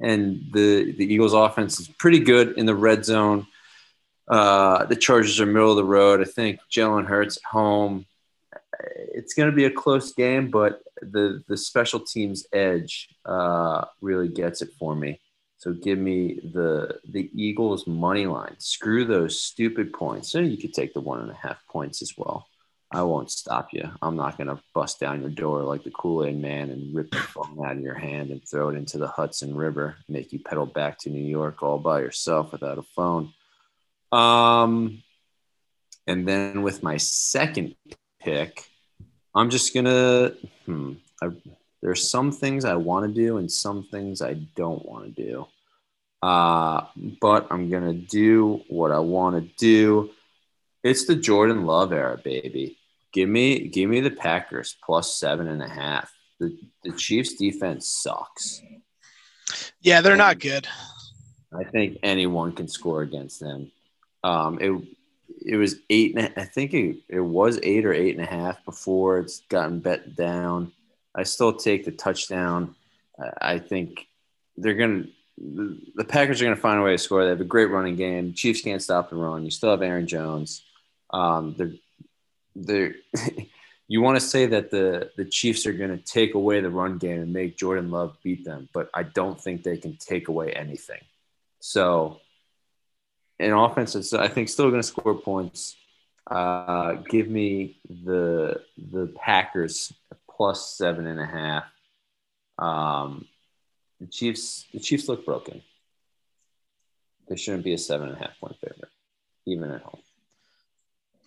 and 0.00 0.44
the 0.52 0.92
the 0.92 1.12
Eagles' 1.12 1.34
offense 1.34 1.80
is 1.80 1.88
pretty 1.88 2.20
good 2.20 2.56
in 2.56 2.66
the 2.66 2.74
red 2.74 3.04
zone. 3.04 3.46
Uh, 4.28 4.84
the 4.84 4.96
Chargers 4.96 5.40
are 5.40 5.46
middle 5.46 5.70
of 5.70 5.76
the 5.76 5.84
road. 5.84 6.20
I 6.20 6.24
think 6.24 6.60
Jalen 6.70 7.06
Hurts 7.06 7.38
home. 7.44 8.06
It's 9.14 9.34
going 9.34 9.50
to 9.50 9.56
be 9.56 9.64
a 9.64 9.70
close 9.70 10.12
game, 10.12 10.50
but 10.50 10.82
the 11.00 11.42
the 11.48 11.56
special 11.56 12.00
teams 12.00 12.46
edge 12.52 13.08
uh, 13.24 13.84
really 14.00 14.28
gets 14.28 14.62
it 14.62 14.70
for 14.78 14.94
me. 14.94 15.20
So 15.58 15.72
give 15.72 15.98
me 15.98 16.40
the 16.52 17.00
the 17.08 17.30
Eagles 17.34 17.86
money 17.86 18.26
line. 18.26 18.54
Screw 18.58 19.04
those 19.04 19.42
stupid 19.42 19.92
points. 19.92 20.30
So 20.30 20.38
you 20.38 20.56
could 20.56 20.72
take 20.72 20.94
the 20.94 21.00
one 21.00 21.20
and 21.20 21.30
a 21.30 21.34
half 21.34 21.66
points 21.66 22.00
as 22.00 22.14
well. 22.16 22.46
I 22.90 23.02
won't 23.02 23.30
stop 23.30 23.68
you. 23.72 23.90
I'm 24.00 24.16
not 24.16 24.38
to 24.38 24.58
bust 24.74 24.98
down 24.98 25.20
your 25.20 25.30
door 25.30 25.62
like 25.62 25.84
the 25.84 25.90
Kool 25.90 26.24
Aid 26.24 26.40
Man 26.40 26.70
and 26.70 26.94
rip 26.94 27.10
the 27.10 27.18
phone 27.18 27.62
out 27.62 27.76
of 27.76 27.82
your 27.82 27.98
hand 27.98 28.30
and 28.30 28.40
throw 28.48 28.70
it 28.70 28.76
into 28.76 28.96
the 28.96 29.08
Hudson 29.08 29.54
River, 29.54 29.96
make 30.08 30.32
you 30.32 30.38
pedal 30.38 30.64
back 30.64 30.98
to 31.00 31.10
New 31.10 31.24
York 31.24 31.62
all 31.62 31.78
by 31.78 32.00
yourself 32.00 32.52
without 32.52 32.78
a 32.78 32.82
phone. 32.82 33.34
Um, 34.10 35.02
and 36.06 36.26
then 36.26 36.62
with 36.62 36.82
my 36.82 36.96
second 36.96 37.74
pick, 38.20 38.64
I'm 39.34 39.50
just 39.50 39.74
gonna. 39.74 40.32
Hmm, 40.64 40.94
I, 41.22 41.28
there's 41.82 42.10
some 42.10 42.32
things 42.32 42.64
I 42.64 42.74
want 42.74 43.06
to 43.06 43.12
do 43.12 43.38
and 43.38 43.50
some 43.50 43.86
things 43.90 44.20
I 44.22 44.34
don't 44.34 44.84
want 44.84 45.14
to 45.14 45.22
do. 45.22 45.46
Uh, 46.22 46.84
but 47.20 47.46
I'm 47.50 47.70
gonna 47.70 47.92
do 47.92 48.62
what 48.68 48.90
I 48.90 48.98
want 48.98 49.36
to 49.36 49.54
do. 49.56 50.10
It's 50.82 51.06
the 51.06 51.14
Jordan 51.14 51.64
Love 51.64 51.92
era, 51.92 52.18
baby. 52.22 52.76
Give 53.12 53.28
me, 53.28 53.68
give 53.68 53.88
me 53.88 54.00
the 54.00 54.10
Packers 54.10 54.76
plus 54.84 55.16
seven 55.16 55.48
and 55.48 55.62
a 55.62 55.68
half. 55.68 56.12
The 56.40 56.58
the 56.82 56.92
Chiefs 56.92 57.34
defense 57.34 57.88
sucks. 57.88 58.62
Yeah, 59.80 60.00
they're 60.00 60.16
not 60.16 60.40
good. 60.40 60.66
I 61.52 61.64
think 61.64 61.98
anyone 62.02 62.52
can 62.52 62.68
score 62.68 63.02
against 63.02 63.40
them. 63.40 63.70
Um, 64.24 64.58
it 64.60 64.72
it 65.44 65.56
was 65.56 65.76
eight. 65.88 66.16
And 66.16 66.26
a, 66.26 66.40
I 66.40 66.44
think 66.44 66.74
it, 66.74 66.98
it 67.08 67.20
was 67.20 67.58
eight 67.62 67.86
or 67.86 67.92
eight 67.92 68.16
and 68.16 68.24
a 68.24 68.30
half 68.30 68.64
before 68.64 69.18
it's 69.18 69.40
gotten 69.48 69.80
bet 69.80 70.16
down. 70.16 70.72
I 71.14 71.24
still 71.24 71.52
take 71.52 71.84
the 71.84 71.92
touchdown. 71.92 72.74
I- 73.40 73.58
think 73.58 74.06
they're 74.56 74.74
gonna. 74.74 75.04
The, 75.36 75.78
the 75.94 76.04
Packers 76.04 76.40
are 76.40 76.44
gonna 76.44 76.56
find 76.56 76.80
a 76.80 76.82
way 76.82 76.92
to 76.92 76.98
score. 76.98 77.22
They 77.24 77.30
have 77.30 77.40
a 77.40 77.44
great 77.44 77.70
running 77.70 77.96
game. 77.96 78.34
Chiefs 78.34 78.62
can't 78.62 78.82
stop 78.82 79.10
the 79.10 79.16
run. 79.16 79.44
You 79.44 79.50
still 79.50 79.70
have 79.70 79.82
Aaron 79.82 80.06
Jones. 80.06 80.62
Um, 81.10 81.54
they're 81.56 81.72
they're. 82.54 82.94
you 83.88 84.02
want 84.02 84.16
to 84.16 84.20
say 84.20 84.46
that 84.46 84.70
the 84.70 85.10
the 85.16 85.24
Chiefs 85.24 85.66
are 85.66 85.72
going 85.72 85.90
to 85.90 86.04
take 86.04 86.34
away 86.34 86.60
the 86.60 86.70
run 86.70 86.98
game 86.98 87.22
and 87.22 87.32
make 87.32 87.56
Jordan 87.56 87.90
Love 87.90 88.16
beat 88.22 88.44
them, 88.44 88.68
but 88.72 88.90
I 88.94 89.02
don't 89.02 89.40
think 89.40 89.62
they 89.62 89.78
can 89.78 89.96
take 89.96 90.28
away 90.28 90.52
anything. 90.52 91.00
So, 91.60 92.20
in 93.38 93.52
offense, 93.52 94.12
I 94.12 94.28
think 94.28 94.50
still 94.50 94.70
going 94.70 94.82
to 94.82 94.86
score 94.86 95.14
points. 95.14 95.74
Uh, 96.30 96.92
give 97.08 97.28
me 97.28 97.78
the 97.88 98.60
the 98.76 99.06
Packers 99.16 99.92
plus 100.38 100.74
seven 100.78 101.06
and 101.06 101.20
a 101.20 101.26
half. 101.26 101.64
Um, 102.58 103.26
the 104.00 104.06
Chiefs 104.06 104.64
the 104.72 104.80
Chiefs 104.80 105.08
look 105.08 105.26
broken. 105.26 105.60
They 107.28 107.36
shouldn't 107.36 107.64
be 107.64 107.74
a 107.74 107.78
seven 107.78 108.08
and 108.08 108.16
a 108.16 108.20
half 108.20 108.38
point 108.40 108.56
favorite, 108.60 108.90
even 109.46 109.70
at 109.70 109.82
home. 109.82 110.00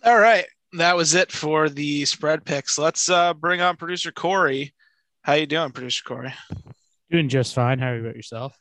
All 0.04 0.18
right. 0.18 0.46
That 0.78 0.96
was 0.96 1.14
it 1.14 1.30
for 1.30 1.68
the 1.68 2.04
spread 2.06 2.44
picks. 2.44 2.78
Let's 2.78 3.08
uh, 3.08 3.34
bring 3.34 3.60
on 3.60 3.76
producer 3.76 4.10
Corey. 4.10 4.72
How 5.20 5.34
you 5.34 5.46
doing, 5.46 5.70
producer 5.70 6.02
Corey? 6.04 6.32
Doing 7.10 7.28
just 7.28 7.54
fine. 7.54 7.78
How 7.78 7.92
about 7.94 8.16
yourself? 8.16 8.58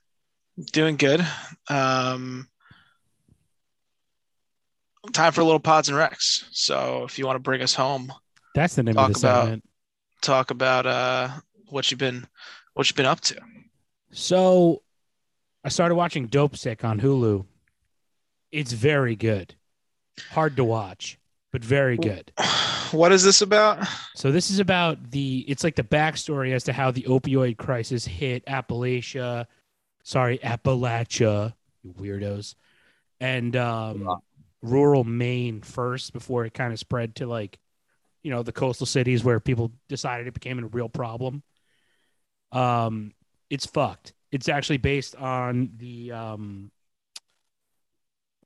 Doing 0.74 0.98
good. 0.98 1.26
Um, 1.70 2.48
time 5.14 5.32
for 5.32 5.40
a 5.42 5.46
little 5.46 5.60
pods 5.62 5.88
and 5.90 5.98
recs. 5.98 6.44
So 6.52 7.06
if 7.06 7.18
you 7.18 7.26
want 7.26 7.38
to 7.38 7.42
bring 7.42 7.62
us 7.62 7.74
home, 7.74 8.12
That's 8.56 8.76
the 8.76 8.84
name 8.84 8.98
of 8.98 9.14
the 9.14 9.20
about- 9.20 9.44
segment. 9.44 9.64
Talk 10.22 10.52
about 10.52 10.86
uh, 10.86 11.30
what 11.70 11.90
you've 11.90 12.00
been 12.00 12.28
what 12.74 12.90
you've 12.90 12.96
been 12.96 13.06
up 13.06 13.22
to. 13.22 13.40
So 14.12 14.84
I 15.64 15.70
started 15.70 15.96
watching 15.96 16.28
Dopesick 16.28 16.84
on 16.84 17.00
Hulu. 17.00 17.46
It's 18.52 18.74
very 18.74 19.16
good. 19.16 19.56
Hard 20.32 20.56
to 20.58 20.64
watch, 20.64 21.18
but 21.52 21.64
very 21.64 21.98
good. 21.98 22.32
What 22.92 23.14
is 23.14 23.24
this 23.24 23.42
about? 23.42 23.88
So 24.18 24.34
this 24.34 24.52
is 24.52 24.60
about 24.60 25.12
the 25.12 25.46
it's 25.48 25.64
like 25.64 25.78
the 25.78 25.84
backstory 25.84 26.54
as 26.54 26.66
to 26.66 26.74
how 26.74 26.92
the 26.92 27.04
opioid 27.04 27.56
crisis 27.56 28.04
hit 28.04 28.46
Appalachia, 28.48 29.46
sorry, 30.04 30.40
Appalachia, 30.40 31.54
you 31.84 31.94
weirdos. 31.94 32.56
And 33.22 33.56
um 33.56 34.20
rural 34.62 35.06
Maine 35.06 35.62
first 35.62 36.12
before 36.12 36.44
it 36.44 36.54
kind 36.54 36.74
of 36.74 36.80
spread 36.80 37.16
to 37.16 37.28
like, 37.28 37.60
you 38.24 38.32
know, 38.32 38.44
the 38.44 38.52
coastal 38.52 38.86
cities 38.86 39.24
where 39.24 39.40
people 39.40 39.72
decided 39.90 40.28
it 40.28 40.34
became 40.34 40.60
a 40.60 40.68
real 40.68 40.90
problem. 40.90 41.44
Um 42.52 43.14
it's 43.50 43.66
fucked. 43.66 44.14
It's 44.32 44.48
actually 44.48 44.78
based 44.78 45.16
on 45.16 45.72
the 45.78 46.12
um 46.12 46.72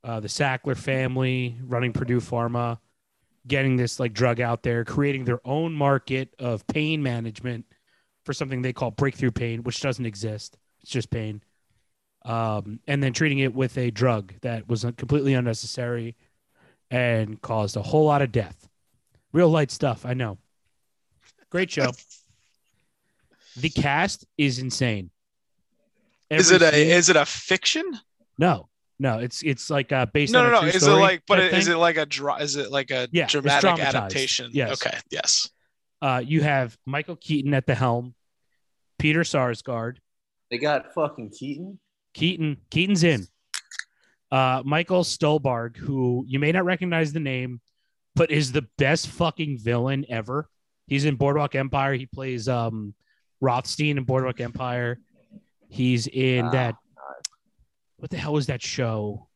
uh, 0.06 0.20
the 0.20 0.28
Sackler 0.28 0.76
family 0.76 1.56
running 1.64 1.92
Purdue 1.92 2.20
Pharma, 2.20 2.78
getting 3.46 3.76
this 3.76 3.98
like 3.98 4.12
drug 4.12 4.40
out 4.40 4.62
there, 4.62 4.84
creating 4.84 5.24
their 5.24 5.40
own 5.44 5.72
market 5.72 6.32
of 6.38 6.64
pain 6.68 7.02
management 7.02 7.66
for 8.24 8.32
something 8.32 8.62
they 8.62 8.72
call 8.72 8.92
breakthrough 8.92 9.32
pain, 9.32 9.64
which 9.64 9.80
doesn't 9.80 10.06
exist. 10.06 10.58
It's 10.80 10.92
just 10.92 11.10
pain. 11.10 11.42
Um, 12.24 12.80
and 12.86 13.02
then 13.02 13.12
treating 13.12 13.38
it 13.40 13.54
with 13.54 13.76
a 13.78 13.90
drug 13.90 14.34
that 14.42 14.68
was 14.68 14.84
completely 14.96 15.34
unnecessary 15.34 16.16
and 16.90 17.40
caused 17.40 17.76
a 17.76 17.82
whole 17.82 18.04
lot 18.04 18.22
of 18.22 18.30
death. 18.32 18.65
Real 19.36 19.50
light 19.50 19.70
stuff, 19.70 20.06
I 20.06 20.14
know. 20.14 20.38
Great 21.50 21.70
show. 21.70 21.90
The 23.58 23.70
cast 23.70 24.26
is 24.36 24.58
insane. 24.58 25.08
Is 26.28 26.50
it 26.50 26.60
a 26.60 26.70
scene- 26.72 26.90
is 26.90 27.08
it 27.08 27.16
a 27.16 27.24
fiction? 27.24 27.84
no, 28.38 28.68
no, 28.98 29.18
it's 29.18 29.42
it's 29.42 29.70
like 29.70 29.92
uh, 29.92 30.04
based 30.12 30.34
No, 30.34 30.40
on 30.44 30.44
no, 30.44 30.50
a 30.50 30.52
no. 30.52 30.60
true 30.60 30.68
Is 30.68 30.74
it 30.76 30.80
story 30.82 31.00
like 31.00 31.22
but 31.26 31.36
type 31.36 31.52
is 31.54 31.68
it 31.68 31.76
like 31.76 31.96
a 31.96 32.04
dra- 32.04 32.36
is 32.42 32.56
it 32.56 32.70
like 32.70 32.90
a 32.90 33.08
Yeah, 33.12 33.24
it's 33.24 33.32
dramatic 33.32 33.62
dramatized. 33.62 33.96
adaptation? 33.96 34.50
Yes. 34.52 34.72
Okay, 34.86 34.98
yes. 35.10 35.48
Uh, 36.02 36.22
you 36.22 36.42
have 36.42 36.76
Michael 36.84 37.16
Keaton 37.16 37.54
at 37.54 37.66
the 37.66 37.74
helm, 37.74 38.14
Peter 38.98 39.20
Sarsgaard, 39.20 39.96
They 40.50 40.58
got 40.58 40.92
fucking 40.92 41.30
Keaton. 41.30 41.78
Keaton. 42.12 42.58
Keaton's 42.70 43.04
in. 43.04 43.26
Uh, 44.30 44.62
Michael 44.66 45.02
Stuhlbarg, 45.02 45.78
who 45.78 46.26
you 46.28 46.38
may 46.38 46.52
not 46.52 46.66
recognize 46.66 47.14
the 47.14 47.20
name, 47.20 47.62
but 48.16 48.30
is 48.32 48.50
the 48.50 48.66
best 48.78 49.06
fucking 49.08 49.58
villain 49.58 50.04
ever. 50.08 50.48
He's 50.88 51.04
in 51.04 51.14
Boardwalk 51.16 51.54
Empire. 51.54 51.94
He 51.94 52.06
plays 52.06 52.48
um, 52.48 52.94
Rothstein 53.40 53.98
in 53.98 54.04
Boardwalk 54.04 54.40
Empire. 54.40 54.98
He's 55.68 56.06
in 56.08 56.46
Ah, 56.46 56.50
that. 56.50 56.74
What 57.98 58.10
the 58.10 58.16
hell 58.16 58.32
was 58.32 58.46
that 58.46 58.62
show? 58.62 59.28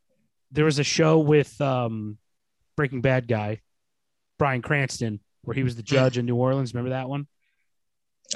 There 0.52 0.64
was 0.64 0.78
a 0.78 0.84
show 0.84 1.18
with 1.20 1.60
um, 1.60 2.18
Breaking 2.76 3.00
Bad 3.00 3.26
guy, 3.28 3.60
Bryan 4.38 4.62
Cranston, 4.62 5.20
where 5.42 5.54
he 5.54 5.62
was 5.62 5.76
the 5.76 5.82
judge 5.82 6.18
in 6.18 6.26
New 6.26 6.36
Orleans. 6.36 6.74
Remember 6.74 6.90
that 6.90 7.08
one? 7.08 7.26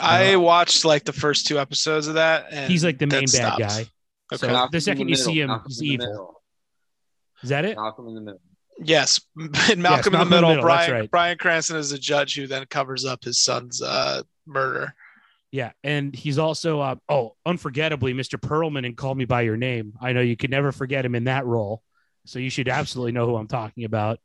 I 0.00 0.36
watched 0.36 0.84
like 0.84 1.04
the 1.04 1.12
first 1.12 1.46
two 1.46 1.58
episodes 1.58 2.06
of 2.08 2.14
that, 2.14 2.46
and 2.50 2.70
He's 2.70 2.84
like 2.84 2.98
the 2.98 3.06
main 3.06 3.22
bad 3.22 3.28
stopped. 3.30 3.58
guy. 3.60 3.80
Okay. 4.32 4.36
So 4.36 4.46
the 4.48 4.68
in 4.72 4.80
second 4.80 5.08
you 5.08 5.12
middle, 5.12 5.24
see 5.24 5.40
him, 5.40 5.48
Malcolm 5.48 5.66
he's 5.68 5.82
evil. 5.82 6.06
middle. 6.06 6.42
Is 7.42 7.48
that 7.50 7.64
it? 7.64 7.76
Malcolm 7.76 8.08
in 8.08 8.14
the 8.14 8.20
middle. 8.20 8.40
Yes, 8.78 9.20
in 9.38 9.50
Malcolm, 9.50 9.82
Malcolm 9.82 10.14
in 10.14 10.20
the 10.20 10.24
Middle. 10.26 10.50
Middle, 10.50 10.62
Brian 10.62 10.92
right. 10.92 11.10
Bryan 11.10 11.38
Cranston 11.38 11.76
is 11.76 11.92
a 11.92 11.98
judge 11.98 12.34
who 12.34 12.46
then 12.46 12.66
covers 12.66 13.04
up 13.04 13.24
his 13.24 13.40
son's 13.40 13.80
uh, 13.80 14.22
murder. 14.46 14.94
Yeah, 15.50 15.70
and 15.84 16.14
he's 16.14 16.38
also 16.38 16.80
uh, 16.80 16.96
oh, 17.08 17.36
unforgettably, 17.46 18.12
Mr. 18.12 18.40
Perlman 18.40 18.84
in 18.84 18.96
Call 18.96 19.14
Me 19.14 19.24
by 19.24 19.42
Your 19.42 19.56
Name. 19.56 19.94
I 20.00 20.12
know 20.12 20.20
you 20.20 20.36
could 20.36 20.50
never 20.50 20.72
forget 20.72 21.04
him 21.04 21.14
in 21.14 21.24
that 21.24 21.46
role, 21.46 21.82
so 22.26 22.40
you 22.40 22.50
should 22.50 22.68
absolutely 22.68 23.12
know 23.12 23.26
who 23.26 23.36
I'm 23.36 23.46
talking 23.46 23.84
about. 23.84 24.18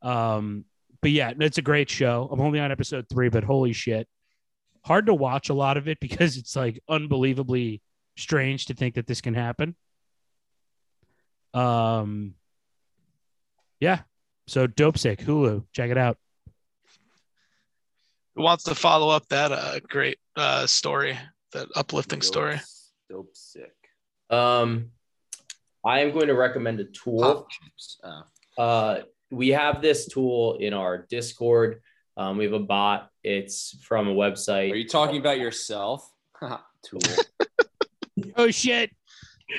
Um, 0.00 0.64
but 1.02 1.10
yeah, 1.10 1.32
it's 1.38 1.58
a 1.58 1.62
great 1.62 1.90
show. 1.90 2.28
I'm 2.32 2.40
only 2.40 2.60
on 2.60 2.72
episode 2.72 3.06
three, 3.10 3.28
but 3.28 3.44
holy 3.44 3.74
shit, 3.74 4.08
hard 4.84 5.06
to 5.06 5.14
watch 5.14 5.50
a 5.50 5.54
lot 5.54 5.76
of 5.76 5.88
it 5.88 6.00
because 6.00 6.36
it's 6.36 6.56
like 6.56 6.80
unbelievably 6.88 7.82
strange 8.16 8.66
to 8.66 8.74
think 8.74 8.94
that 8.94 9.06
this 9.06 9.20
can 9.20 9.34
happen. 9.34 9.76
Um, 11.52 12.34
yeah, 13.82 14.02
so 14.46 14.68
Dopesick 14.68 15.18
Hulu, 15.18 15.64
check 15.72 15.90
it 15.90 15.98
out. 15.98 16.16
Who 18.36 18.42
wants 18.42 18.62
to 18.64 18.76
follow 18.76 19.10
up 19.10 19.26
that 19.30 19.50
uh, 19.50 19.80
great 19.80 20.18
uh, 20.36 20.68
story, 20.68 21.18
that 21.52 21.66
uplifting 21.74 22.20
Dope- 22.20 22.24
story? 22.24 22.60
Dopesick. 23.10 23.72
Um, 24.30 24.92
I 25.84 25.98
am 26.02 26.12
going 26.12 26.28
to 26.28 26.34
recommend 26.34 26.78
a 26.78 26.84
tool. 26.84 27.48
Oh. 28.04 28.22
Uh, 28.56 29.00
we 29.32 29.48
have 29.48 29.82
this 29.82 30.06
tool 30.06 30.58
in 30.58 30.74
our 30.74 31.04
Discord. 31.10 31.80
Um, 32.16 32.36
we 32.36 32.44
have 32.44 32.52
a 32.52 32.60
bot. 32.60 33.10
It's 33.24 33.76
from 33.82 34.06
a 34.06 34.14
website. 34.14 34.70
Are 34.70 34.76
you 34.76 34.86
talking 34.86 35.18
about 35.18 35.40
yourself? 35.40 36.08
Tool. 36.84 37.00
Oh 38.36 38.50
shit! 38.50 38.90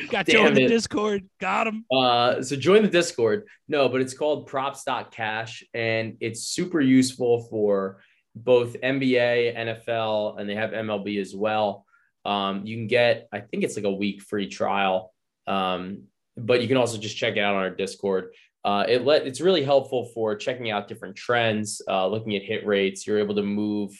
Got 0.09 0.25
Damn 0.25 0.35
Joe 0.35 0.45
in 0.47 0.53
the. 0.53 0.67
Discord. 0.67 1.29
Got 1.39 1.67
him. 1.67 1.85
Uh, 1.91 2.41
so 2.41 2.55
join 2.55 2.81
the 2.81 2.87
Discord. 2.87 3.47
No, 3.67 3.89
but 3.89 4.01
it's 4.01 4.13
called 4.13 4.47
props.cash 4.47 5.63
and 5.73 6.17
it's 6.19 6.43
super 6.47 6.81
useful 6.81 7.43
for 7.49 7.99
both 8.35 8.75
NBA, 8.81 9.55
NFL, 9.55 10.39
and 10.39 10.49
they 10.49 10.55
have 10.55 10.71
MLB 10.71 11.19
as 11.21 11.35
well. 11.35 11.85
Um, 12.25 12.65
you 12.65 12.77
can 12.77 12.87
get, 12.87 13.27
I 13.31 13.41
think 13.41 13.63
it's 13.63 13.75
like 13.75 13.85
a 13.85 13.91
week 13.91 14.21
free 14.21 14.47
trial. 14.47 15.13
Um, 15.45 16.03
but 16.37 16.61
you 16.61 16.67
can 16.67 16.77
also 16.77 16.97
just 16.97 17.17
check 17.17 17.35
it 17.35 17.41
out 17.41 17.55
on 17.55 17.61
our 17.61 17.69
Discord. 17.69 18.33
Uh, 18.63 18.85
it 18.87 19.03
let 19.03 19.27
it's 19.27 19.41
really 19.41 19.63
helpful 19.63 20.05
for 20.13 20.35
checking 20.35 20.71
out 20.71 20.87
different 20.87 21.15
trends, 21.15 21.81
uh, 21.87 22.07
looking 22.07 22.35
at 22.35 22.43
hit 22.43 22.65
rates. 22.65 23.05
You're 23.05 23.19
able 23.19 23.35
to 23.35 23.43
move 23.43 23.91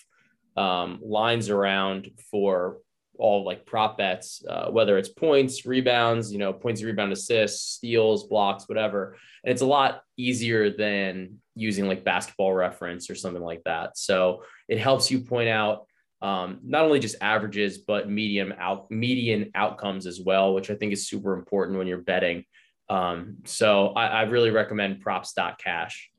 um, 0.55 0.99
lines 1.03 1.49
around 1.49 2.09
for 2.31 2.77
all 3.17 3.45
like 3.45 3.65
prop 3.65 3.97
bets, 3.97 4.43
uh, 4.49 4.69
whether 4.69 4.97
it's 4.97 5.09
points, 5.09 5.65
rebounds, 5.65 6.31
you 6.31 6.39
know, 6.39 6.53
points, 6.53 6.81
rebound, 6.81 7.11
assists, 7.11 7.75
steals, 7.75 8.27
blocks, 8.27 8.67
whatever. 8.67 9.17
And 9.43 9.51
it's 9.51 9.61
a 9.61 9.67
lot 9.67 10.01
easier 10.17 10.69
than 10.69 11.39
using 11.55 11.87
like 11.87 12.03
basketball 12.03 12.53
reference 12.53 13.09
or 13.09 13.15
something 13.15 13.43
like 13.43 13.63
that. 13.65 13.97
So 13.97 14.43
it 14.67 14.79
helps 14.79 15.11
you 15.11 15.21
point 15.21 15.49
out 15.49 15.85
um, 16.21 16.59
not 16.63 16.85
only 16.85 16.99
just 16.99 17.17
averages, 17.21 17.79
but 17.79 18.09
medium 18.09 18.53
out 18.57 18.89
median 18.89 19.51
outcomes 19.55 20.07
as 20.07 20.21
well, 20.21 20.53
which 20.53 20.71
I 20.71 20.75
think 20.75 20.93
is 20.93 21.07
super 21.07 21.33
important 21.33 21.77
when 21.77 21.85
you're 21.85 21.97
betting. 21.97 22.45
Um, 22.89 23.37
so 23.43 23.89
I, 23.89 24.07
I 24.07 24.21
really 24.23 24.49
recommend 24.49 25.01
props.cash. 25.01 26.09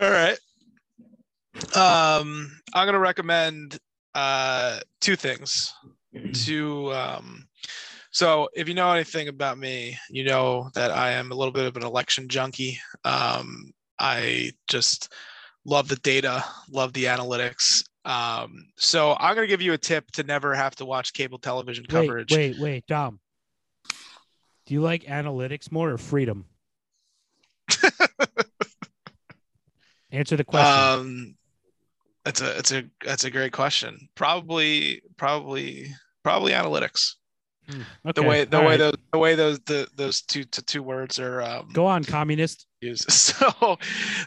All 0.00 0.10
right. 0.10 0.38
Um, 1.76 2.50
I'm 2.72 2.86
gonna 2.86 2.98
recommend 2.98 3.78
uh 4.14 4.80
two 5.00 5.16
things. 5.16 5.72
To 6.32 6.92
um, 6.92 7.46
so 8.10 8.48
if 8.54 8.66
you 8.68 8.74
know 8.74 8.90
anything 8.90 9.28
about 9.28 9.58
me, 9.58 9.96
you 10.10 10.24
know 10.24 10.68
that 10.74 10.90
I 10.90 11.12
am 11.12 11.30
a 11.30 11.34
little 11.34 11.52
bit 11.52 11.66
of 11.66 11.76
an 11.76 11.84
election 11.84 12.28
junkie. 12.28 12.80
Um, 13.04 13.72
I 13.98 14.50
just 14.66 15.12
love 15.64 15.88
the 15.88 15.96
data, 15.96 16.44
love 16.68 16.92
the 16.92 17.04
analytics. 17.04 17.84
Um, 18.04 18.66
so 18.76 19.16
I'm 19.18 19.34
gonna 19.34 19.46
give 19.46 19.62
you 19.62 19.72
a 19.72 19.78
tip 19.78 20.10
to 20.12 20.22
never 20.24 20.54
have 20.54 20.74
to 20.76 20.84
watch 20.84 21.12
cable 21.12 21.38
television 21.38 21.84
Wait, 21.84 22.08
coverage. 22.08 22.32
wait, 22.32 22.58
wait, 22.58 22.86
Dom. 22.86 23.20
Do 24.66 24.74
you 24.74 24.80
like 24.80 25.04
analytics 25.04 25.70
more 25.70 25.90
or 25.90 25.98
freedom? 25.98 26.46
Answer 30.12 30.36
the 30.36 30.44
question. 30.44 30.82
Um, 30.82 31.36
that's 32.30 32.40
a 32.40 32.58
it's 32.58 32.72
a 32.72 32.84
that's 33.04 33.24
a 33.24 33.30
great 33.30 33.52
question. 33.52 34.08
Probably 34.14 35.02
probably 35.16 35.86
probably 36.22 36.52
analytics. 36.52 37.14
Hmm, 37.68 37.82
The 38.14 38.22
way 38.22 38.44
the 38.44 38.56
all 38.58 38.62
way 38.64 38.68
right. 38.70 38.78
those 38.78 38.94
the 39.12 39.18
way 39.18 39.34
those 39.34 39.60
the 39.60 39.88
those 39.96 40.22
two 40.22 40.44
to 40.44 40.62
two 40.62 40.82
words 40.82 41.18
are 41.18 41.42
um, 41.42 41.68
Go 41.72 41.86
on, 41.86 42.04
communist. 42.04 42.66
used. 42.80 43.10
So 43.10 43.76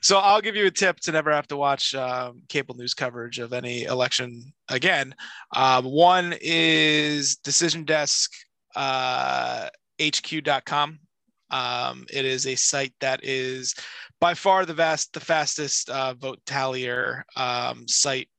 so 0.02 0.18
I'll 0.20 0.42
give 0.42 0.56
you 0.56 0.66
a 0.68 0.72
tip 0.72 1.00
to 1.02 1.12
never 1.12 1.32
have 1.32 1.48
to 1.48 1.58
watch 1.58 1.94
um, 1.96 2.42
cable 2.50 2.76
news 2.76 2.94
coverage 2.94 3.40
of 3.40 3.54
any 3.54 3.84
election 3.84 4.54
again. 4.70 5.16
Um, 5.56 5.86
one 5.86 6.36
is 6.42 7.36
Decision 7.38 7.84
Desk 7.86 8.32
uh, 8.76 9.70
HQ.com. 10.02 11.00
Um, 11.52 12.06
it 12.12 12.26
is 12.26 12.48
a 12.48 12.56
site 12.56 12.94
that 13.02 13.20
is 13.24 13.76
by 14.24 14.34
far 14.34 14.66
the 14.66 14.74
vast 14.74 15.12
the 15.12 15.20
fastest 15.20 15.90
uh, 15.90 16.14
vote 16.14 16.40
tallier 16.46 17.26
um, 17.36 17.86
site 17.90 18.30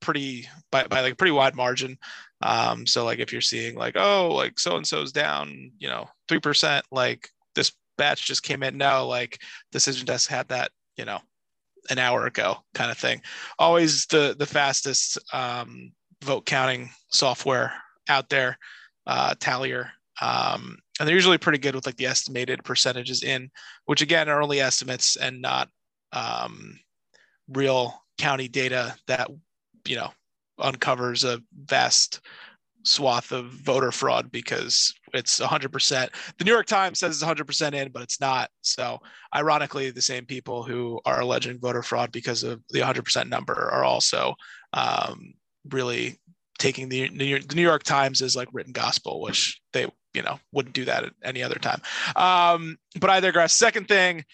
pretty 0.00 0.48
by, 0.72 0.86
by 0.86 1.02
like 1.02 1.12
a 1.12 1.16
pretty 1.16 1.30
wide 1.30 1.54
margin. 1.54 1.98
Um 2.40 2.86
so 2.86 3.04
like 3.04 3.18
if 3.18 3.30
you're 3.30 3.42
seeing 3.42 3.74
like 3.74 3.96
oh 3.98 4.30
like 4.32 4.58
so 4.58 4.76
and 4.76 4.86
so's 4.86 5.12
down 5.12 5.72
you 5.78 5.88
know 5.88 6.08
three 6.26 6.38
percent 6.40 6.86
like 6.90 7.28
this 7.54 7.72
batch 7.98 8.24
just 8.26 8.44
came 8.44 8.62
in 8.62 8.78
no 8.78 9.06
like 9.06 9.42
decision 9.72 10.06
desk 10.06 10.30
had 10.30 10.48
that 10.48 10.70
you 10.96 11.04
know 11.04 11.18
an 11.90 11.98
hour 11.98 12.24
ago 12.24 12.56
kind 12.72 12.90
of 12.90 12.96
thing. 12.96 13.20
Always 13.58 14.06
the 14.06 14.36
the 14.38 14.46
fastest 14.46 15.18
um 15.34 15.92
vote 16.24 16.46
counting 16.46 16.88
software 17.10 17.74
out 18.08 18.30
there 18.30 18.56
uh 19.06 19.34
tallier 19.38 19.90
um 20.20 20.76
and 20.98 21.06
they're 21.06 21.14
usually 21.14 21.38
pretty 21.38 21.58
good 21.58 21.74
with 21.74 21.86
like 21.86 21.96
the 21.96 22.06
estimated 22.06 22.64
percentages 22.64 23.22
in 23.22 23.50
which 23.86 24.02
again 24.02 24.28
are 24.28 24.42
only 24.42 24.60
estimates 24.60 25.16
and 25.16 25.40
not 25.40 25.68
um 26.12 26.78
real 27.48 28.02
county 28.18 28.48
data 28.48 28.94
that 29.06 29.30
you 29.86 29.96
know 29.96 30.10
uncovers 30.58 31.24
a 31.24 31.40
vast 31.66 32.20
swath 32.84 33.32
of 33.32 33.46
voter 33.46 33.92
fraud 33.92 34.30
because 34.30 34.92
it's 35.14 35.40
100%. 35.40 36.08
The 36.38 36.44
New 36.44 36.52
York 36.52 36.66
Times 36.66 36.98
says 36.98 37.20
it's 37.20 37.24
100% 37.24 37.74
in, 37.74 37.90
but 37.90 38.02
it's 38.02 38.20
not. 38.20 38.50
So, 38.62 38.98
ironically, 39.34 39.90
the 39.90 40.02
same 40.02 40.24
people 40.26 40.62
who 40.62 41.00
are 41.04 41.20
alleging 41.20 41.58
voter 41.58 41.82
fraud 41.82 42.12
because 42.12 42.42
of 42.42 42.62
the 42.70 42.80
100% 42.80 43.28
number 43.28 43.70
are 43.70 43.84
also 43.84 44.34
um, 44.72 45.34
really 45.70 46.18
taking 46.58 46.88
the 46.88 47.08
New 47.10 47.24
York, 47.24 47.46
the 47.46 47.54
New 47.54 47.62
York 47.62 47.82
Times 47.82 48.22
as 48.22 48.36
like 48.36 48.48
written 48.52 48.72
gospel, 48.72 49.20
which 49.20 49.60
they, 49.72 49.86
you 50.18 50.24
know, 50.24 50.38
wouldn't 50.52 50.74
do 50.74 50.84
that 50.84 51.04
at 51.04 51.12
any 51.22 51.42
other 51.42 51.58
time. 51.58 51.80
Um, 52.16 52.76
but 53.00 53.08
I 53.08 53.20
digress. 53.20 53.54
Second 53.54 53.88
thing, 53.88 54.24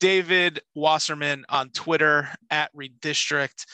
David 0.00 0.60
Wasserman 0.74 1.44
on 1.48 1.68
Twitter 1.70 2.30
at 2.50 2.74
Redistrict 2.74 3.66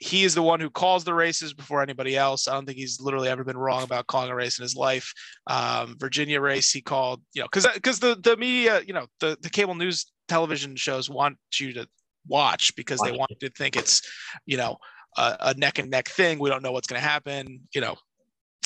he 0.00 0.24
is 0.24 0.34
the 0.34 0.42
one 0.42 0.60
who 0.60 0.70
calls 0.70 1.04
the 1.04 1.12
races 1.12 1.52
before 1.52 1.82
anybody 1.82 2.16
else. 2.16 2.48
I 2.48 2.54
don't 2.54 2.64
think 2.64 2.78
he's 2.78 3.00
literally 3.00 3.28
ever 3.28 3.44
been 3.44 3.58
wrong 3.58 3.82
about 3.82 4.06
calling 4.06 4.30
a 4.30 4.34
race 4.34 4.58
in 4.58 4.62
his 4.62 4.74
life. 4.74 5.12
Um, 5.46 5.96
Virginia 5.98 6.40
race, 6.40 6.72
he 6.72 6.80
called, 6.80 7.22
you 7.34 7.42
know, 7.42 7.48
because 7.52 7.66
because 7.74 8.00
the 8.00 8.16
the 8.16 8.36
media, 8.38 8.80
you 8.86 8.94
know, 8.94 9.06
the 9.20 9.36
the 9.42 9.50
cable 9.50 9.74
news 9.74 10.10
television 10.26 10.74
shows 10.74 11.10
want 11.10 11.36
you 11.58 11.74
to 11.74 11.86
watch 12.26 12.74
because 12.76 12.98
they 13.00 13.12
want 13.12 13.30
you 13.30 13.48
to 13.48 13.54
think 13.54 13.76
it's, 13.76 14.00
you 14.46 14.56
know, 14.56 14.78
a, 15.18 15.36
a 15.40 15.54
neck 15.54 15.78
and 15.78 15.90
neck 15.90 16.08
thing. 16.08 16.38
We 16.38 16.48
don't 16.48 16.62
know 16.62 16.72
what's 16.72 16.88
going 16.88 17.00
to 17.00 17.06
happen, 17.06 17.68
you 17.74 17.82
know. 17.82 17.96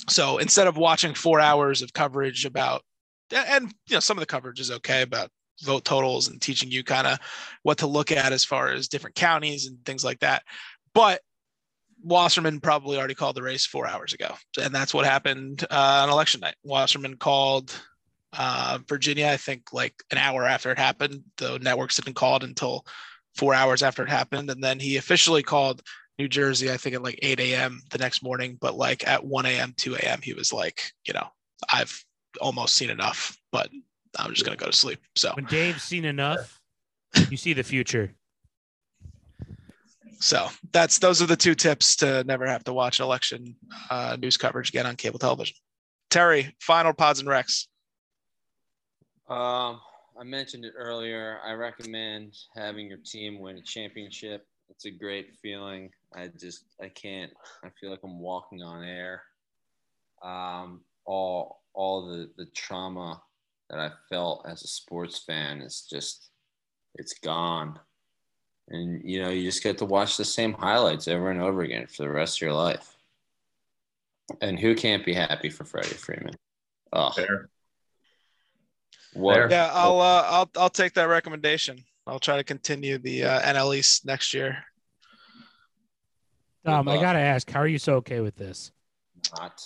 So 0.09 0.39
instead 0.39 0.67
of 0.67 0.77
watching 0.77 1.15
four 1.15 1.41
hours 1.41 1.83
of 1.83 1.93
coverage 1.93 2.45
about, 2.45 2.83
and 3.33 3.73
you 3.87 3.97
know, 3.97 4.01
some 4.01 4.17
of 4.17 4.21
the 4.21 4.27
coverage 4.27 4.61
is 4.61 4.71
okay 4.71 5.03
about 5.03 5.31
vote 5.63 5.85
totals 5.85 6.29
and 6.29 6.41
teaching 6.41 6.71
you 6.71 6.83
kind 6.83 7.07
of 7.07 7.19
what 7.63 7.79
to 7.79 7.87
look 7.87 8.13
at 8.13 8.33
as 8.33 8.45
far 8.45 8.69
as 8.73 8.89
different 8.89 9.17
counties 9.17 9.67
and 9.67 9.83
things 9.85 10.05
like 10.05 10.21
that. 10.21 10.43
But 10.95 11.21
Wasserman 12.03 12.61
probably 12.61 12.99
already 12.99 13.15
called 13.15 13.37
the 13.37 13.43
race 13.43 13.65
four 13.65 13.87
hours 13.87 14.13
ago, 14.13 14.35
and 14.61 14.75
that's 14.75 14.93
what 14.93 15.07
happened 15.07 15.65
uh, 15.71 16.03
on 16.03 16.11
election 16.11 16.41
night. 16.41 16.57
Wasserman 16.63 17.17
called 17.17 17.75
uh, 18.37 18.79
Virginia, 18.89 19.29
I 19.29 19.37
think, 19.37 19.73
like 19.73 19.95
an 20.11 20.19
hour 20.19 20.45
after 20.45 20.71
it 20.71 20.79
happened. 20.79 21.23
The 21.39 21.59
networks 21.61 21.97
didn't 21.97 22.17
call 22.17 22.37
it 22.37 22.43
until 22.43 22.85
four 23.37 23.55
hours 23.55 23.83
after 23.83 24.03
it 24.03 24.11
happened, 24.11 24.51
and 24.51 24.63
then 24.63 24.79
he 24.79 24.97
officially 24.97 25.43
called 25.43 25.83
New 26.19 26.29
Jersey, 26.29 26.71
I 26.71 26.77
think, 26.77 26.95
at 26.95 27.03
like 27.03 27.19
8 27.23 27.41
a.m. 27.41 27.83
the 27.91 27.99
next 27.99 28.23
morning. 28.23 28.57
But 28.61 28.77
like 28.77 29.07
at 29.07 29.25
1 29.25 29.47
a.m., 29.47 29.75
2 29.77 29.97
a.m., 29.97 30.21
he 30.23 30.33
was 30.33 30.53
like, 30.53 30.93
you 31.07 31.15
know, 31.15 31.27
I've 31.73 32.05
almost 32.41 32.77
seen 32.77 32.91
enough, 32.91 33.39
but 33.53 33.69
I'm 34.19 34.33
just 34.33 34.45
gonna 34.45 34.57
go 34.57 34.67
to 34.67 34.73
sleep. 34.73 35.01
So 35.17 35.33
When 35.35 35.47
Dave's 35.47 35.83
seen 35.83 36.05
enough, 36.05 36.61
you 37.31 37.37
see 37.37 37.53
the 37.53 37.62
future. 37.62 38.15
So 40.21 40.49
that's 40.73 40.99
those 40.99 41.21
are 41.21 41.27
the 41.27 41.37
two 41.37 41.55
tips 41.55 41.97
to 41.97 42.25
never 42.25 42.47
have 42.47 42.65
to 42.65 42.73
watch 42.73 43.01
election 43.01 43.57
uh, 43.91 44.17
news 44.19 44.37
coverage 44.37 44.71
again 44.71 44.87
on 44.87 44.97
cable 44.97 45.19
television. 45.19 45.57
Terry, 46.11 46.55
final 46.61 46.93
pods 46.93 47.21
and 47.21 47.29
recs. 47.29 47.67
Um, 49.29 49.81
I 50.19 50.23
mentioned 50.25 50.65
it 50.65 50.75
earlier. 50.77 51.41
I 51.45 51.53
recommend 51.53 52.37
having 52.55 52.87
your 52.87 52.99
team 52.99 53.41
win 53.41 53.59
a 53.59 53.62
championship. 53.62 54.47
It's 54.71 54.87
a 54.87 54.91
great 54.91 55.37
feeling. 55.43 55.91
I 56.15 56.31
just 56.39 56.65
I 56.81 56.89
can't. 56.89 57.33
I 57.65 57.69
feel 57.81 57.91
like 57.91 58.01
I'm 58.05 58.21
walking 58.21 58.62
on 58.62 58.85
air. 58.85 59.23
Um, 60.23 60.83
all 61.05 61.62
all 61.75 62.07
the 62.07 62.31
the 62.37 62.47
trauma 62.47 63.21
that 63.71 63.79
I 63.79 63.91
felt 64.09 64.47
as 64.49 64.62
a 64.62 64.69
sports 64.69 65.19
fan 65.19 65.61
is 65.61 65.87
just 65.91 66.31
it's 66.95 67.15
gone. 67.19 67.79
And 68.69 69.03
you 69.05 69.21
know, 69.21 69.31
you 69.31 69.43
just 69.43 69.62
get 69.62 69.79
to 69.79 69.85
watch 69.85 70.17
the 70.17 70.25
same 70.25 70.53
highlights 70.53 71.09
over 71.09 71.31
and 71.31 71.41
over 71.41 71.62
again 71.62 71.87
for 71.87 72.03
the 72.03 72.11
rest 72.11 72.39
of 72.39 72.43
your 72.43 72.55
life. 72.55 72.97
And 74.41 74.59
who 74.59 74.75
can't 74.75 75.05
be 75.05 75.12
happy 75.12 75.51
for 75.51 75.65
Freddie 75.65 75.89
Freeman? 75.89 76.35
Oh, 76.93 77.11
Fair. 77.11 77.51
what 79.12 79.51
Yeah, 79.51 79.71
I'll 79.73 80.01
uh, 80.01 80.23
I'll 80.27 80.51
I'll 80.57 80.71
take 80.71 80.95
that 80.95 81.09
recommendation. 81.09 81.85
I'll 82.07 82.21
try 82.21 82.37
to 82.37 82.45
continue 82.45 82.99
the 82.99 83.25
uh, 83.25 83.41
NL 83.41 83.77
East 83.77 84.07
next 84.07 84.33
year 84.33 84.65
Tom, 86.65 86.89
I 86.89 86.97
gotta 86.99 87.19
ask, 87.19 87.51
how 87.51 87.61
are 87.61 87.69
you 87.69 87.79
so 87.79 87.97
okay 87.97 88.21
with 88.21 88.37
this? 88.37 88.73
Not. 89.39 89.61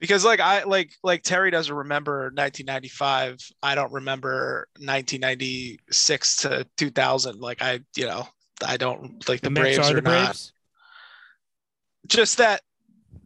because 0.00 0.24
like 0.24 0.40
I 0.40 0.64
like 0.64 0.92
like 1.02 1.22
Terry 1.22 1.50
doesn't 1.50 1.74
remember 1.74 2.24
1995. 2.34 3.38
I 3.62 3.74
don't 3.74 3.92
remember 3.92 4.68
1996 4.78 6.36
to 6.38 6.66
2000. 6.76 7.40
Like 7.40 7.62
I, 7.62 7.80
you 7.96 8.06
know, 8.06 8.26
I 8.64 8.76
don't 8.76 9.26
like 9.28 9.40
the, 9.40 9.50
The, 9.50 9.60
Braves 9.60 9.78
are 9.78 9.92
are, 9.92 9.94
the 9.94 10.02
not. 10.02 10.24
Braves. 10.26 10.52
Just 12.06 12.38
that 12.38 12.60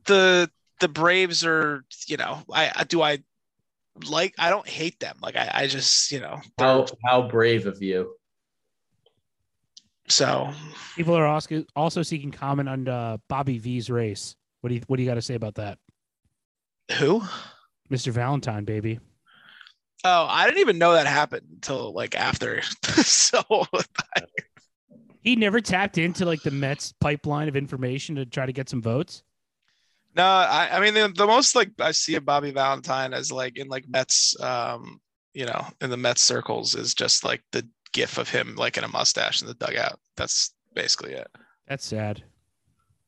the 0.06 0.50
the 0.80 0.88
Braves 0.88 1.44
are, 1.44 1.84
you 2.06 2.16
know, 2.16 2.42
I, 2.52 2.72
I 2.74 2.84
do 2.84 3.02
I 3.02 3.18
like 4.08 4.34
I 4.38 4.50
don't 4.50 4.68
hate 4.68 5.00
them. 5.00 5.16
Like 5.20 5.36
I, 5.36 5.50
I 5.52 5.66
just, 5.66 6.12
you 6.12 6.20
know, 6.20 6.40
How 6.58 6.86
how 7.04 7.28
brave 7.28 7.66
of 7.66 7.82
you. 7.82 8.14
So 10.08 10.50
People 10.96 11.16
are 11.16 11.26
also 11.26 11.64
also 11.76 12.02
seeking 12.02 12.30
comment 12.30 12.68
on 12.68 12.88
uh, 12.88 13.18
Bobby 13.28 13.58
V's 13.58 13.88
race. 13.88 14.34
What 14.60 14.68
do 14.68 14.74
you 14.74 14.82
What 14.86 14.96
do 14.96 15.02
you 15.02 15.08
got 15.08 15.14
to 15.14 15.22
say 15.22 15.34
about 15.34 15.54
that, 15.56 15.78
who? 16.98 17.22
Mr. 17.90 18.12
Valentine, 18.12 18.64
baby? 18.64 19.00
Oh, 20.04 20.26
I 20.28 20.46
didn't 20.46 20.60
even 20.60 20.78
know 20.78 20.92
that 20.92 21.06
happened 21.06 21.46
until 21.52 21.92
like 21.92 22.14
after. 22.16 22.62
so 23.02 23.42
He 25.22 25.36
never 25.36 25.60
tapped 25.60 25.98
into 25.98 26.24
like 26.24 26.42
the 26.42 26.50
Mets 26.50 26.92
pipeline 27.00 27.48
of 27.48 27.56
information 27.56 28.16
to 28.16 28.26
try 28.26 28.46
to 28.46 28.52
get 28.52 28.68
some 28.68 28.82
votes. 28.82 29.22
No, 30.14 30.24
I, 30.24 30.68
I 30.72 30.80
mean 30.80 30.94
the, 30.94 31.12
the 31.14 31.26
most 31.26 31.54
like 31.54 31.70
I 31.80 31.92
see 31.92 32.14
of 32.14 32.24
Bobby 32.24 32.50
Valentine 32.50 33.12
as 33.12 33.30
like 33.32 33.56
in 33.56 33.68
like 33.68 33.88
Mets, 33.88 34.40
um, 34.40 35.00
you 35.34 35.46
know, 35.46 35.64
in 35.80 35.90
the 35.90 35.96
Mets 35.96 36.22
circles 36.22 36.74
is 36.74 36.94
just 36.94 37.24
like 37.24 37.42
the 37.52 37.66
gif 37.92 38.18
of 38.18 38.28
him 38.28 38.54
like 38.56 38.76
in 38.76 38.84
a 38.84 38.88
mustache 38.88 39.42
in 39.42 39.48
the 39.48 39.54
dugout. 39.54 39.98
That's 40.16 40.52
basically 40.74 41.12
it. 41.12 41.28
That's 41.66 41.84
sad. 41.84 42.22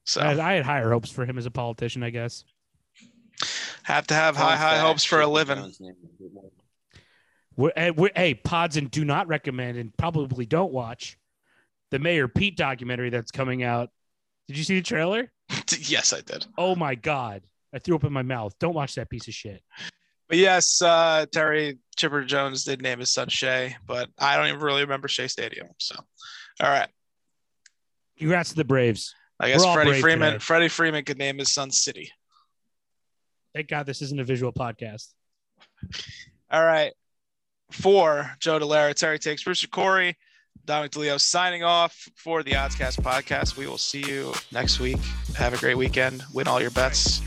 So 0.05 0.21
I, 0.21 0.51
I 0.51 0.53
had 0.55 0.65
higher 0.65 0.91
hopes 0.91 1.11
for 1.11 1.25
him 1.25 1.39
as 1.39 1.47
a 1.47 1.51
politician, 1.51 2.03
I 2.03 2.11
guess. 2.11 2.45
have 3.85 4.07
to 4.09 4.15
have 4.15 4.37
high 4.37 4.57
high 4.57 4.79
hopes 4.79 5.05
for 5.05 5.21
a 5.21 5.27
living. 5.27 5.59
Jones 5.59 5.81
named 5.81 5.97
him 6.03 6.11
good 6.19 6.35
one. 6.35 6.51
We're, 7.57 7.73
eh, 7.77 7.91
we're, 7.91 8.11
hey, 8.15 8.35
pods 8.35 8.77
and 8.77 8.91
do 8.91 9.05
not 9.05 9.29
recommend 9.29 9.77
and 9.77 9.95
probably 9.97 10.47
don't 10.47 10.73
watch 10.73 11.19
the 11.91 11.99
Mayor 11.99 12.29
Pete 12.29 12.57
documentary 12.57 13.11
that's 13.11 13.31
coming 13.31 13.63
out. 13.63 13.91
Did 14.49 14.57
you 14.57 14.65
see 14.65 14.77
the 14.77 14.83
trailer? 14.83 15.31
yes, 15.79 16.13
I 16.13 16.21
did. 16.23 16.47
Oh 16.57 16.75
my 16.75 16.95
god, 16.95 17.43
I 17.73 17.79
threw 17.79 17.97
up 17.97 18.05
in 18.05 18.13
my 18.13 18.23
mouth. 18.23 18.55
Don't 18.59 18.75
watch 18.75 18.95
that 18.95 19.11
piece 19.11 19.29
of 19.29 19.35
shit. 19.35 19.63
But 20.31 20.39
yes, 20.39 20.81
uh, 20.81 21.27
Terry 21.31 21.79
Chipper 21.99 22.25
Jones 22.25 22.65
did 22.65 22.81
name 22.81 23.01
his 23.01 23.11
son 23.11 23.29
Shea, 23.29 23.77
but 23.87 24.09
I 24.17 24.37
don't 24.37 24.47
even 24.47 24.61
really 24.61 24.83
remember 24.83 25.09
Shea 25.09 25.27
Stadium. 25.27 25.67
So, 25.79 25.97
all 26.63 26.71
right, 26.71 26.89
Congrats 28.21 28.51
to 28.51 28.57
the 28.57 28.65
Braves. 28.65 29.15
I 29.41 29.49
guess 29.49 29.65
Freddie 29.65 30.01
Freeman. 30.01 30.35
today. 30.35 30.39
Freddie 30.39 30.69
Freeman 30.69 31.05
could 31.05 31.19
name 31.19 31.39
his 31.39 31.53
son 31.53 31.71
City. 31.71 32.13
Thank 33.55 33.69
God 33.69 33.87
this 33.87 34.03
isn't 34.03 34.21
a 34.21 34.25
visual 34.25 34.53
podcast. 34.53 35.09
All 36.51 36.65
right. 36.65 36.93
For 37.73 38.31
Joe 38.39 38.61
Delara, 38.61 38.95
Terry 38.95 39.19
Takes, 39.19 39.43
Brewster 39.43 39.69
Corey, 39.69 40.17
Dominic 40.67 40.93
DeLeo 40.93 41.19
signing 41.19 41.65
off 41.65 42.09
for 42.15 42.43
the 42.43 42.53
Oddscast 42.53 43.01
podcast. 43.01 43.57
We 43.57 43.67
will 43.67 43.79
see 43.79 44.05
you 44.07 44.35
next 44.53 44.79
week. 44.79 44.99
Have 45.37 45.55
a 45.55 45.57
great 45.57 45.77
weekend. 45.77 46.23
Win 46.35 46.47
all 46.47 46.61
your 46.61 46.71
bets 46.71 47.23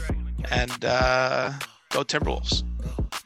and 0.51 0.85
uh, 0.85 1.53
go 1.89 2.03
Timberwolves. 2.03 2.63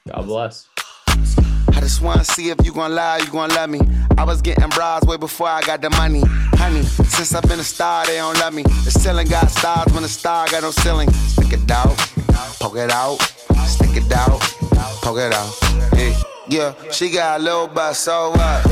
God 0.08 0.26
bless. 0.26 0.68
I 1.08 1.80
just 1.80 2.02
wanna 2.02 2.24
see 2.24 2.50
if 2.50 2.58
you 2.66 2.74
gon' 2.74 2.96
lie, 2.96 3.18
you 3.18 3.28
gon' 3.28 3.50
love 3.50 3.70
me. 3.70 3.82
I 4.18 4.24
was 4.24 4.42
getting 4.42 4.70
bras 4.70 5.04
way 5.06 5.18
before 5.18 5.48
I 5.48 5.62
got 5.62 5.82
the 5.82 5.90
money. 5.92 6.24
Honey, 6.56 6.84
since 6.84 7.34
I've 7.36 7.44
been 7.44 7.60
a 7.60 7.64
star, 7.64 8.06
they 8.06 8.16
don't 8.16 8.38
love 8.40 8.54
me. 8.54 8.64
The 8.64 8.92
ceiling 8.92 9.28
got 9.28 9.50
stars 9.52 9.92
when 9.94 10.04
the 10.04 10.10
star 10.10 10.48
got 10.50 10.64
no 10.64 10.72
ceiling. 10.72 11.12
Stick 11.12 11.54
it 11.54 11.72
out, 11.72 11.96
poke 12.60 12.78
it 12.78 12.92
out, 12.92 13.18
stick 13.68 13.96
it 13.96 14.12
out, 14.12 14.40
poke 15.02 15.20
it 15.20 15.34
out. 15.34 15.54
Hey, 15.94 16.16
yeah, 16.50 16.74
she 16.92 17.12
got 17.12 17.40
a 17.40 17.44
little 17.44 17.68
butt, 17.68 17.96
so 17.96 18.32
what? 18.32 18.64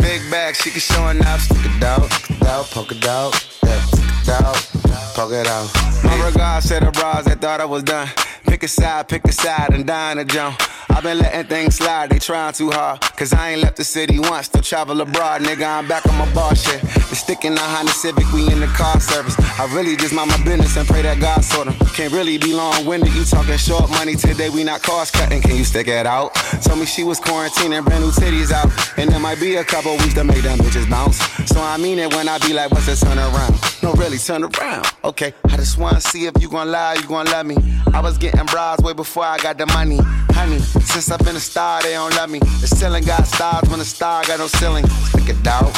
Big 0.00 0.20
bag, 0.30 0.56
she 0.56 0.70
can 0.70 0.80
showing 0.80 1.24
up. 1.24 1.40
Stick 1.40 1.64
it 1.64 1.82
out, 1.82 2.12
stick 2.12 2.36
it 2.36 2.46
out, 2.46 2.66
poke 2.66 2.92
it 2.92 3.06
out, 3.06 3.32
yeah, 3.64 3.80
stick 3.82 4.04
it 4.22 4.28
out, 4.28 4.79
poke 5.20 5.32
it 5.32 5.46
out. 5.46 5.68
My 6.02 6.26
regards 6.26 6.68
to 6.68 6.80
the 6.80 6.90
bras 6.92 7.26
that 7.26 7.40
thought 7.40 7.60
I 7.60 7.66
was 7.66 7.82
done. 7.82 8.08
Pick 8.44 8.62
a 8.62 8.68
side, 8.68 9.08
pick 9.08 9.22
a 9.26 9.32
side, 9.32 9.74
and 9.74 9.86
dine 9.86 10.18
a 10.18 10.24
jump. 10.24 10.58
I've 11.00 11.04
been 11.04 11.18
letting 11.18 11.46
things 11.46 11.76
slide, 11.76 12.10
they 12.10 12.18
trying 12.18 12.52
too 12.52 12.70
hard. 12.70 13.00
Cause 13.16 13.32
I 13.32 13.52
ain't 13.52 13.62
left 13.62 13.78
the 13.78 13.84
city 13.84 14.18
once 14.18 14.48
to 14.48 14.60
travel 14.60 15.00
abroad. 15.00 15.40
Nigga, 15.40 15.66
I'm 15.66 15.88
back 15.88 16.06
on 16.06 16.14
my 16.18 16.30
bar 16.34 16.54
shit. 16.54 16.82
The 16.82 17.16
stick 17.16 17.46
in 17.46 17.54
the 17.54 17.62
Honda 17.62 17.90
Civic, 17.90 18.30
we 18.34 18.52
in 18.52 18.60
the 18.60 18.66
car 18.66 19.00
service. 19.00 19.34
I 19.58 19.64
really 19.74 19.96
just 19.96 20.12
mind 20.12 20.28
my 20.28 20.36
business 20.44 20.76
and 20.76 20.86
pray 20.86 21.00
that 21.00 21.18
God 21.18 21.42
sort 21.42 21.68
'em. 21.68 21.74
Can't 21.94 22.12
really 22.12 22.36
be 22.36 22.52
long 22.52 22.84
winded, 22.84 23.14
you 23.14 23.24
talking 23.24 23.56
short 23.56 23.88
money 23.88 24.14
today, 24.14 24.50
we 24.50 24.62
not 24.62 24.82
cost 24.82 25.14
cutting. 25.14 25.40
Can 25.40 25.56
you 25.56 25.64
stick 25.64 25.88
it 25.88 26.04
out? 26.04 26.34
Told 26.60 26.78
me 26.78 26.84
she 26.84 27.02
was 27.02 27.18
quarantining, 27.18 27.82
brand 27.82 28.04
new 28.04 28.10
titties 28.10 28.52
out. 28.52 28.70
And 28.98 29.10
there 29.10 29.20
might 29.20 29.40
be 29.40 29.56
a 29.56 29.64
couple 29.64 29.92
weeks 29.96 30.12
to 30.20 30.24
make 30.24 30.42
them 30.42 30.58
bitches 30.58 30.84
bounce. 30.90 31.16
So 31.46 31.62
I 31.62 31.78
mean 31.78 31.98
it 31.98 32.14
when 32.14 32.28
I 32.28 32.36
be 32.40 32.52
like, 32.52 32.72
what's 32.72 33.00
turn 33.00 33.18
around? 33.18 33.54
No, 33.82 33.94
really, 33.94 34.18
turn 34.18 34.44
around. 34.44 34.86
Okay, 35.02 35.32
I 35.48 35.56
just 35.56 35.78
wanna 35.78 36.02
see 36.02 36.26
if 36.26 36.34
you 36.42 36.50
gon' 36.50 36.70
lie, 36.70 36.96
you 37.00 37.08
gon' 37.08 37.24
love 37.24 37.46
me. 37.46 37.56
I 37.94 38.00
was 38.00 38.18
getting 38.18 38.44
bras 38.44 38.80
way 38.80 38.92
before 38.92 39.24
I 39.24 39.38
got 39.38 39.56
the 39.56 39.64
money. 39.66 39.98
Honey, 40.34 40.60
since 40.90 41.10
I've 41.10 41.24
been 41.24 41.36
a 41.36 41.40
star, 41.40 41.82
they 41.82 41.92
don't 41.92 42.14
love 42.16 42.30
me. 42.30 42.40
The 42.40 42.66
ceiling 42.66 43.04
got 43.04 43.26
stars 43.26 43.68
when 43.70 43.78
the 43.78 43.84
star 43.84 44.24
got 44.24 44.40
no 44.40 44.48
ceiling. 44.48 44.86
Stick 44.88 45.28
it 45.28 45.46
out, 45.46 45.72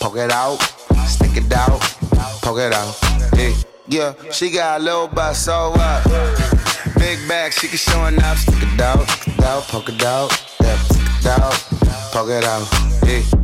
poke 0.00 0.16
it 0.16 0.30
out, 0.30 0.58
stick 1.06 1.36
it 1.36 1.52
out, 1.52 1.80
poke 2.40 2.60
it 2.60 2.72
out. 2.72 2.94
Hey, 3.34 3.54
yeah, 3.88 4.14
she 4.30 4.50
got 4.50 4.80
a 4.80 4.84
little 4.84 5.08
butt, 5.08 5.34
so 5.34 5.70
what? 5.70 6.04
Big 6.98 7.18
bag, 7.28 7.52
she 7.52 7.66
can 7.66 7.78
showing 7.78 8.22
up. 8.22 8.36
Stick 8.36 8.62
it 8.62 8.80
out, 8.80 9.08
stick 9.08 9.38
it 9.38 9.44
out, 9.44 9.62
poke 9.64 9.88
it 9.88 10.02
out, 10.04 10.30
yeah, 10.60 10.76
stick 10.76 11.02
it 11.02 11.26
out, 11.26 11.54
poke 12.12 12.30
it 12.30 12.44
out. 12.44 12.64
Hey. 13.04 13.43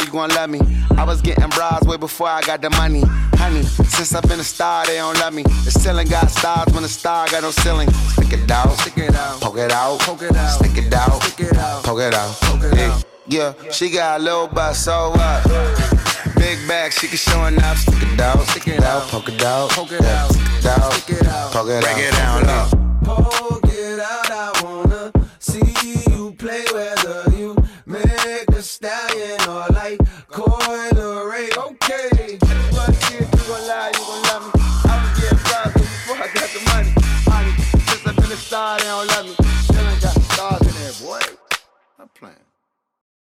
you 0.05 0.11
gon' 0.11 0.29
love 0.29 0.49
me. 0.49 0.59
I 0.97 1.03
was 1.03 1.21
getting 1.21 1.47
bras 1.49 1.83
way 1.85 1.97
before 1.97 2.27
I 2.27 2.41
got 2.41 2.61
the 2.61 2.69
money. 2.71 3.01
Honey, 3.35 3.63
since 3.63 4.13
I've 4.13 4.23
been 4.23 4.39
a 4.39 4.43
star, 4.43 4.85
they 4.85 4.97
don't 4.97 5.17
love 5.19 5.33
me. 5.33 5.43
The 5.43 5.71
ceiling 5.71 6.07
got 6.07 6.29
stars 6.29 6.71
when 6.73 6.83
the 6.83 6.89
star 6.89 7.27
got 7.29 7.41
no 7.43 7.51
ceiling. 7.51 7.89
Stick 7.91 8.33
it 8.33 8.51
out, 8.51 8.71
Stick 8.79 8.97
it 8.97 9.15
out. 9.15 9.41
poke 9.41 9.57
it 9.57 9.71
out, 9.71 9.99
Poke 9.99 10.21
it 10.23 10.35
out. 10.35 10.49
stick 10.59 10.77
it 10.77 10.93
out, 10.93 11.21
Stick 11.23 11.47
it 11.51 11.57
out. 11.57 11.83
poke 11.83 11.99
it 11.99 12.13
out. 12.13 12.31
Poke 12.41 12.63
it 12.63 12.79
out. 12.79 13.03
Yeah, 13.27 13.53
she 13.71 13.89
got 13.89 14.19
a 14.19 14.23
little 14.23 14.47
butt, 14.47 14.75
so 14.75 15.11
what? 15.11 15.43
Big 16.35 16.57
bag, 16.67 16.91
she 16.91 17.07
can 17.07 17.17
showing 17.17 17.61
up. 17.63 17.77
Stick 17.77 18.01
it 18.01 18.19
out, 18.19 18.39
Stick 18.47 18.67
it 18.67 18.83
out. 18.83 19.03
poke 19.07 19.29
it 19.29 19.43
out, 19.43 19.69
Poke 19.71 19.91
it 19.91 20.01
out. 20.03 20.31
stick 20.33 20.57
it 20.59 20.65
out, 20.65 20.93
Stick 20.93 21.17
it 21.21 21.27
out. 21.27 21.51
poke 21.51 21.69
it 21.69 21.81
Break 21.83 21.95
out. 21.95 22.01
it 22.01 22.11
down, 22.11 22.43
look. 23.51 23.60